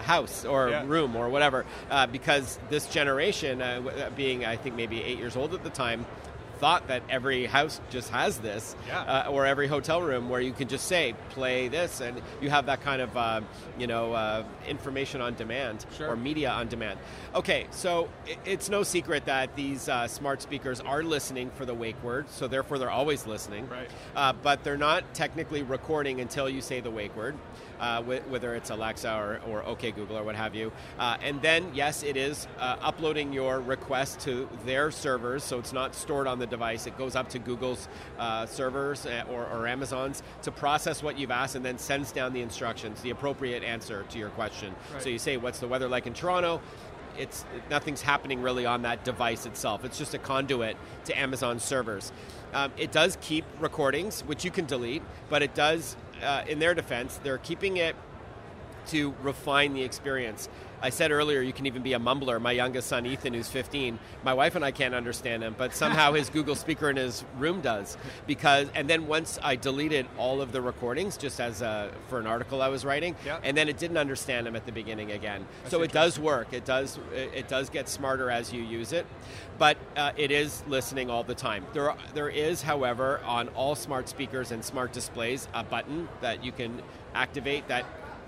House 0.00 0.44
or 0.44 0.68
Yeah. 0.70 0.84
room 0.86 1.16
or 1.16 1.28
whatever 1.28 1.64
uh, 1.90 2.06
because 2.06 2.58
this 2.68 2.86
generation 2.86 3.60
uh, 3.62 3.80
uh, 3.84 4.10
being 4.10 4.44
i 4.44 4.56
think 4.56 4.74
maybe 4.76 5.02
eight 5.02 5.18
years 5.18 5.36
old 5.36 5.54
at 5.54 5.62
the 5.64 5.70
time 5.70 6.06
thought 6.58 6.88
that 6.88 7.02
every 7.08 7.46
house 7.46 7.80
just 7.88 8.10
has 8.10 8.36
this 8.40 8.76
Yeah. 8.86 9.00
uh, 9.00 9.30
or 9.30 9.46
every 9.46 9.66
hotel 9.66 10.02
room 10.02 10.28
where 10.28 10.42
you 10.42 10.52
can 10.52 10.68
just 10.68 10.86
say 10.88 11.14
play 11.30 11.68
this 11.68 12.02
and 12.02 12.20
you 12.42 12.50
have 12.50 12.66
that 12.66 12.82
kind 12.82 13.00
of 13.00 13.16
uh, 13.16 13.40
you 13.78 13.86
know 13.86 14.12
uh, 14.12 14.44
information 14.68 15.22
on 15.22 15.34
demand 15.36 15.86
Sure. 15.96 16.08
or 16.10 16.16
media 16.16 16.50
on 16.50 16.68
demand 16.68 16.98
okay 17.34 17.66
so 17.70 18.10
it's 18.44 18.68
no 18.68 18.82
secret 18.82 19.24
that 19.24 19.56
these 19.56 19.88
uh, 19.88 20.06
smart 20.06 20.42
speakers 20.42 20.80
are 20.80 21.02
listening 21.02 21.50
for 21.56 21.64
the 21.64 21.72
wake 21.74 22.02
word 22.04 22.28
so 22.28 22.46
therefore 22.46 22.76
they're 22.78 22.90
always 22.90 23.26
listening 23.26 23.66
Right. 23.66 23.88
uh, 24.14 24.34
but 24.42 24.62
they're 24.62 24.76
not 24.76 25.14
technically 25.14 25.62
recording 25.62 26.20
until 26.20 26.46
you 26.46 26.60
say 26.60 26.80
the 26.80 26.90
wake 26.90 27.16
word, 27.16 27.36
uh, 27.80 28.02
wh- 28.02 28.30
whether 28.30 28.54
it's 28.54 28.70
Alexa 28.70 29.12
or, 29.12 29.40
or 29.50 29.64
OK 29.66 29.90
Google 29.90 30.16
or 30.18 30.22
what 30.22 30.36
have 30.36 30.54
you. 30.54 30.70
Uh, 30.98 31.16
and 31.22 31.40
then, 31.42 31.70
yes, 31.74 32.02
it 32.02 32.16
is 32.16 32.46
uh, 32.58 32.76
uploading 32.80 33.32
your 33.32 33.60
request 33.60 34.20
to 34.20 34.48
their 34.64 34.90
servers, 34.90 35.42
so 35.42 35.58
it's 35.58 35.72
not 35.72 35.94
stored 35.94 36.26
on 36.26 36.38
the 36.38 36.46
device. 36.46 36.86
It 36.86 36.96
goes 36.96 37.16
up 37.16 37.28
to 37.30 37.38
Google's 37.38 37.88
uh, 38.18 38.46
servers 38.46 39.06
uh, 39.06 39.24
or, 39.30 39.46
or 39.46 39.66
Amazon's 39.66 40.22
to 40.42 40.50
process 40.52 41.02
what 41.02 41.18
you've 41.18 41.30
asked 41.30 41.56
and 41.56 41.64
then 41.64 41.78
sends 41.78 42.12
down 42.12 42.32
the 42.32 42.42
instructions, 42.42 43.00
the 43.02 43.10
appropriate 43.10 43.64
answer 43.64 44.04
to 44.10 44.18
your 44.18 44.30
question. 44.30 44.74
Right. 44.92 45.02
So 45.02 45.08
you 45.08 45.18
say, 45.18 45.36
What's 45.36 45.58
the 45.58 45.68
weather 45.68 45.88
like 45.88 46.06
in 46.06 46.14
Toronto? 46.14 46.60
it's 47.18 47.44
nothing's 47.68 48.00
happening 48.02 48.40
really 48.40 48.64
on 48.64 48.82
that 48.82 49.04
device 49.04 49.44
itself. 49.44 49.84
It's 49.84 49.98
just 49.98 50.14
a 50.14 50.18
conduit 50.18 50.76
to 51.04 51.18
Amazon 51.18 51.58
servers. 51.58 52.12
Um, 52.52 52.72
it 52.76 52.92
does 52.92 53.18
keep 53.20 53.44
recordings, 53.60 54.22
which 54.22 54.44
you 54.44 54.50
can 54.50 54.64
delete, 54.64 55.02
but 55.28 55.42
it 55.42 55.54
does, 55.54 55.96
uh, 56.22 56.44
in 56.48 56.58
their 56.58 56.74
defense, 56.74 57.18
they're 57.22 57.38
keeping 57.38 57.76
it 57.78 57.96
to 58.88 59.14
refine 59.22 59.74
the 59.74 59.82
experience. 59.82 60.48
I 60.82 60.88
said 60.88 61.10
earlier 61.10 61.42
you 61.42 61.52
can 61.52 61.66
even 61.66 61.82
be 61.82 61.92
a 61.92 61.98
mumbler. 61.98 62.40
My 62.40 62.52
youngest 62.52 62.88
son 62.88 63.04
Ethan, 63.04 63.34
who's 63.34 63.48
15, 63.48 63.98
my 64.24 64.32
wife 64.32 64.54
and 64.56 64.64
I 64.64 64.70
can't 64.70 64.94
understand 64.94 65.42
him, 65.42 65.54
but 65.58 65.74
somehow 65.74 66.14
his 66.14 66.30
Google 66.30 66.54
speaker 66.54 66.88
in 66.88 66.96
his 66.96 67.22
room 67.38 67.60
does. 67.60 67.98
Because 68.26 68.68
and 68.74 68.88
then 68.88 69.06
once 69.06 69.38
I 69.42 69.56
deleted 69.56 70.06
all 70.16 70.40
of 70.40 70.52
the 70.52 70.62
recordings, 70.62 71.18
just 71.18 71.38
as 71.38 71.60
a, 71.60 71.92
for 72.08 72.18
an 72.18 72.26
article 72.26 72.62
I 72.62 72.68
was 72.68 72.86
writing, 72.86 73.14
Yeah. 73.26 73.38
and 73.42 73.54
then 73.54 73.68
it 73.68 73.76
didn't 73.76 73.98
understand 73.98 74.46
him 74.46 74.56
at 74.56 74.64
the 74.64 74.72
beginning 74.72 75.12
again. 75.12 75.46
so 75.68 75.82
it 75.82 75.92
does 75.92 76.18
work. 76.18 76.54
It 76.54 76.64
does 76.64 76.98
it 77.12 77.46
does 77.46 77.68
get 77.68 77.86
smarter 77.86 78.30
as 78.30 78.50
you 78.50 78.62
use 78.62 78.94
it, 78.94 79.04
but 79.60 79.76
uh, 79.94 80.10
it 80.16 80.30
is 80.30 80.64
listening 80.68 81.10
all 81.10 81.22
the 81.22 81.34
time. 81.34 81.66
There 81.74 81.90
are, 81.90 81.98
there 82.14 82.30
is, 82.30 82.62
however, 82.62 83.20
on 83.26 83.48
all 83.50 83.74
smart 83.74 84.08
speakers 84.08 84.52
and 84.52 84.64
smart 84.64 84.94
displays, 84.94 85.48
a 85.52 85.62
button 85.62 86.08
that 86.22 86.42
you 86.42 86.50
can 86.50 86.80
activate 87.14 87.68
that 87.68 87.84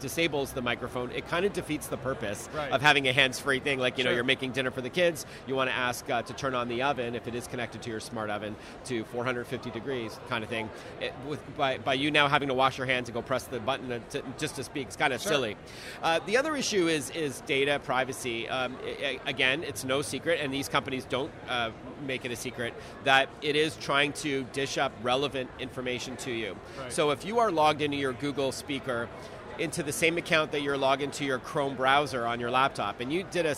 disables 0.06 0.52
the 0.52 0.60
microphone, 0.60 1.10
it 1.12 1.26
kind 1.28 1.46
of 1.46 1.52
defeats 1.54 1.86
the 1.86 1.96
purpose 1.96 2.48
Right. 2.54 2.70
of 2.72 2.82
having 2.82 3.08
a 3.08 3.12
hands-free 3.12 3.60
thing. 3.60 3.78
Like 3.78 3.96
you 3.96 4.04
know, 4.04 4.10
you're 4.10 4.24
making 4.24 4.52
dinner 4.52 4.70
for 4.70 4.80
the 4.82 4.90
kids, 4.90 5.24
you 5.46 5.54
want 5.54 5.70
to 5.70 5.76
ask 5.76 6.08
uh, 6.10 6.20
to 6.22 6.32
turn 6.34 6.54
on 6.54 6.68
the 6.68 6.82
oven 6.82 7.14
if 7.14 7.26
it 7.26 7.34
is 7.34 7.46
connected 7.46 7.80
to 7.82 7.90
your 7.90 8.00
smart 8.00 8.28
oven 8.28 8.54
to 8.86 9.04
450 9.04 9.70
degrees, 9.70 10.18
kind 10.28 10.42
of 10.44 10.50
thing. 10.50 10.68
It, 11.00 11.14
with 11.26 11.40
by, 11.56 11.78
by 11.78 11.94
you 11.94 12.10
now 12.10 12.28
having 12.28 12.48
to 12.48 12.54
wash 12.54 12.76
your 12.76 12.86
hands 12.86 13.08
and 13.08 13.14
go 13.14 13.22
press 13.22 13.44
the 13.44 13.60
button 13.60 14.02
to, 14.10 14.22
just 14.38 14.56
to 14.56 14.64
speak, 14.64 14.88
it's 14.88 14.96
kind 14.96 15.12
of 15.12 15.22
Sure. 15.22 15.32
silly. 15.32 15.56
Uh, 16.02 16.18
the 16.26 16.36
other 16.36 16.54
issue 16.56 16.88
is 16.88 17.10
is 17.10 17.40
data 17.42 17.80
privacy. 17.84 18.48
Um, 18.48 18.76
i- 18.84 19.06
i- 19.24 19.30
again, 19.30 19.62
it's 19.62 19.84
no 19.84 20.02
secret, 20.02 20.40
and 20.42 20.52
these 20.52 20.68
companies 20.68 21.04
don't 21.04 21.30
uh, 21.48 21.70
make 22.06 22.24
it 22.24 22.32
a 22.32 22.36
secret 22.36 22.74
that 23.04 23.28
it 23.42 23.54
is 23.54 23.76
trying 23.76 24.12
to 24.14 24.42
dish 24.52 24.76
up 24.78 24.92
relevant 25.02 25.48
information 25.60 26.16
to 26.16 26.32
you. 26.32 26.56
Right. 26.80 26.92
So 26.92 27.10
if 27.10 27.24
you 27.24 27.38
are 27.38 27.50
logged 27.52 27.80
into 27.82 27.96
your 27.96 28.12
Google 28.14 28.50
speaker 28.50 29.08
into 29.58 29.82
the 29.82 29.92
same 29.92 30.18
account 30.18 30.52
that 30.52 30.62
you're 30.62 30.76
logged 30.78 31.02
into 31.02 31.24
your 31.24 31.38
Chrome 31.38 31.74
browser 31.76 32.26
on 32.26 32.40
your 32.40 32.50
laptop, 32.50 33.00
and 33.00 33.12
you 33.12 33.24
did 33.24 33.46
a, 33.46 33.56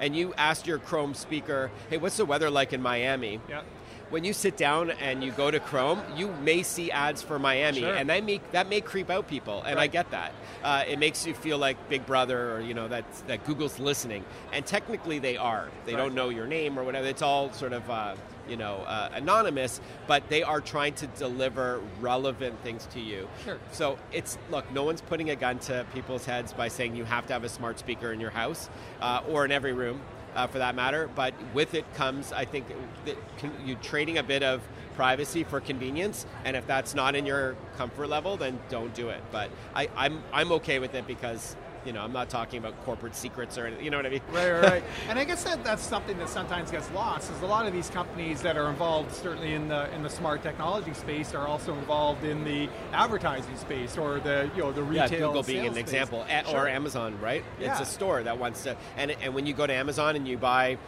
and 0.00 0.14
you 0.16 0.34
asked 0.36 0.66
your 0.66 0.78
Chrome 0.78 1.14
speaker, 1.14 1.70
"Hey, 1.90 1.96
what's 1.98 2.16
the 2.16 2.24
weather 2.24 2.50
like 2.50 2.72
in 2.72 2.82
Miami?" 2.82 3.40
Yeah. 3.48 3.62
When 4.10 4.22
you 4.22 4.32
sit 4.34 4.56
down 4.56 4.90
and 4.92 5.24
you 5.24 5.32
go 5.32 5.50
to 5.50 5.58
Chrome, 5.58 6.00
you 6.14 6.28
may 6.42 6.62
see 6.62 6.90
ads 6.90 7.22
for 7.22 7.38
Miami, 7.38 7.80
Sure. 7.80 7.94
and 7.94 8.08
that 8.10 8.22
may 8.22 8.40
that 8.52 8.68
may 8.68 8.80
creep 8.80 9.10
out 9.10 9.26
people, 9.28 9.62
and 9.62 9.80
I 9.80 9.86
get 9.86 10.10
that. 10.10 10.32
Uh, 10.62 10.84
it 10.86 10.98
makes 10.98 11.26
you 11.26 11.34
feel 11.34 11.58
like 11.58 11.76
Big 11.88 12.04
Brother, 12.06 12.54
or 12.54 12.60
you 12.60 12.74
know 12.74 12.86
that 12.88 13.04
that 13.26 13.44
Google's 13.44 13.78
listening, 13.80 14.24
and 14.52 14.64
technically 14.64 15.18
they 15.18 15.36
are. 15.36 15.68
They 15.86 15.94
Right. 15.94 15.98
don't 16.02 16.14
know 16.14 16.28
your 16.28 16.46
name 16.46 16.78
or 16.78 16.84
whatever. 16.84 17.06
It's 17.08 17.22
all 17.22 17.50
sort 17.52 17.72
of 17.72 17.88
uh, 17.90 18.14
you 18.48 18.56
know 18.56 18.76
uh, 18.86 19.10
anonymous, 19.14 19.80
but 20.06 20.28
they 20.28 20.42
are 20.42 20.60
trying 20.60 20.94
to 20.94 21.06
deliver 21.08 21.80
relevant 22.00 22.60
things 22.62 22.86
to 22.92 23.00
you. 23.00 23.28
Sure. 23.44 23.58
So 23.72 23.98
it's 24.12 24.38
look, 24.50 24.70
no 24.72 24.84
one's 24.84 25.00
putting 25.00 25.30
a 25.30 25.36
gun 25.36 25.58
to 25.60 25.86
people's 25.94 26.24
heads 26.24 26.52
by 26.52 26.68
saying 26.68 26.96
you 26.96 27.04
have 27.04 27.26
to 27.26 27.32
have 27.32 27.44
a 27.44 27.48
smart 27.48 27.78
speaker 27.78 28.12
in 28.12 28.20
your 28.20 28.30
house 28.30 28.68
uh, 29.00 29.22
or 29.28 29.44
in 29.44 29.52
every 29.52 29.72
room, 29.72 30.00
uh, 30.34 30.46
for 30.46 30.58
that 30.58 30.74
matter. 30.74 31.08
But 31.14 31.34
with 31.52 31.74
it 31.74 31.92
comes, 31.94 32.32
I 32.32 32.44
think, 32.44 32.66
you 33.64 33.76
trading 33.76 34.18
a 34.18 34.22
bit 34.22 34.42
of 34.42 34.62
privacy 34.94 35.44
for 35.44 35.60
convenience, 35.60 36.26
and 36.44 36.56
if 36.56 36.66
that's 36.66 36.94
not 36.94 37.16
in 37.16 37.26
your 37.26 37.56
comfort 37.76 38.08
level, 38.08 38.36
then 38.36 38.58
don't 38.68 38.94
do 38.94 39.08
it. 39.08 39.22
But 39.32 39.50
I, 39.74 39.88
I'm 39.96 40.22
I'm 40.32 40.52
okay 40.52 40.78
with 40.78 40.94
it 40.94 41.06
because 41.06 41.56
you 41.84 41.92
know 41.92 42.00
I'm 42.02 42.12
not 42.12 42.28
talking 42.30 42.58
about 42.58 42.82
corporate 42.84 43.14
secrets 43.14 43.58
or 43.58 43.66
anything. 43.66 43.84
You 43.84 43.90
know 43.90 43.98
what 43.98 44.06
I 44.06 44.10
mean? 44.10 44.20
Right, 44.32 44.50
right, 44.50 44.62
right. 44.64 44.84
and 45.08 45.18
I 45.18 45.24
guess 45.24 45.44
that 45.44 45.62
that's 45.64 45.82
something 45.82 46.16
that 46.18 46.28
sometimes 46.28 46.70
gets 46.70 46.90
lost. 46.92 47.30
Is 47.30 47.40
a 47.42 47.46
lot 47.46 47.66
of 47.66 47.72
these 47.72 47.90
companies 47.90 48.42
that 48.42 48.56
are 48.56 48.68
involved, 48.70 49.12
certainly 49.12 49.54
in 49.54 49.68
the 49.68 49.92
in 49.94 50.02
the 50.02 50.10
smart 50.10 50.42
technology 50.42 50.94
space, 50.94 51.34
are 51.34 51.46
also 51.46 51.74
involved 51.74 52.24
in 52.24 52.44
the 52.44 52.68
advertising 52.92 53.56
space 53.56 53.96
or 53.98 54.20
the 54.20 54.50
you 54.56 54.62
know 54.62 54.72
the 54.72 54.82
retail. 54.82 55.10
Yeah. 55.10 55.18
Google 55.26 55.42
being 55.42 55.66
an 55.66 55.72
space. 55.72 55.82
example, 55.82 56.24
A- 56.28 56.44
Sure. 56.44 56.60
or 56.64 56.68
Amazon, 56.68 57.18
right? 57.20 57.44
It's 57.60 57.80
a 57.80 57.86
store 57.86 58.22
that 58.22 58.38
wants 58.38 58.62
to, 58.64 58.76
and 58.96 59.10
and 59.22 59.34
when 59.34 59.46
you 59.46 59.54
go 59.54 59.66
to 59.66 59.72
Amazon 59.72 60.16
and 60.16 60.26
you 60.28 60.36
buy 60.38 60.78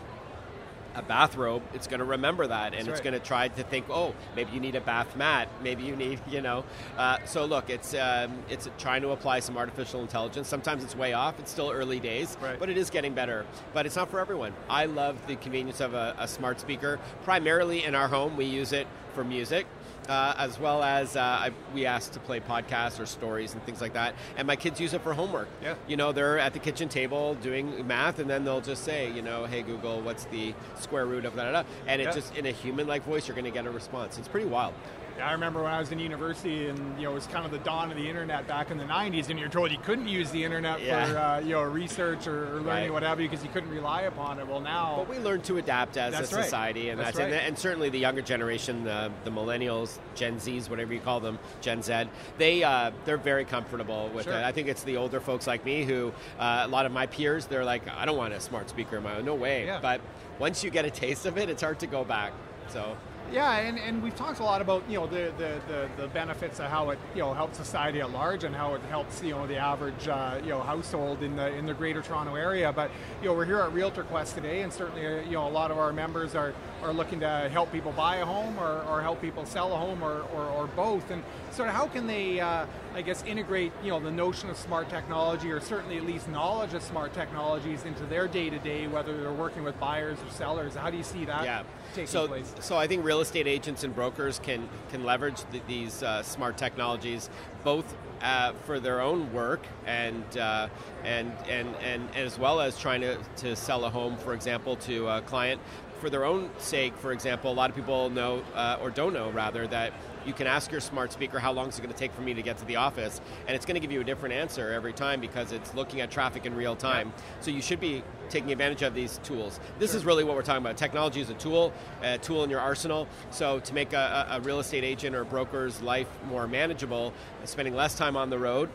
a 0.96 1.02
bathrobe, 1.02 1.62
it's 1.74 1.86
going 1.86 2.00
to 2.00 2.04
remember 2.06 2.46
that, 2.46 2.72
and 2.74 2.74
That's 2.74 2.88
it's 2.88 2.96
right. 2.98 3.04
going 3.12 3.20
to 3.20 3.26
try 3.26 3.48
to 3.48 3.62
think, 3.62 3.86
oh, 3.90 4.14
maybe 4.34 4.50
you 4.52 4.60
need 4.60 4.74
a 4.74 4.80
bath 4.80 5.14
mat, 5.16 5.48
maybe 5.62 5.82
you 5.84 5.94
need, 5.94 6.20
you 6.28 6.40
know. 6.40 6.64
Uh, 6.96 7.18
so 7.26 7.44
look, 7.44 7.70
it's 7.70 7.94
um, 7.94 8.32
it's 8.48 8.68
trying 8.78 9.02
to 9.02 9.10
apply 9.10 9.40
some 9.40 9.56
artificial 9.56 10.00
intelligence. 10.00 10.48
Sometimes 10.48 10.82
it's 10.82 10.96
way 10.96 11.12
off. 11.12 11.38
It's 11.38 11.50
still 11.50 11.70
early 11.70 12.00
days, 12.00 12.36
Right. 12.40 12.58
but 12.58 12.68
it 12.70 12.78
is 12.78 12.90
getting 12.90 13.14
better. 13.14 13.44
But 13.74 13.86
it's 13.86 13.96
not 13.96 14.10
for 14.10 14.18
everyone. 14.20 14.52
I 14.68 14.86
love 14.86 15.24
the 15.26 15.36
convenience 15.36 15.80
of 15.80 15.94
a, 15.94 16.16
a 16.18 16.26
smart 16.26 16.60
speaker. 16.60 16.98
Primarily 17.24 17.84
in 17.84 17.94
our 17.94 18.08
home, 18.08 18.36
we 18.36 18.46
use 18.46 18.72
it 18.72 18.86
for 19.14 19.22
music. 19.24 19.66
Uh, 20.08 20.34
as 20.38 20.58
well 20.60 20.84
as 20.84 21.16
uh, 21.16 21.20
I, 21.20 21.50
we 21.74 21.84
ask 21.84 22.12
to 22.12 22.20
play 22.20 22.38
podcasts 22.38 23.00
or 23.00 23.06
stories 23.06 23.54
and 23.54 23.62
things 23.64 23.80
like 23.80 23.94
that. 23.94 24.14
And 24.36 24.46
my 24.46 24.54
kids 24.54 24.80
use 24.80 24.94
it 24.94 25.00
for 25.02 25.12
homework. 25.14 25.48
Yeah. 25.60 25.74
You 25.88 25.96
know, 25.96 26.12
they're 26.12 26.38
at 26.38 26.52
the 26.52 26.60
kitchen 26.60 26.88
table 26.88 27.34
doing 27.34 27.84
math, 27.88 28.20
and 28.20 28.30
then 28.30 28.44
they'll 28.44 28.60
just 28.60 28.84
say, 28.84 29.10
you 29.12 29.20
know, 29.22 29.46
hey 29.46 29.62
Google, 29.62 30.00
what's 30.00 30.24
the 30.26 30.54
square 30.78 31.06
root 31.06 31.24
of 31.24 31.34
da 31.34 31.44
da 31.46 31.62
da? 31.62 31.68
And 31.88 32.00
it 32.00 32.04
Yeah. 32.04 32.12
just 32.12 32.36
in 32.36 32.46
a 32.46 32.52
human-like 32.52 33.02
voice, 33.04 33.26
you're 33.26 33.34
going 33.34 33.46
to 33.46 33.50
get 33.50 33.66
a 33.66 33.70
response. 33.70 34.16
It's 34.16 34.28
pretty 34.28 34.46
wild. 34.46 34.74
I 35.20 35.32
remember 35.32 35.62
when 35.62 35.72
I 35.72 35.78
was 35.80 35.92
in 35.92 35.98
university, 35.98 36.68
and 36.68 36.78
you 36.98 37.04
know, 37.04 37.12
it 37.12 37.14
was 37.14 37.26
kind 37.26 37.44
of 37.44 37.50
the 37.50 37.58
dawn 37.58 37.90
of 37.90 37.96
the 37.96 38.08
internet 38.08 38.46
back 38.46 38.70
in 38.70 38.78
the 38.78 38.84
'90s, 38.84 39.30
and 39.30 39.38
you're 39.38 39.48
told 39.48 39.70
you 39.70 39.78
couldn't 39.78 40.08
use 40.08 40.30
the 40.30 40.42
internet 40.44 40.80
Yeah. 40.82 41.06
for 41.06 41.18
uh, 41.18 41.40
you 41.40 41.50
know 41.54 41.62
research 41.62 42.26
or, 42.26 42.44
or 42.48 42.60
learning 42.60 42.66
Right. 42.66 42.92
whatever 42.92 43.16
because 43.22 43.42
you 43.42 43.50
couldn't 43.50 43.70
rely 43.70 44.02
upon 44.02 44.38
it. 44.38 44.46
Well, 44.46 44.60
now 44.60 44.94
But 44.98 45.08
we 45.08 45.18
learn 45.18 45.40
to 45.42 45.56
adapt 45.58 45.96
as 45.96 46.14
a 46.14 46.18
right. 46.18 46.26
society, 46.44 46.90
and 46.90 46.98
That's 47.00 47.12
that's, 47.16 47.18
and, 47.20 47.32
right. 47.32 47.42
and 47.42 47.58
certainly 47.58 47.88
the 47.88 47.98
younger 47.98 48.22
generation, 48.22 48.84
the, 48.84 49.10
the 49.24 49.30
millennials, 49.30 49.98
Gen 50.14 50.36
Zs, 50.36 50.68
whatever 50.68 50.92
you 50.92 51.00
call 51.00 51.20
them, 51.20 51.38
Gen 51.60 51.82
Z, 51.82 52.04
they 52.38 52.62
uh, 52.62 52.90
they're 53.04 53.16
very 53.16 53.44
comfortable 53.44 54.10
with 54.14 54.24
Sure. 54.24 54.34
it. 54.34 54.42
I 54.44 54.52
think 54.52 54.68
it's 54.68 54.82
the 54.82 54.96
older 54.96 55.20
folks 55.20 55.46
like 55.46 55.64
me 55.64 55.84
who, 55.84 56.12
uh, 56.38 56.62
a 56.64 56.68
lot 56.68 56.86
of 56.86 56.92
my 56.92 57.06
peers, 57.06 57.46
they're 57.46 57.64
like, 57.64 57.82
I 57.88 58.04
don't 58.04 58.16
want 58.16 58.34
a 58.34 58.40
smart 58.40 58.68
speaker 58.68 58.96
in 58.98 59.02
my 59.02 59.16
own. 59.16 59.24
No 59.24 59.34
way. 59.34 59.66
Yeah. 59.66 59.78
But 59.80 60.00
once 60.38 60.62
you 60.62 60.70
get 60.70 60.84
a 60.84 60.90
taste 60.90 61.24
of 61.26 61.38
it, 61.38 61.48
it's 61.48 61.62
hard 61.62 61.78
to 61.80 61.86
go 61.86 62.04
back. 62.04 62.32
So. 62.68 62.96
Yeah, 63.32 63.58
and, 63.58 63.78
and 63.78 64.02
we've 64.02 64.14
talked 64.14 64.38
a 64.38 64.44
lot 64.44 64.60
about 64.60 64.88
you 64.88 64.98
know 64.98 65.06
the, 65.06 65.32
the, 65.36 65.60
the, 65.68 65.88
the 66.02 66.08
benefits 66.08 66.60
of 66.60 66.66
how 66.66 66.90
it 66.90 66.98
you 67.14 67.20
know 67.20 67.34
helps 67.34 67.56
society 67.56 68.00
at 68.00 68.10
large 68.10 68.44
and 68.44 68.54
how 68.54 68.74
it 68.74 68.80
helps 68.82 69.22
you 69.22 69.32
know 69.32 69.46
the 69.46 69.56
average 69.56 70.08
uh, 70.08 70.40
you 70.42 70.50
know 70.50 70.60
household 70.60 71.22
in 71.22 71.36
the 71.36 71.52
in 71.54 71.66
the 71.66 71.74
Greater 71.74 72.02
Toronto 72.02 72.34
area. 72.34 72.72
But 72.72 72.90
you 73.20 73.28
know 73.28 73.34
we're 73.34 73.44
here 73.44 73.60
at 73.60 73.72
Realtor 73.72 74.04
Quest 74.04 74.34
today, 74.34 74.62
and 74.62 74.72
certainly 74.72 75.06
uh, 75.06 75.20
you 75.22 75.32
know 75.32 75.48
a 75.48 75.50
lot 75.50 75.70
of 75.70 75.78
our 75.78 75.92
members 75.92 76.34
are, 76.34 76.54
are 76.82 76.92
looking 76.92 77.20
to 77.20 77.48
help 77.52 77.72
people 77.72 77.92
buy 77.92 78.16
a 78.16 78.24
home 78.24 78.58
or, 78.58 78.82
or 78.82 79.02
help 79.02 79.20
people 79.20 79.44
sell 79.44 79.72
a 79.72 79.76
home 79.76 80.02
or, 80.02 80.22
or, 80.34 80.44
or 80.44 80.66
both. 80.68 81.10
And 81.10 81.22
sort 81.50 81.68
of 81.68 81.74
how 81.74 81.88
can 81.88 82.06
they 82.06 82.40
uh, 82.40 82.66
I 82.94 83.02
guess 83.02 83.24
integrate 83.24 83.72
you 83.82 83.90
know 83.90 84.00
the 84.00 84.10
notion 84.10 84.50
of 84.50 84.56
smart 84.56 84.88
technology 84.88 85.50
or 85.50 85.60
certainly 85.60 85.96
at 85.96 86.04
least 86.04 86.28
knowledge 86.28 86.74
of 86.74 86.82
smart 86.82 87.12
technologies 87.12 87.84
into 87.84 88.04
their 88.04 88.28
day 88.28 88.50
to 88.50 88.58
day, 88.58 88.86
whether 88.86 89.20
they're 89.20 89.32
working 89.32 89.64
with 89.64 89.78
buyers 89.80 90.18
or 90.26 90.32
sellers. 90.32 90.74
How 90.74 90.90
do 90.90 90.96
you 90.96 91.02
see 91.02 91.24
that 91.24 91.44
yeah. 91.44 91.62
Taking 91.96 92.06
so, 92.06 92.28
place? 92.28 92.54
so 92.60 92.76
I 92.76 92.86
think 92.86 93.04
real 93.04 93.20
estate 93.20 93.46
agents 93.46 93.82
and 93.84 93.94
brokers 93.94 94.38
can 94.38 94.68
can 94.90 95.04
leverage 95.04 95.42
th- 95.50 95.62
these 95.66 96.02
uh, 96.02 96.22
smart 96.22 96.56
technologies 96.56 97.28
both 97.64 97.96
uh, 98.22 98.52
for 98.64 98.78
their 98.80 99.00
own 99.00 99.32
work 99.32 99.66
and 99.86 100.24
uh, 100.38 100.68
and, 101.04 101.32
and 101.48 101.74
and 101.82 102.14
as 102.14 102.38
well 102.38 102.60
as 102.60 102.78
trying 102.78 103.00
to, 103.00 103.18
to 103.36 103.56
sell 103.56 103.84
a 103.84 103.90
home, 103.90 104.16
for 104.18 104.34
example, 104.34 104.76
to 104.76 105.08
a 105.08 105.20
client. 105.22 105.60
For 106.00 106.10
their 106.10 106.26
own 106.26 106.50
sake, 106.58 106.94
for 106.98 107.12
example, 107.12 107.50
a 107.50 107.54
lot 107.54 107.70
of 107.70 107.76
people 107.76 108.10
know 108.10 108.44
uh, 108.54 108.76
or 108.82 108.90
don't 108.90 109.14
know 109.14 109.30
rather 109.30 109.66
that 109.68 109.92
you 110.26 110.32
can 110.32 110.46
ask 110.46 110.70
your 110.72 110.80
smart 110.80 111.12
speaker 111.12 111.38
how 111.38 111.52
long 111.52 111.68
is 111.68 111.78
it 111.78 111.82
going 111.82 111.92
to 111.92 111.98
take 111.98 112.12
for 112.12 112.22
me 112.22 112.34
to 112.34 112.42
get 112.42 112.58
to 112.58 112.64
the 112.64 112.76
office, 112.76 113.20
and 113.46 113.54
it's 113.54 113.64
going 113.64 113.74
to 113.74 113.80
give 113.80 113.92
you 113.92 114.00
a 114.00 114.04
different 114.04 114.34
answer 114.34 114.72
every 114.72 114.92
time 114.92 115.20
because 115.20 115.52
it's 115.52 115.74
looking 115.74 116.00
at 116.00 116.10
traffic 116.10 116.46
in 116.46 116.54
real 116.54 116.76
time. 116.76 117.12
So 117.40 117.50
you 117.50 117.62
should 117.62 117.80
be 117.80 118.02
taking 118.28 118.52
advantage 118.52 118.82
of 118.82 118.94
these 118.94 119.18
tools. 119.18 119.60
This 119.78 119.94
is 119.94 120.04
really 120.04 120.24
what 120.24 120.34
we're 120.34 120.42
talking 120.42 120.62
about. 120.62 120.76
Technology 120.76 121.20
is 121.20 121.30
a 121.30 121.34
tool, 121.34 121.72
a 122.02 122.18
tool 122.18 122.44
in 122.44 122.50
your 122.50 122.60
arsenal. 122.60 123.06
So 123.30 123.60
to 123.60 123.74
make 123.74 123.92
a, 123.92 124.26
a 124.30 124.36
a 124.36 124.40
real 124.40 124.60
estate 124.60 124.84
agent 124.84 125.16
or 125.16 125.24
broker's 125.24 125.80
life 125.80 126.08
more 126.28 126.46
manageable, 126.46 127.12
spending 127.44 127.74
less 127.74 127.94
time 127.94 128.16
on 128.16 128.28
the 128.28 128.38
road, 128.38 128.68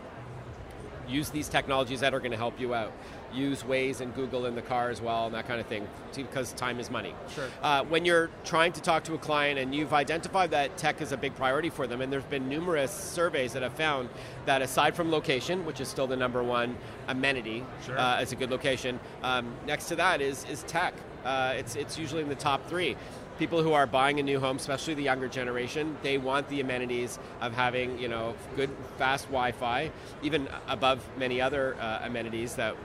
use 1.07 1.29
these 1.29 1.49
technologies 1.49 1.99
that 1.99 2.13
are 2.13 2.19
going 2.19 2.31
to 2.31 2.37
help 2.37 2.59
you 2.59 2.73
out. 2.73 2.91
Use 3.33 3.63
Waze 3.63 4.01
and 4.01 4.13
Google 4.15 4.45
in 4.45 4.55
the 4.55 4.61
car 4.61 4.89
as 4.89 5.01
well, 5.01 5.25
and 5.25 5.35
that 5.35 5.47
kind 5.47 5.59
of 5.59 5.67
thing, 5.67 5.87
because 6.15 6.53
time 6.53 6.79
is 6.79 6.89
money. 6.91 7.13
Sure. 7.33 7.47
Uh, 7.61 7.83
when 7.85 8.05
you're 8.05 8.29
trying 8.43 8.71
to 8.73 8.81
talk 8.81 9.03
to 9.05 9.13
a 9.13 9.17
client 9.17 9.59
and 9.59 9.73
you've 9.73 9.93
identified 9.93 10.51
that 10.51 10.77
tech 10.77 11.01
is 11.01 11.11
a 11.11 11.17
big 11.17 11.35
priority 11.35 11.69
for 11.69 11.87
them, 11.87 12.01
and 12.01 12.11
there's 12.11 12.23
been 12.25 12.49
numerous 12.49 12.91
surveys 12.91 13.53
that 13.53 13.61
have 13.63 13.73
found 13.73 14.09
that 14.45 14.61
aside 14.61 14.95
from 14.95 15.11
location, 15.11 15.65
which 15.65 15.79
is 15.81 15.87
still 15.87 16.07
the 16.07 16.15
number 16.17 16.43
one 16.43 16.75
amenity 17.07 17.63
Sure. 17.85 17.97
uh, 17.97 18.17
as 18.17 18.31
a 18.31 18.35
good 18.35 18.51
location, 18.51 18.99
um, 19.23 19.53
next 19.65 19.87
to 19.87 19.95
that 19.95 20.21
is 20.21 20.45
is 20.51 20.63
tech. 20.63 20.93
Uh, 21.23 21.53
it's 21.55 21.75
it's 21.75 21.97
usually 21.97 22.21
in 22.21 22.29
the 22.29 22.35
top 22.35 22.67
three. 22.67 22.95
People 23.39 23.63
who 23.63 23.73
are 23.73 23.87
buying 23.87 24.19
a 24.19 24.23
new 24.23 24.39
home, 24.39 24.57
especially 24.57 24.93
the 24.93 25.01
younger 25.01 25.27
generation, 25.27 25.97
they 26.03 26.19
want 26.19 26.47
the 26.49 26.61
amenities 26.61 27.17
of 27.41 27.53
having 27.53 27.97
you 27.97 28.07
know 28.07 28.35
good 28.55 28.69
fast 28.97 29.25
Wi-Fi, 29.27 29.89
even 30.21 30.47
above 30.67 30.99
many 31.17 31.41
other 31.41 31.75
uh, 31.79 32.01
amenities 32.03 32.55
that 32.55 32.75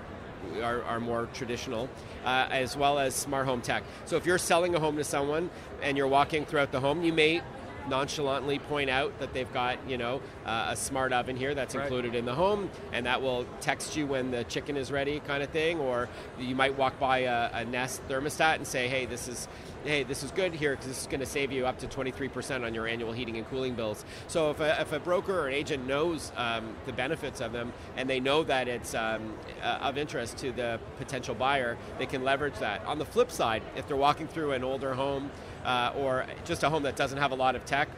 are, 0.62 0.82
are 0.84 1.00
more 1.00 1.28
traditional, 1.34 1.88
uh, 2.24 2.48
as 2.50 2.76
well 2.76 2.98
as 2.98 3.14
smart 3.14 3.46
home 3.46 3.60
tech. 3.60 3.82
So 4.04 4.16
if 4.16 4.26
you're 4.26 4.38
selling 4.38 4.74
a 4.74 4.80
home 4.80 4.96
to 4.96 5.04
someone 5.04 5.50
and 5.82 5.96
you're 5.96 6.08
walking 6.08 6.44
throughout 6.44 6.72
the 6.72 6.80
home, 6.80 7.02
you 7.02 7.12
may 7.12 7.42
nonchalantly 7.88 8.58
point 8.58 8.90
out 8.90 9.18
that 9.18 9.32
they've 9.34 9.52
got 9.52 9.78
you 9.88 9.96
know 9.98 10.20
uh, 10.44 10.66
a 10.70 10.76
smart 10.76 11.12
oven 11.12 11.36
here 11.36 11.54
that's 11.54 11.74
Right. 11.74 11.82
included 11.84 12.14
in 12.14 12.24
the 12.24 12.34
home 12.34 12.70
and 12.92 13.06
that 13.06 13.20
will 13.22 13.44
text 13.60 13.96
you 13.96 14.06
when 14.06 14.30
the 14.30 14.44
chicken 14.44 14.76
is 14.76 14.90
ready 14.92 15.20
kind 15.20 15.42
of 15.42 15.50
thing 15.50 15.78
or 15.78 16.08
you 16.38 16.54
might 16.54 16.76
walk 16.78 16.98
by 16.98 17.18
a, 17.20 17.50
a 17.52 17.64
nest 17.64 18.00
thermostat 18.08 18.56
and 18.56 18.66
say 18.66 18.88
hey 18.88 19.04
this 19.06 19.28
is 19.28 19.48
hey 19.84 20.02
this 20.02 20.22
is 20.22 20.30
good 20.32 20.52
here 20.54 20.72
because 20.72 20.86
this 20.88 21.00
is 21.02 21.06
going 21.06 21.20
to 21.20 21.26
save 21.26 21.52
you 21.52 21.66
up 21.66 21.78
to 21.78 21.86
23% 21.86 22.64
on 22.64 22.74
your 22.74 22.86
annual 22.88 23.12
heating 23.12 23.36
and 23.36 23.48
cooling 23.48 23.74
bills 23.74 24.04
so 24.26 24.50
if 24.50 24.60
a, 24.60 24.80
if 24.80 24.92
a 24.92 24.98
broker 25.00 25.38
or 25.38 25.46
an 25.48 25.54
agent 25.54 25.86
knows 25.86 26.32
um, 26.36 26.74
the 26.86 26.92
benefits 26.92 27.40
of 27.40 27.52
them 27.52 27.72
and 27.96 28.08
they 28.10 28.18
know 28.20 28.42
that 28.42 28.68
it's 28.68 28.94
um, 28.94 29.32
uh, 29.62 29.78
of 29.82 29.96
interest 29.98 30.38
to 30.38 30.50
the 30.52 30.80
potential 30.98 31.34
buyer 31.34 31.76
they 31.98 32.06
can 32.06 32.24
leverage 32.24 32.54
that 32.58 32.84
on 32.84 32.98
the 32.98 33.04
flip 33.04 33.30
side 33.30 33.62
if 33.76 33.86
they're 33.86 33.96
walking 33.96 34.26
through 34.26 34.52
an 34.52 34.64
older 34.64 34.94
home 34.94 35.30
uh, 35.66 35.92
or 35.96 36.24
just 36.44 36.62
a 36.62 36.70
home 36.70 36.84
that 36.84 36.96
doesn't 36.96 37.18
have 37.18 37.32
a 37.32 37.34
lot 37.34 37.54
of 37.56 37.64
tech 37.66 37.88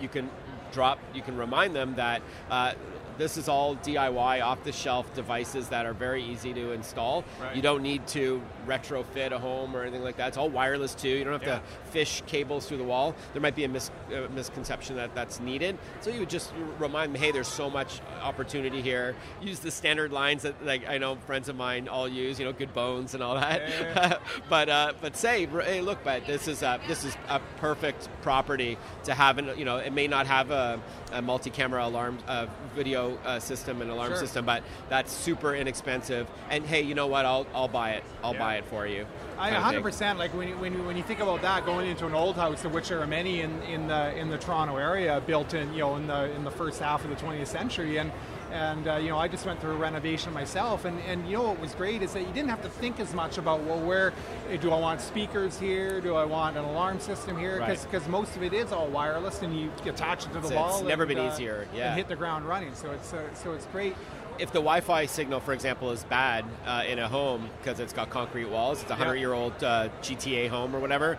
you 0.00 0.08
can 0.08 0.30
drop 0.72 0.98
you 1.14 1.22
can 1.22 1.36
remind 1.36 1.74
them 1.74 1.94
that 1.96 2.22
uh, 2.50 2.72
this 3.18 3.36
is 3.36 3.48
all 3.48 3.76
DIY 3.76 4.42
off 4.44 4.62
the 4.64 4.72
shelf 4.72 5.12
devices 5.14 5.68
that 5.68 5.86
are 5.86 5.92
very 5.94 6.22
easy 6.22 6.52
to 6.54 6.72
install. 6.72 7.24
Right. 7.40 7.56
You 7.56 7.62
don't 7.62 7.82
need 7.82 8.06
to 8.08 8.42
retrofit 8.66 9.32
a 9.32 9.38
home 9.38 9.74
or 9.76 9.82
anything 9.82 10.02
like 10.02 10.16
that. 10.16 10.28
It's 10.28 10.36
all 10.36 10.48
wireless 10.48 10.94
too. 10.94 11.08
You 11.08 11.24
don't 11.24 11.32
have 11.32 11.42
Yeah. 11.42 11.58
to 11.58 11.62
fish 11.90 12.22
cables 12.26 12.66
through 12.66 12.78
the 12.78 12.84
wall. 12.84 13.14
There 13.32 13.40
might 13.42 13.54
be 13.54 13.64
a 13.64 13.68
mis- 13.68 13.90
uh, 14.12 14.28
misconception 14.34 14.96
that 14.96 15.14
that's 15.14 15.40
needed. 15.40 15.78
So 16.00 16.10
you 16.10 16.20
would 16.20 16.30
just 16.30 16.52
remind 16.78 17.14
them, 17.14 17.20
hey, 17.20 17.30
there's 17.32 17.48
so 17.48 17.70
much 17.70 18.00
opportunity 18.22 18.82
here. 18.82 19.14
Use 19.40 19.60
the 19.60 19.70
standard 19.70 20.12
lines 20.12 20.42
that 20.42 20.64
like 20.64 20.86
I 20.88 20.98
know 20.98 21.16
friends 21.26 21.48
of 21.48 21.56
mine 21.56 21.88
all 21.88 22.08
use. 22.08 22.38
You 22.38 22.44
know, 22.46 22.52
good 22.52 22.74
bones 22.74 23.14
and 23.14 23.22
all 23.22 23.34
that. 23.36 23.62
Yeah. 23.68 24.18
but 24.48 24.68
uh, 24.68 24.92
but 25.00 25.16
say, 25.16 25.46
hey, 25.46 25.80
look, 25.80 25.98
but 26.04 26.26
this 26.26 26.48
is 26.48 26.62
a, 26.62 26.80
this 26.86 27.04
is 27.04 27.16
a 27.28 27.40
perfect 27.58 28.08
property 28.22 28.76
to 29.04 29.14
have. 29.14 29.38
An, 29.38 29.50
you 29.58 29.64
know, 29.64 29.76
it 29.76 29.92
may 29.92 30.06
not 30.06 30.26
have 30.26 30.50
a, 30.50 30.80
a 31.12 31.22
multi-camera 31.22 31.84
alarm 31.86 32.18
uh, 32.26 32.46
video 32.74 33.05
uh, 33.24 33.38
system 33.40 33.80
and 33.82 33.90
alarm 33.90 34.10
Sure. 34.10 34.16
system, 34.20 34.44
but 34.44 34.62
that's 34.88 35.12
super 35.12 35.54
inexpensive. 35.54 36.26
And 36.50 36.64
hey, 36.64 36.82
you 36.82 36.94
know 36.94 37.06
what? 37.06 37.24
I'll 37.24 37.46
I'll 37.54 37.68
buy 37.68 37.90
it. 37.92 38.04
I'll 38.22 38.32
Yeah. 38.34 38.38
buy 38.38 38.54
it 38.56 38.64
for 38.66 38.86
you. 38.86 39.06
I 39.38 39.50
kind 39.50 39.56
of 39.56 39.62
100 39.62 39.76
thing. 39.76 39.82
percent 39.82 40.18
like 40.18 40.32
when 40.34 40.48
you, 40.48 40.56
when 40.58 40.72
you, 40.72 40.82
when 40.82 40.96
you 40.96 41.02
think 41.02 41.20
about 41.20 41.42
that 41.42 41.64
going 41.66 41.88
into 41.88 42.06
an 42.06 42.14
old 42.14 42.36
house, 42.36 42.64
of 42.64 42.72
which 42.74 42.88
there 42.88 43.00
are 43.00 43.06
many 43.06 43.40
in, 43.42 43.60
in 43.62 43.86
the 43.88 44.16
in 44.16 44.28
the 44.30 44.38
Toronto 44.38 44.76
area, 44.76 45.20
built 45.26 45.54
in 45.54 45.72
you 45.72 45.80
know 45.80 45.96
in 45.96 46.06
the 46.06 46.30
in 46.34 46.44
the 46.44 46.50
first 46.50 46.80
half 46.80 47.04
of 47.04 47.10
the 47.10 47.16
20th 47.16 47.46
century, 47.46 47.98
and 47.98 48.10
and 48.52 48.86
uh, 48.88 48.96
you 48.96 49.08
know 49.08 49.18
I 49.18 49.28
just 49.28 49.44
went 49.46 49.60
through 49.60 49.72
a 49.72 49.76
renovation 49.78 50.32
myself, 50.32 50.84
and 50.84 50.98
and 51.00 51.26
you 51.26 51.36
know 51.36 51.42
what 51.44 51.60
was 51.60 51.74
great 51.74 52.02
is 52.02 52.12
that 52.12 52.20
you 52.20 52.32
didn't 52.32 52.48
have 52.50 52.62
to 52.62 52.68
think 52.68 53.00
as 53.00 53.14
much 53.14 53.38
about 53.38 53.62
well 53.64 53.80
where 53.80 54.12
eh, 54.50 54.56
do 54.56 54.70
I 54.72 54.78
want 54.78 55.00
speakers 55.00 55.58
here, 55.58 56.00
do 56.00 56.14
I 56.14 56.24
want 56.24 56.56
an 56.56 56.64
alarm 56.64 57.00
system 57.00 57.38
here, 57.38 57.58
Right. 57.60 57.80
because 57.82 58.06
most 58.08 58.36
of 58.36 58.42
it 58.42 58.52
is 58.52 58.72
all 58.72 58.86
wireless, 58.88 59.42
and 59.42 59.58
you 59.58 59.70
attach 59.84 60.24
it 60.26 60.32
to 60.32 60.40
the 60.40 60.46
It's- 60.48 60.52
wall. 60.52 60.78
it's 60.80 60.88
never 60.88 61.02
and, 61.04 61.14
been 61.14 61.18
uh, 61.26 61.32
easier, 61.32 61.66
yeah. 61.74 61.88
and 61.88 61.96
hit 61.96 62.08
the 62.08 62.16
ground 62.16 62.46
running. 62.46 62.74
So 62.74 62.90
it's 62.92 63.12
uh, 63.12 63.22
so 63.34 63.52
it's 63.52 63.66
great. 63.66 63.96
if 64.38 64.48
the 64.52 64.58
Wi-Fi 64.58 65.06
signal, 65.06 65.40
for 65.40 65.54
example, 65.54 65.90
is 65.92 66.04
bad 66.04 66.44
uh, 66.66 66.82
in 66.86 66.98
a 66.98 67.08
home 67.08 67.48
because 67.58 67.80
it's 67.80 67.94
got 67.94 68.10
concrete 68.10 68.44
walls, 68.44 68.82
it's 68.82 68.90
a 68.90 68.94
hundred-year-old 68.94 69.64
uh, 69.64 69.88
GTA 70.02 70.48
home 70.48 70.76
or 70.76 70.78
whatever, 70.80 71.18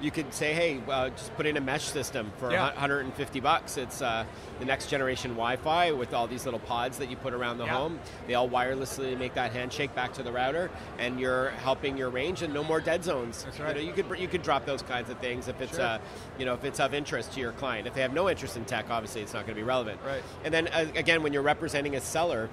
you 0.00 0.10
could 0.10 0.32
say, 0.32 0.52
hey, 0.54 0.80
uh, 0.88 1.08
just 1.10 1.34
put 1.36 1.44
in 1.46 1.56
a 1.56 1.60
mesh 1.60 1.84
system 1.84 2.30
for 2.38 2.52
Yeah. 2.52 2.66
150 2.74 3.40
bucks. 3.40 3.76
It's 3.76 4.00
uh, 4.00 4.24
the 4.60 4.64
next 4.64 4.88
generation 4.88 5.32
Wi-Fi 5.32 5.90
with 5.92 6.14
all 6.14 6.26
these 6.26 6.44
little 6.44 6.60
pods 6.60 6.98
that 6.98 7.10
you 7.10 7.16
put 7.16 7.34
around 7.34 7.58
the 7.58 7.64
Yeah. 7.64 7.74
home. 7.74 7.98
They 8.26 8.34
all 8.34 8.48
wirelessly 8.48 9.18
make 9.18 9.34
that 9.34 9.52
handshake 9.52 9.94
back 9.94 10.12
to 10.14 10.22
the 10.22 10.30
router, 10.30 10.70
and 10.98 11.18
you're 11.18 11.50
helping 11.50 11.96
your 11.96 12.10
range 12.10 12.42
and 12.42 12.54
no 12.54 12.62
more 12.62 12.80
dead 12.80 13.02
zones. 13.02 13.42
That's 13.44 13.58
You 13.58 13.64
know, 13.64 13.80
you 13.80 13.92
could 13.92 14.18
you 14.18 14.28
could 14.28 14.42
drop 14.42 14.64
those 14.66 14.82
kinds 14.82 15.10
of 15.10 15.18
things 15.18 15.48
if 15.48 15.60
it's 15.60 15.76
Sure. 15.76 15.84
uh, 15.84 15.98
you 16.38 16.44
know 16.44 16.54
if 16.54 16.64
it's 16.64 16.78
of 16.80 16.94
interest 16.94 17.32
to 17.32 17.40
your 17.40 17.52
client. 17.52 17.86
If 17.88 17.94
they 17.94 18.02
have 18.02 18.12
no 18.12 18.28
interest 18.30 18.56
in 18.56 18.64
tech, 18.64 18.90
obviously 18.90 19.22
it's 19.22 19.34
not 19.34 19.46
going 19.46 19.56
to 19.56 19.60
be 19.60 19.66
relevant. 19.66 20.00
Right. 20.06 20.22
And 20.44 20.54
then 20.54 20.68
uh, 20.68 20.86
again, 20.94 21.22
when 21.22 21.32
you're 21.32 21.42
representing 21.42 21.96
a 21.96 22.00
seller, 22.00 22.48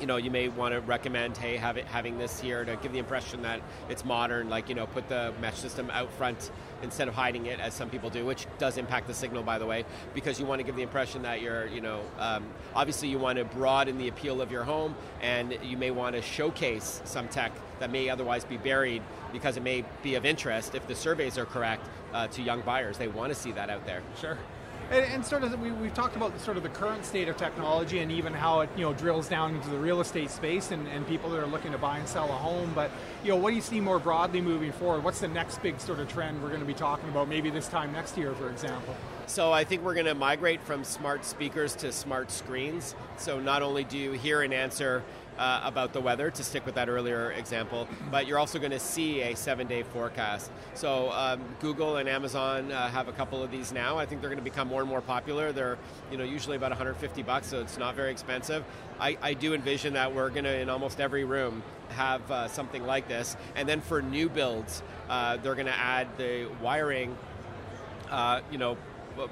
you 0.00 0.06
know, 0.06 0.16
you 0.16 0.30
may 0.30 0.48
want 0.48 0.74
to 0.74 0.80
recommend, 0.80 1.36
hey, 1.36 1.56
have 1.56 1.76
it, 1.76 1.86
having 1.86 2.18
this 2.18 2.40
here 2.40 2.64
to 2.64 2.76
give 2.76 2.92
the 2.92 2.98
impression 2.98 3.42
that 3.42 3.60
it's 3.88 4.04
modern. 4.04 4.48
Like, 4.48 4.68
you 4.68 4.74
know, 4.74 4.86
put 4.86 5.08
the 5.08 5.32
mesh 5.40 5.56
system 5.56 5.90
out 5.90 6.12
front 6.12 6.50
instead 6.82 7.08
of 7.08 7.14
hiding 7.14 7.46
it, 7.46 7.58
as 7.60 7.74
some 7.74 7.88
people 7.88 8.10
do, 8.10 8.24
which 8.24 8.46
does 8.58 8.76
impact 8.76 9.06
the 9.06 9.14
signal, 9.14 9.42
by 9.42 9.58
the 9.58 9.66
way, 9.66 9.84
because 10.14 10.38
you 10.38 10.46
want 10.46 10.60
to 10.60 10.64
give 10.64 10.76
the 10.76 10.82
impression 10.82 11.22
that 11.22 11.40
you're, 11.40 11.66
you 11.68 11.80
know, 11.80 12.02
um, 12.18 12.44
obviously 12.74 13.08
you 13.08 13.18
want 13.18 13.38
to 13.38 13.44
broaden 13.44 13.96
the 13.98 14.08
appeal 14.08 14.40
of 14.40 14.52
your 14.52 14.64
home, 14.64 14.94
and 15.22 15.56
you 15.62 15.76
may 15.76 15.90
want 15.90 16.14
to 16.14 16.22
showcase 16.22 17.00
some 17.04 17.28
tech 17.28 17.52
that 17.78 17.90
may 17.90 18.08
otherwise 18.08 18.44
be 18.44 18.56
buried 18.56 19.02
because 19.32 19.56
it 19.56 19.62
may 19.62 19.84
be 20.02 20.14
of 20.14 20.24
interest 20.24 20.74
if 20.74 20.86
the 20.86 20.94
surveys 20.94 21.38
are 21.38 21.46
correct 21.46 21.86
uh, 22.12 22.26
to 22.28 22.42
young 22.42 22.60
buyers. 22.60 22.98
They 22.98 23.08
want 23.08 23.32
to 23.32 23.38
see 23.38 23.52
that 23.52 23.70
out 23.70 23.86
there. 23.86 24.02
Sure. 24.20 24.38
And, 24.88 25.04
and, 25.06 25.26
sort 25.26 25.42
of, 25.42 25.60
we, 25.60 25.72
we've 25.72 25.94
talked 25.94 26.14
about 26.14 26.38
sort 26.40 26.56
of 26.56 26.62
the 26.62 26.68
current 26.68 27.04
state 27.04 27.28
of 27.28 27.36
technology 27.36 27.98
and 27.98 28.12
even 28.12 28.32
how 28.32 28.60
it, 28.60 28.70
you 28.76 28.82
know, 28.82 28.92
drills 28.92 29.28
down 29.28 29.56
into 29.56 29.68
the 29.68 29.78
real 29.78 30.00
estate 30.00 30.30
space 30.30 30.70
and, 30.70 30.86
and 30.88 31.04
people 31.08 31.28
that 31.30 31.40
are 31.40 31.46
looking 31.46 31.72
to 31.72 31.78
buy 31.78 31.98
and 31.98 32.08
sell 32.08 32.26
a 32.26 32.36
home. 32.36 32.70
But, 32.72 32.92
you 33.24 33.30
know, 33.30 33.36
what 33.36 33.50
do 33.50 33.56
you 33.56 33.62
see 33.62 33.80
more 33.80 33.98
broadly 33.98 34.40
moving 34.40 34.70
forward? 34.70 35.02
What's 35.02 35.18
the 35.18 35.26
next 35.26 35.60
big 35.60 35.80
sort 35.80 35.98
of 35.98 36.08
trend 36.08 36.40
we're 36.40 36.50
going 36.50 36.60
to 36.60 36.66
be 36.66 36.74
talking 36.74 37.08
about 37.08 37.28
maybe 37.28 37.50
this 37.50 37.66
time 37.66 37.92
next 37.92 38.16
year, 38.16 38.32
for 38.34 38.48
example? 38.48 38.94
So 39.26 39.52
I 39.52 39.64
think 39.64 39.82
we're 39.82 39.94
going 39.94 40.06
to 40.06 40.14
migrate 40.14 40.62
from 40.62 40.84
smart 40.84 41.24
speakers 41.24 41.74
to 41.76 41.90
smart 41.90 42.30
screens. 42.30 42.94
So 43.16 43.40
not 43.40 43.62
only 43.62 43.82
do 43.82 43.98
you 43.98 44.12
hear 44.12 44.42
an 44.42 44.52
answer 44.52 45.02
uh, 45.38 45.60
about 45.64 45.92
the 45.92 46.00
weather, 46.00 46.30
to 46.30 46.44
stick 46.44 46.64
with 46.66 46.74
that 46.74 46.88
earlier 46.88 47.32
example, 47.32 47.88
but 48.10 48.26
you're 48.26 48.38
also 48.38 48.58
going 48.58 48.70
to 48.70 48.78
see 48.78 49.22
a 49.22 49.36
seven 49.36 49.66
day 49.66 49.82
forecast. 49.82 50.50
So 50.74 51.10
um, 51.12 51.40
Google 51.60 51.96
and 51.96 52.08
Amazon 52.08 52.72
uh, 52.72 52.88
have 52.88 53.08
a 53.08 53.12
couple 53.12 53.42
of 53.42 53.50
these 53.50 53.72
now. 53.72 53.98
I 53.98 54.06
think 54.06 54.20
they're 54.20 54.30
going 54.30 54.38
to 54.38 54.44
become 54.44 54.68
more 54.68 54.80
and 54.80 54.90
more 54.90 55.00
popular. 55.00 55.52
They're 55.52 55.78
you 56.10 56.18
know 56.18 56.24
usually 56.24 56.56
about 56.56 56.70
150 56.70 57.22
bucks, 57.22 57.48
so 57.48 57.60
it's 57.60 57.78
not 57.78 57.94
very 57.94 58.10
expensive. 58.10 58.64
I, 58.98 59.16
I 59.20 59.34
do 59.34 59.54
envision 59.54 59.94
that 59.94 60.14
we're 60.14 60.30
going 60.30 60.44
to 60.44 60.60
in 60.60 60.68
almost 60.70 61.00
every 61.00 61.24
room 61.24 61.62
have 61.90 62.30
uh, 62.30 62.48
something 62.48 62.84
like 62.84 63.08
this. 63.08 63.36
And 63.54 63.68
then 63.68 63.80
for 63.80 64.02
new 64.02 64.28
builds, 64.28 64.82
uh, 65.08 65.36
they're 65.38 65.54
going 65.54 65.66
to 65.66 65.76
add 65.76 66.08
the 66.16 66.48
wiring, 66.62 67.16
uh, 68.10 68.40
you 68.50 68.58
know, 68.58 68.76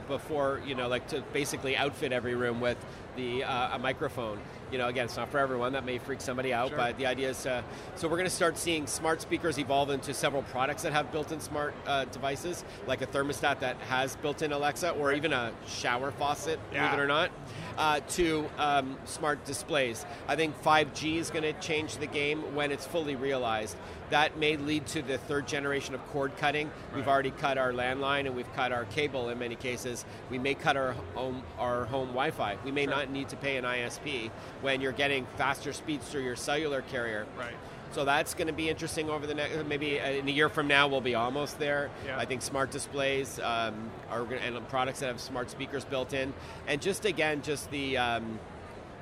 before 0.09 0.63
you 0.67 0.75
know, 0.75 0.89
like 0.89 1.09
to 1.09 1.21
basically 1.33 1.77
outfit 1.77 2.13
every 2.13 2.35
room 2.35 2.61
with 2.61 2.79
the 3.17 3.45
uh, 3.45 3.77
a 3.77 3.79
microphone 3.79 4.39
you 4.75 4.79
know, 4.79 4.89
again, 4.89 5.05
it's 5.05 5.17
not 5.17 5.31
for 5.31 5.39
everyone. 5.39 5.73
That 5.75 5.85
may 5.85 5.99
freak 5.99 6.21
somebody 6.21 6.53
out, 6.53 6.71
sure. 6.71 6.77
but 6.77 6.99
the 6.99 7.07
idea 7.07 7.31
is 7.31 7.47
uh, 7.47 7.63
so 7.95 8.09
we're 8.09 8.17
going 8.17 8.29
to 8.29 8.35
start 8.35 8.59
seeing 8.59 8.89
smart 8.89 9.23
speakers 9.23 9.57
evolve 9.57 9.91
into 9.91 10.13
several 10.13 10.43
products 10.43 10.83
that 10.83 10.93
have 10.93 11.13
built-in 11.13 11.39
smart 11.39 11.75
uh, 11.87 12.07
devices, 12.07 12.65
like 12.89 13.01
a 13.01 13.07
thermostat 13.07 13.61
that 13.61 13.77
has 13.89 14.17
built-in 14.17 14.51
Alexa, 14.51 14.91
or 14.91 15.13
even 15.13 15.33
a 15.33 15.53
shower 15.69 16.11
faucet, 16.11 16.59
yeah. 16.73 16.89
believe 16.89 16.99
it 16.99 17.03
or 17.05 17.07
not, 17.07 17.31
uh, 17.79 18.01
to 18.09 18.51
um, 18.59 18.97
smart 19.05 19.45
displays. 19.45 20.05
I 20.27 20.35
think 20.35 20.61
5G 20.61 21.19
is 21.19 21.31
going 21.31 21.45
to 21.45 21.53
change 21.61 21.99
the 21.99 22.09
game 22.09 22.57
when 22.57 22.73
it's 22.73 22.85
fully 22.85 23.15
realized. 23.15 23.77
That 24.15 24.39
may 24.39 24.57
lead 24.57 24.87
to 24.87 25.03
the 25.03 25.19
third 25.19 25.49
generation 25.49 25.93
of 25.93 26.07
cord 26.11 26.37
cutting. 26.37 26.69
Right. 26.69 26.99
We've 26.99 27.09
already 27.09 27.33
cut 27.33 27.59
our 27.59 27.73
landline 27.73 28.27
and 28.27 28.37
we've 28.37 28.53
cut 28.55 28.71
our 28.71 28.85
cable 28.85 29.29
in 29.29 29.41
many 29.41 29.57
cases. 29.57 30.05
We 30.31 30.39
may 30.39 30.55
cut 30.55 30.77
our 30.77 30.93
home, 31.17 31.43
our 31.59 31.87
home 31.87 32.11
Wi-Fi. 32.11 32.59
We 32.65 32.71
may 32.71 32.85
sure. 32.85 32.93
not 32.93 33.11
need 33.11 33.29
to 33.31 33.37
pay 33.37 33.57
an 33.57 33.65
ISP 33.65 34.31
when 34.61 34.81
you're 34.81 34.93
getting 34.93 35.27
faster 35.37 35.73
speeds 35.73 36.09
through 36.09 36.23
your 36.23 36.37
cellular 36.37 36.83
carrier. 36.83 37.27
Right. 37.37 37.57
So 37.91 38.05
that's 38.05 38.35
going 38.35 38.47
to 38.47 38.53
be 38.53 38.69
interesting 38.69 39.11
over 39.11 39.27
the 39.27 39.35
next, 39.35 39.67
maybe 39.67 39.99
in 39.99 40.29
a 40.29 40.31
year 40.31 40.49
from 40.49 40.69
now, 40.69 40.87
we'll 40.87 41.01
be 41.01 41.17
almost 41.17 41.59
there. 41.59 41.91
Yeah. 42.07 42.17
I 42.17 42.25
think 42.25 42.43
smart 42.43 42.71
displays 42.71 43.41
um, 43.41 43.91
are 44.11 44.33
and 44.33 44.69
products 44.69 45.01
that 45.01 45.07
have 45.07 45.21
smart 45.21 45.51
speakers 45.51 45.85
built 45.85 46.13
in, 46.13 46.33
and 46.69 46.81
just 46.81 47.05
again, 47.05 47.43
just 47.43 47.69
the. 47.73 47.99
Um, 47.99 48.39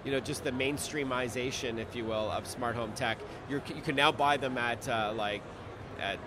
you 0.04 0.10
know, 0.10 0.20
just 0.20 0.44
the 0.44 0.50
mainstreamization, 0.50 1.78
if 1.78 1.94
you 1.94 2.04
will, 2.04 2.30
of 2.30 2.46
smart 2.46 2.74
home 2.74 2.92
tech. 2.92 3.18
You're, 3.48 3.62
you 3.74 3.82
can 3.82 3.96
now 3.96 4.12
buy 4.12 4.36
them 4.36 4.58
at 4.58 4.88
uh, 4.88 5.12
like 5.16 5.42
at 6.00 6.18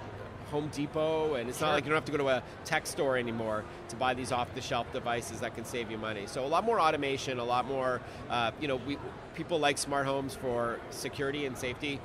Home 0.52 0.70
Depot, 0.70 1.34
and 1.34 1.50
it's 1.50 1.58
sure. 1.58 1.68
not 1.68 1.74
like 1.74 1.84
you 1.86 1.90
don't 1.90 1.98
have 1.98 2.06
to 2.06 2.12
go 2.12 2.18
to 2.20 2.28
a 2.30 2.44
tech 2.64 2.86
store 2.86 3.18
anymore 3.18 3.66
to 3.90 3.96
buy 3.96 4.14
these 4.14 4.32
off-the-shelf 4.32 4.92
devices 4.94 5.40
that 5.40 5.56
can 5.56 5.66
save 5.66 5.90
you 5.90 5.98
money. 5.98 6.28
So 6.28 6.46
a 6.46 6.48
lot 6.48 6.64
more 6.64 6.80
automation, 6.80 7.40
a 7.40 7.44
lot 7.44 7.68
more, 7.68 8.00
uh, 8.30 8.52
you 8.62 8.68
know, 8.68 8.76
we, 8.76 8.98
people 9.36 9.60
like 9.60 9.78
smart 9.78 10.06
homes 10.06 10.36
for 10.36 10.80
security 10.92 11.46
and 11.48 11.58
safety, 11.58 12.00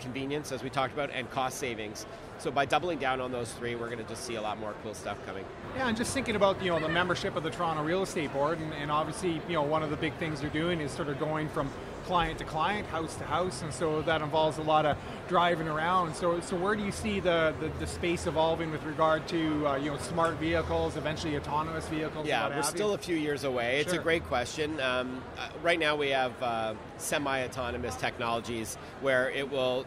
convenience, 0.00 0.50
as 0.50 0.62
we 0.62 0.70
talked 0.70 0.92
about, 0.92 1.10
and 1.10 1.30
cost 1.30 1.58
savings. 1.58 2.04
So 2.38 2.50
by 2.50 2.64
doubling 2.64 2.98
down 2.98 3.20
on 3.20 3.32
those 3.32 3.52
three, 3.52 3.74
we're 3.74 3.86
going 3.86 3.98
to 3.98 4.04
just 4.04 4.24
see 4.24 4.34
a 4.34 4.42
lot 4.42 4.58
more 4.58 4.74
cool 4.82 4.94
stuff 4.94 5.24
coming. 5.26 5.44
Yeah, 5.76 5.88
and 5.88 5.96
just 5.96 6.12
thinking 6.12 6.36
about 6.36 6.62
you 6.62 6.70
know 6.70 6.78
the 6.78 6.88
membership 6.88 7.36
of 7.36 7.42
the 7.42 7.50
Toronto 7.50 7.82
Real 7.82 8.02
Estate 8.02 8.32
Board, 8.32 8.58
and, 8.58 8.72
and 8.74 8.90
obviously 8.90 9.40
you 9.48 9.54
know 9.54 9.62
one 9.62 9.82
of 9.82 9.90
the 9.90 9.96
big 9.96 10.14
things 10.14 10.40
they're 10.40 10.50
doing 10.50 10.80
is 10.80 10.90
sort 10.90 11.08
of 11.08 11.18
going 11.18 11.48
from 11.48 11.70
client 12.04 12.38
to 12.38 12.44
client, 12.44 12.86
house 12.88 13.14
to 13.16 13.24
house, 13.24 13.62
and 13.62 13.72
so 13.72 14.02
that 14.02 14.20
involves 14.22 14.58
a 14.58 14.62
lot 14.62 14.86
of 14.86 14.96
driving 15.28 15.68
around. 15.68 16.14
So, 16.14 16.40
so 16.40 16.56
where 16.56 16.76
do 16.76 16.84
you 16.84 16.92
see 16.92 17.20
the, 17.20 17.54
the, 17.60 17.68
the 17.80 17.86
space 17.86 18.26
evolving 18.26 18.70
with 18.70 18.84
regard 18.84 19.26
to 19.28 19.66
uh, 19.66 19.76
you 19.76 19.90
know 19.90 19.98
smart 19.98 20.34
vehicles, 20.34 20.96
eventually 20.96 21.36
autonomous 21.36 21.88
vehicles? 21.88 22.26
Yeah, 22.26 22.54
we're 22.54 22.62
still 22.62 22.88
you? 22.88 22.94
a 22.94 22.98
few 22.98 23.16
years 23.16 23.44
away. 23.44 23.80
It's 23.80 23.92
a 23.92 23.98
great 23.98 24.24
question. 24.24 24.80
Um, 24.80 25.22
uh, 25.38 25.48
right 25.62 25.78
now, 25.78 25.96
we 25.96 26.10
have 26.10 26.40
uh, 26.42 26.74
semi-autonomous 26.98 27.96
technologies 27.96 28.76
where 29.00 29.30
it 29.30 29.50
will 29.50 29.86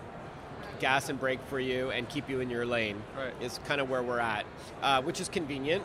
gas 0.79 1.09
and 1.09 1.19
brake 1.19 1.39
for 1.47 1.59
you 1.59 1.91
and 1.91 2.07
keep 2.09 2.29
you 2.29 2.39
in 2.39 2.49
your 2.49 2.65
lane. 2.65 3.01
Right. 3.17 3.33
Is 3.41 3.59
kind 3.67 3.81
of 3.81 3.89
where 3.89 4.03
we're 4.03 4.19
at, 4.19 4.45
uh, 4.81 5.01
which 5.01 5.19
is 5.19 5.29
convenient. 5.29 5.83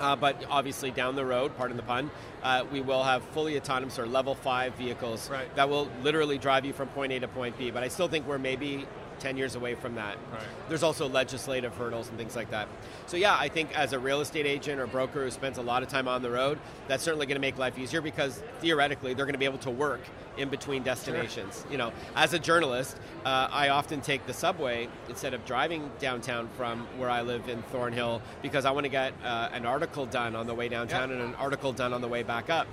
Uh, 0.00 0.16
but 0.16 0.44
obviously, 0.50 0.90
down 0.90 1.14
the 1.14 1.24
road, 1.24 1.56
pardon 1.56 1.76
the 1.76 1.82
pun, 1.82 2.10
uh, 2.42 2.64
we 2.72 2.80
will 2.80 3.04
have 3.04 3.22
fully 3.26 3.56
autonomous 3.56 3.98
or 3.98 4.06
level 4.06 4.34
five 4.34 4.74
vehicles 4.74 5.30
right. 5.30 5.54
that 5.54 5.68
will 5.68 5.88
literally 6.02 6.36
drive 6.36 6.64
you 6.64 6.72
from 6.72 6.88
point 6.88 7.12
A 7.12 7.20
to 7.20 7.28
point 7.28 7.56
B. 7.56 7.70
But 7.70 7.84
I 7.84 7.88
still 7.88 8.08
think 8.08 8.26
we're 8.26 8.38
maybe 8.38 8.86
10 9.24 9.38
years 9.38 9.54
away 9.54 9.74
from 9.74 9.94
that. 9.94 10.18
Right. 10.30 10.42
There's 10.68 10.82
also 10.82 11.08
legislative 11.08 11.74
hurdles 11.74 12.10
and 12.10 12.18
things 12.18 12.36
like 12.36 12.50
that. 12.50 12.68
So, 13.06 13.16
yeah, 13.16 13.34
I 13.40 13.48
think 13.48 13.76
as 13.76 13.94
a 13.94 13.98
real 13.98 14.20
estate 14.20 14.44
agent 14.44 14.78
or 14.78 14.86
broker 14.86 15.24
who 15.24 15.30
spends 15.30 15.56
a 15.56 15.62
lot 15.62 15.82
of 15.82 15.88
time 15.88 16.06
on 16.06 16.20
the 16.20 16.30
road, 16.30 16.58
that's 16.88 17.02
certainly 17.02 17.24
going 17.24 17.36
to 17.36 17.40
make 17.40 17.56
life 17.56 17.78
easier 17.78 18.02
because 18.02 18.42
theoretically 18.60 19.14
they're 19.14 19.24
going 19.24 19.32
to 19.32 19.38
be 19.38 19.46
able 19.46 19.58
to 19.60 19.70
work 19.70 20.02
in 20.36 20.50
between 20.50 20.82
destinations. 20.82 21.62
Sure. 21.62 21.72
You 21.72 21.78
know, 21.78 21.92
as 22.14 22.34
a 22.34 22.38
journalist, 22.38 22.98
uh, 23.24 23.48
I 23.50 23.70
often 23.70 24.02
take 24.02 24.26
the 24.26 24.34
subway 24.34 24.88
instead 25.08 25.32
of 25.32 25.42
driving 25.46 25.90
downtown 25.98 26.50
from 26.58 26.86
where 26.98 27.08
I 27.08 27.22
live 27.22 27.48
in 27.48 27.62
Thornhill 27.62 28.20
because 28.42 28.66
I 28.66 28.72
want 28.72 28.84
to 28.84 28.90
get 28.90 29.14
uh, 29.24 29.48
an 29.52 29.64
article 29.64 30.04
done 30.04 30.36
on 30.36 30.46
the 30.46 30.54
way 30.54 30.68
downtown 30.68 31.08
yep. 31.08 31.18
and 31.18 31.28
an 31.30 31.34
article 31.36 31.72
done 31.72 31.94
on 31.94 32.02
the 32.02 32.08
way 32.08 32.22
back 32.22 32.50
up. 32.50 32.66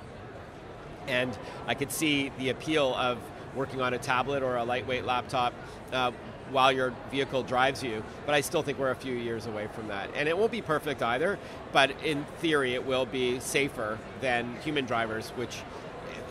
And 1.08 1.38
I 1.66 1.76
could 1.76 1.94
see 1.94 2.30
the 2.40 2.50
appeal 2.50 2.94
of 2.96 3.20
working 3.56 3.82
on 3.82 3.94
a 3.94 3.98
tablet 3.98 4.44
or 4.44 4.58
a 4.58 4.64
lightweight 4.64 5.06
laptop 5.06 5.54
uh, 5.92 6.12
while 6.52 6.72
your 6.72 6.94
vehicle 7.10 7.44
drives 7.44 7.84
you, 7.84 8.04
but 8.26 8.36
I 8.36 8.42
still 8.42 8.62
think 8.62 8.78
we're 8.78 8.92
a 8.92 8.96
few 8.96 9.14
years 9.14 9.46
away 9.46 9.68
from 9.74 9.88
that. 9.88 10.10
And 10.16 10.28
it 10.28 10.38
won't 10.38 10.52
be 10.52 10.62
perfect 10.62 11.02
either, 11.02 11.40
but 11.72 11.92
in 12.04 12.26
theory, 12.40 12.74
it 12.74 12.86
will 12.86 13.06
be 13.06 13.40
safer 13.40 13.98
than 14.20 14.56
human 14.64 14.86
drivers, 14.86 15.30
which 15.32 15.62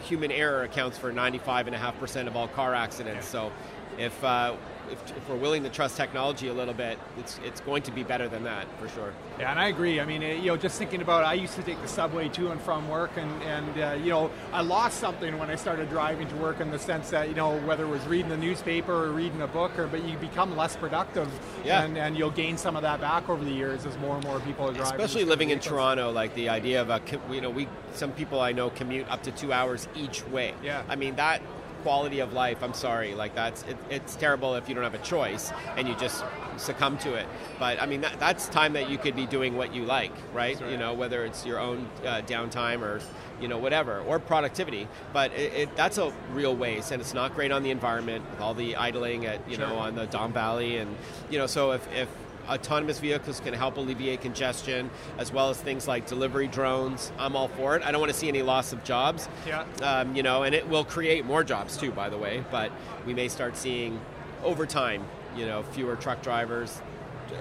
human 0.03 0.31
error 0.31 0.63
accounts 0.63 0.99
for 0.99 1.13
95.5% 1.13 2.27
of 2.27 2.37
all 2.37 2.49
car 2.49 2.75
accidents. 2.75 3.27
So 3.27 3.53
if 3.99 4.23
uh, 4.25 4.57
if, 4.91 5.17
if, 5.17 5.29
we're 5.29 5.37
willing 5.37 5.63
to 5.63 5.69
trust 5.69 5.97
technology 5.97 6.49
a 6.49 6.55
little 6.55 6.75
bit, 6.75 6.99
it's 7.19 7.39
it's 7.45 7.61
going 7.61 7.83
to 7.85 7.93
be 7.93 8.03
better 8.03 8.29
than 8.29 8.45
that 8.45 8.67
for 8.79 8.89
sure. 8.89 9.13
Yeah, 9.39 9.51
and 9.51 9.59
I 9.59 9.69
agree. 9.69 10.01
I 10.01 10.05
mean, 10.05 10.23
you 10.23 10.47
know, 10.47 10.57
just 10.57 10.79
thinking 10.79 11.03
about, 11.03 11.23
it, 11.23 11.27
I 11.27 11.35
used 11.35 11.55
to 11.55 11.63
take 11.63 11.81
the 11.81 11.89
subway 11.89 12.29
to 12.31 12.51
and 12.51 12.61
from 12.61 12.89
work, 12.89 13.11
and 13.17 13.43
and 13.43 13.81
uh, 13.81 14.03
you 14.03 14.11
know, 14.11 14.31
I 14.53 14.63
lost 14.63 14.99
something 14.99 15.39
when 15.39 15.51
I 15.51 15.57
started 15.57 15.89
driving 15.89 16.29
to 16.29 16.37
work 16.37 16.61
in 16.61 16.71
the 16.71 16.79
sense 16.79 17.11
that 17.11 17.29
you 17.29 17.35
know 17.35 17.59
whether 17.61 17.85
it 17.85 17.89
was 17.89 18.05
reading 18.07 18.29
the 18.29 18.37
newspaper 18.37 18.93
or 18.93 19.13
reading 19.13 19.43
a 19.43 19.47
book, 19.47 19.79
or 19.79 19.87
but 19.87 20.05
you 20.05 20.17
become 20.19 20.57
less 20.57 20.77
productive. 20.77 21.29
Yeah. 21.65 21.85
And, 21.85 21.97
and 21.97 22.17
you'll 22.17 22.31
gain 22.31 22.57
some 22.57 22.77
of 22.77 22.83
that 22.83 23.01
back 23.01 23.29
over 23.29 23.45
the 23.45 23.51
years 23.51 23.87
as 23.87 23.97
more 23.99 24.17
and 24.17 24.25
more 24.25 24.41
people 24.41 24.69
are 24.69 24.73
driving. 24.73 25.01
Especially 25.01 25.25
living 25.25 25.51
in 25.51 25.61
Toronto, 25.61 26.11
like 26.11 26.35
the 26.35 26.49
idea 26.49 26.81
of 26.81 26.91
a 26.91 27.01
you 27.31 27.41
know 27.41 27.51
we 27.51 27.69
some 27.93 28.13
people 28.13 28.41
I 28.41 28.53
know 28.53 28.71
commute 28.71 29.09
up 29.11 29.23
to 29.25 29.31
two 29.31 29.53
hours 29.53 29.89
each 29.95 30.27
way. 30.29 30.55
Yeah. 30.63 30.83
I 30.89 30.97
mean 30.97 31.17
that 31.17 31.43
quality 31.83 32.21
of 32.21 32.33
life. 32.33 32.63
I'm 32.63 32.75
sorry, 32.75 33.15
like 33.15 33.35
that's 33.35 33.63
it, 33.65 33.77
it's 33.89 34.17
terrible 34.17 34.55
if 34.55 34.69
you 34.69 34.75
don't 34.75 34.85
have 34.85 34.95
a 34.95 34.99
choice 34.99 35.53
and 35.77 35.89
you 35.89 35.95
just 35.97 36.25
succumb 36.57 36.99
to 36.99 37.15
it. 37.15 37.27
But 37.59 37.81
I 37.81 37.87
mean, 37.87 38.01
that, 38.03 38.19
that's 38.21 38.49
time 38.49 38.73
that 38.75 38.91
you 38.91 38.99
could 38.99 39.17
be 39.17 39.27
doing 39.27 39.57
what 39.57 39.75
you 39.75 39.85
like, 39.85 40.13
right? 40.35 40.61
right. 40.61 40.71
You 40.71 40.77
know, 40.77 40.95
whether 40.95 41.25
it's 41.25 41.47
your 41.47 41.59
own 41.59 41.89
uh, 42.05 42.23
downtime 42.27 42.83
or 42.83 43.01
you 43.41 43.49
know 43.49 43.59
whatever 43.59 44.01
or 44.01 44.19
productivity. 44.19 44.87
But 45.13 45.33
it, 45.33 45.53
it, 45.55 45.77
that's 45.77 45.99
a 45.99 46.13
real 46.33 46.55
waste, 46.55 46.93
and 46.93 47.01
it's 47.01 47.15
not 47.15 47.35
great 47.35 47.53
on 47.53 47.63
the 47.63 47.71
environment 47.71 48.25
with 48.31 48.41
all 48.41 48.55
the 48.55 48.77
idling 48.77 49.27
at 49.27 49.49
you 49.49 49.57
sure. 49.57 49.67
know 49.67 49.77
on 49.77 49.95
the 49.95 50.07
Don 50.07 50.33
Valley, 50.33 50.77
and 50.77 50.95
you 51.31 51.39
know 51.39 51.47
so 51.47 51.73
if, 51.73 51.93
if 51.93 52.09
autonomous 52.51 52.99
vehicles 52.99 53.41
can 53.41 53.55
help 53.55 53.77
alleviate 53.77 54.21
congestion, 54.21 54.91
as 55.19 55.33
well 55.33 55.51
as 55.51 55.59
things 55.59 55.87
like 55.87 56.07
delivery 56.07 56.49
drones. 56.49 57.13
I'm 57.19 57.37
all 57.37 57.49
for 57.49 57.77
it. 57.77 57.83
I 57.83 57.93
don't 57.93 58.01
want 58.01 58.13
to 58.13 58.19
see 58.19 58.29
any 58.29 58.43
loss 58.43 58.73
of 58.73 58.83
jobs. 58.85 59.29
Yeah. 59.47 59.65
Um, 59.83 60.15
you 60.17 60.23
know, 60.23 60.43
and 60.43 60.55
it 60.55 60.69
will 60.69 60.85
create 60.85 61.25
more 61.25 61.45
jobs 61.45 61.77
too, 61.77 61.93
by 61.93 62.09
the 62.09 62.19
way. 62.19 62.45
But 62.51 62.73
we 63.07 63.15
may 63.15 63.29
start 63.29 63.57
seeing 63.57 64.01
over 64.43 64.67
time, 64.67 65.05
you 65.37 65.47
know, 65.47 65.63
fewer 65.63 65.97
truck 65.97 66.23
drivers, 66.23 66.81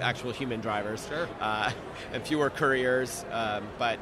actual 0.00 0.32
human 0.32 0.60
drivers, 0.60 1.06
sure. 1.08 1.28
uh, 1.40 1.72
and 2.12 2.22
fewer 2.22 2.50
couriers. 2.50 3.24
Um, 3.30 3.66
but 3.78 3.98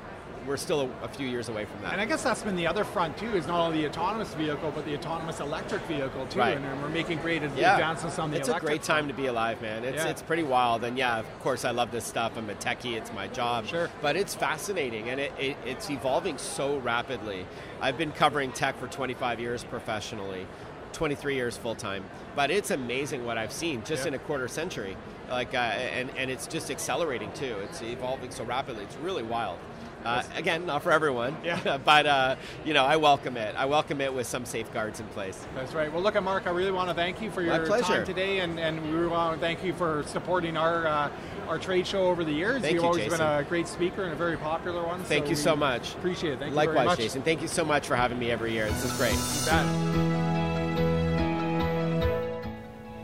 we're 0.46 0.56
still 0.56 0.82
a, 0.82 1.04
a, 1.04 1.08
few 1.08 1.26
years 1.26 1.48
away 1.48 1.64
from 1.64 1.82
that. 1.82 1.92
And 1.92 2.00
I 2.00 2.04
guess 2.04 2.22
that's 2.22 2.42
been 2.42 2.56
the 2.56 2.66
other 2.66 2.84
front 2.84 3.16
too, 3.16 3.30
is 3.34 3.46
not 3.46 3.60
only 3.60 3.82
the 3.82 3.88
autonomous 3.88 4.34
vehicle, 4.34 4.72
but 4.74 4.84
the 4.84 4.94
autonomous 4.94 5.40
electric 5.40 5.82
vehicle 5.82 6.26
too. 6.26 6.38
Right. 6.38 6.56
And, 6.56 6.64
and 6.64 6.82
we're 6.82 6.88
making 6.88 7.18
great 7.18 7.42
yeah. 7.56 7.74
advances 7.74 8.18
on 8.18 8.30
the 8.30 8.38
It's 8.38 8.48
a 8.48 8.58
great 8.58 8.82
time 8.82 9.04
front. 9.04 9.16
to 9.16 9.22
be 9.22 9.26
alive, 9.26 9.60
man. 9.62 9.84
It's, 9.84 10.04
yeah. 10.04 10.10
it's 10.10 10.22
pretty 10.22 10.42
wild. 10.42 10.84
And 10.84 10.96
yeah, 10.96 11.18
of 11.18 11.40
course, 11.40 11.64
I 11.64 11.70
love 11.70 11.90
this 11.90 12.04
stuff. 12.04 12.32
I'm 12.36 12.48
a 12.50 12.54
techie, 12.54 12.96
it's 12.96 13.12
my 13.12 13.28
job. 13.28 13.66
Sure. 13.66 13.90
But 14.00 14.16
it's 14.16 14.34
fascinating 14.34 15.08
and 15.08 15.20
it, 15.20 15.32
it, 15.38 15.56
it's 15.64 15.90
evolving 15.90 16.38
so 16.38 16.78
rapidly. 16.78 17.46
I've 17.80 17.98
been 17.98 18.12
covering 18.12 18.52
tech 18.52 18.78
for 18.78 18.86
25 18.86 19.40
years 19.40 19.64
professionally. 19.64 20.46
23 20.92 21.34
years 21.34 21.56
full 21.56 21.74
time. 21.74 22.04
But 22.34 22.50
it's 22.50 22.70
amazing 22.70 23.24
what 23.24 23.38
I've 23.38 23.52
seen 23.52 23.82
just 23.84 24.06
in 24.06 24.14
a 24.14 24.18
quarter 24.18 24.48
century. 24.48 24.96
Like, 25.30 25.54
uh, 25.54 25.58
and 25.58 26.10
and 26.16 26.30
it's 26.30 26.46
just 26.46 26.70
accelerating 26.70 27.30
too. 27.32 27.56
It's 27.62 27.82
evolving 27.82 28.30
so 28.30 28.44
rapidly. 28.44 28.84
It's 28.84 28.96
really 28.96 29.22
wild. 29.22 29.58
Uh, 30.04 30.22
again, 30.36 30.64
not 30.64 30.82
for 30.82 30.92
everyone, 30.92 31.36
Yeah. 31.44 31.78
but 31.84 32.06
uh, 32.06 32.36
you 32.64 32.72
know, 32.72 32.84
I 32.84 32.96
welcome 32.96 33.36
it. 33.36 33.54
I 33.56 33.66
welcome 33.66 34.00
it 34.00 34.12
with 34.12 34.26
some 34.26 34.44
safeguards 34.44 35.00
in 35.00 35.06
place. 35.08 35.44
That's 35.54 35.74
right. 35.74 35.92
Well, 35.92 36.02
look, 36.02 36.16
at 36.16 36.22
Marc, 36.22 36.46
I 36.46 36.50
really 36.50 36.70
want 36.70 36.88
to 36.88 36.94
thank 36.94 37.20
you 37.20 37.30
for 37.30 37.42
your 37.42 37.66
pleasure. 37.66 37.84
time 37.84 38.06
today, 38.06 38.40
and, 38.40 38.58
and 38.58 38.82
we 38.82 38.90
really 38.90 39.08
want 39.08 39.34
to 39.34 39.40
thank 39.40 39.64
you 39.64 39.72
for 39.74 40.04
supporting 40.06 40.56
our 40.56 40.86
uh, 40.86 41.10
our 41.48 41.58
trade 41.58 41.86
show 41.86 42.06
over 42.06 42.24
the 42.24 42.32
years. 42.32 42.62
Thank 42.62 42.74
You've 42.74 42.82
you, 42.82 42.88
always 42.88 43.04
Jason. 43.04 43.18
been 43.18 43.26
a 43.26 43.42
great 43.44 43.66
speaker 43.68 44.04
and 44.04 44.12
a 44.12 44.16
very 44.16 44.36
popular 44.36 44.84
one. 44.84 45.02
Thank 45.04 45.28
you 45.28 45.36
so 45.36 45.56
much. 45.56 45.94
Appreciate 45.94 46.34
it. 46.34 46.38
Thank 46.38 46.50
you 46.50 46.56
Likewise, 46.56 46.74
very 46.76 46.86
much. 46.86 46.98
Jason. 46.98 47.22
Thank 47.22 47.42
you 47.42 47.48
so 47.48 47.64
much 47.64 47.86
for 47.86 47.96
having 47.96 48.18
me 48.18 48.30
every 48.30 48.52
year. 48.52 48.68
This 48.68 48.84
is 48.84 48.92
great. 48.96 49.14
You 49.14 49.46
bet. 49.46 50.08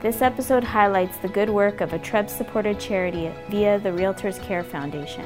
This 0.03 0.21
episode 0.21 0.63
highlights 0.63 1.17
the 1.19 1.29
good 1.29 1.49
work 1.49 1.81
of 1.81 1.95
a 1.95 1.99
TREB 1.99 2.29
supported 2.29 2.79
charity 2.79 3.33
via 3.49 3.79
the 3.79 3.89
Realtors 3.89 4.39
Care 4.43 4.63
Foundation. 4.63 5.25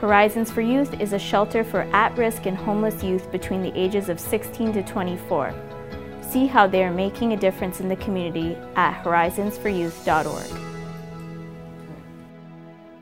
Horizons 0.00 0.50
for 0.50 0.60
Youth 0.60 1.00
is 1.00 1.14
a 1.14 1.18
shelter 1.18 1.64
for 1.64 1.80
at 1.94 2.16
risk 2.18 2.44
and 2.44 2.54
homeless 2.54 3.02
youth 3.02 3.32
between 3.32 3.62
the 3.62 3.72
ages 3.74 4.10
of 4.10 4.20
16 4.20 4.74
to 4.74 4.82
24. 4.82 5.54
See 6.20 6.46
how 6.46 6.66
they 6.66 6.84
are 6.84 6.92
making 6.92 7.32
a 7.32 7.36
difference 7.36 7.80
in 7.80 7.88
the 7.88 7.96
community 7.96 8.56
at 8.74 9.02
horizonsforyouth.org. 9.02 10.62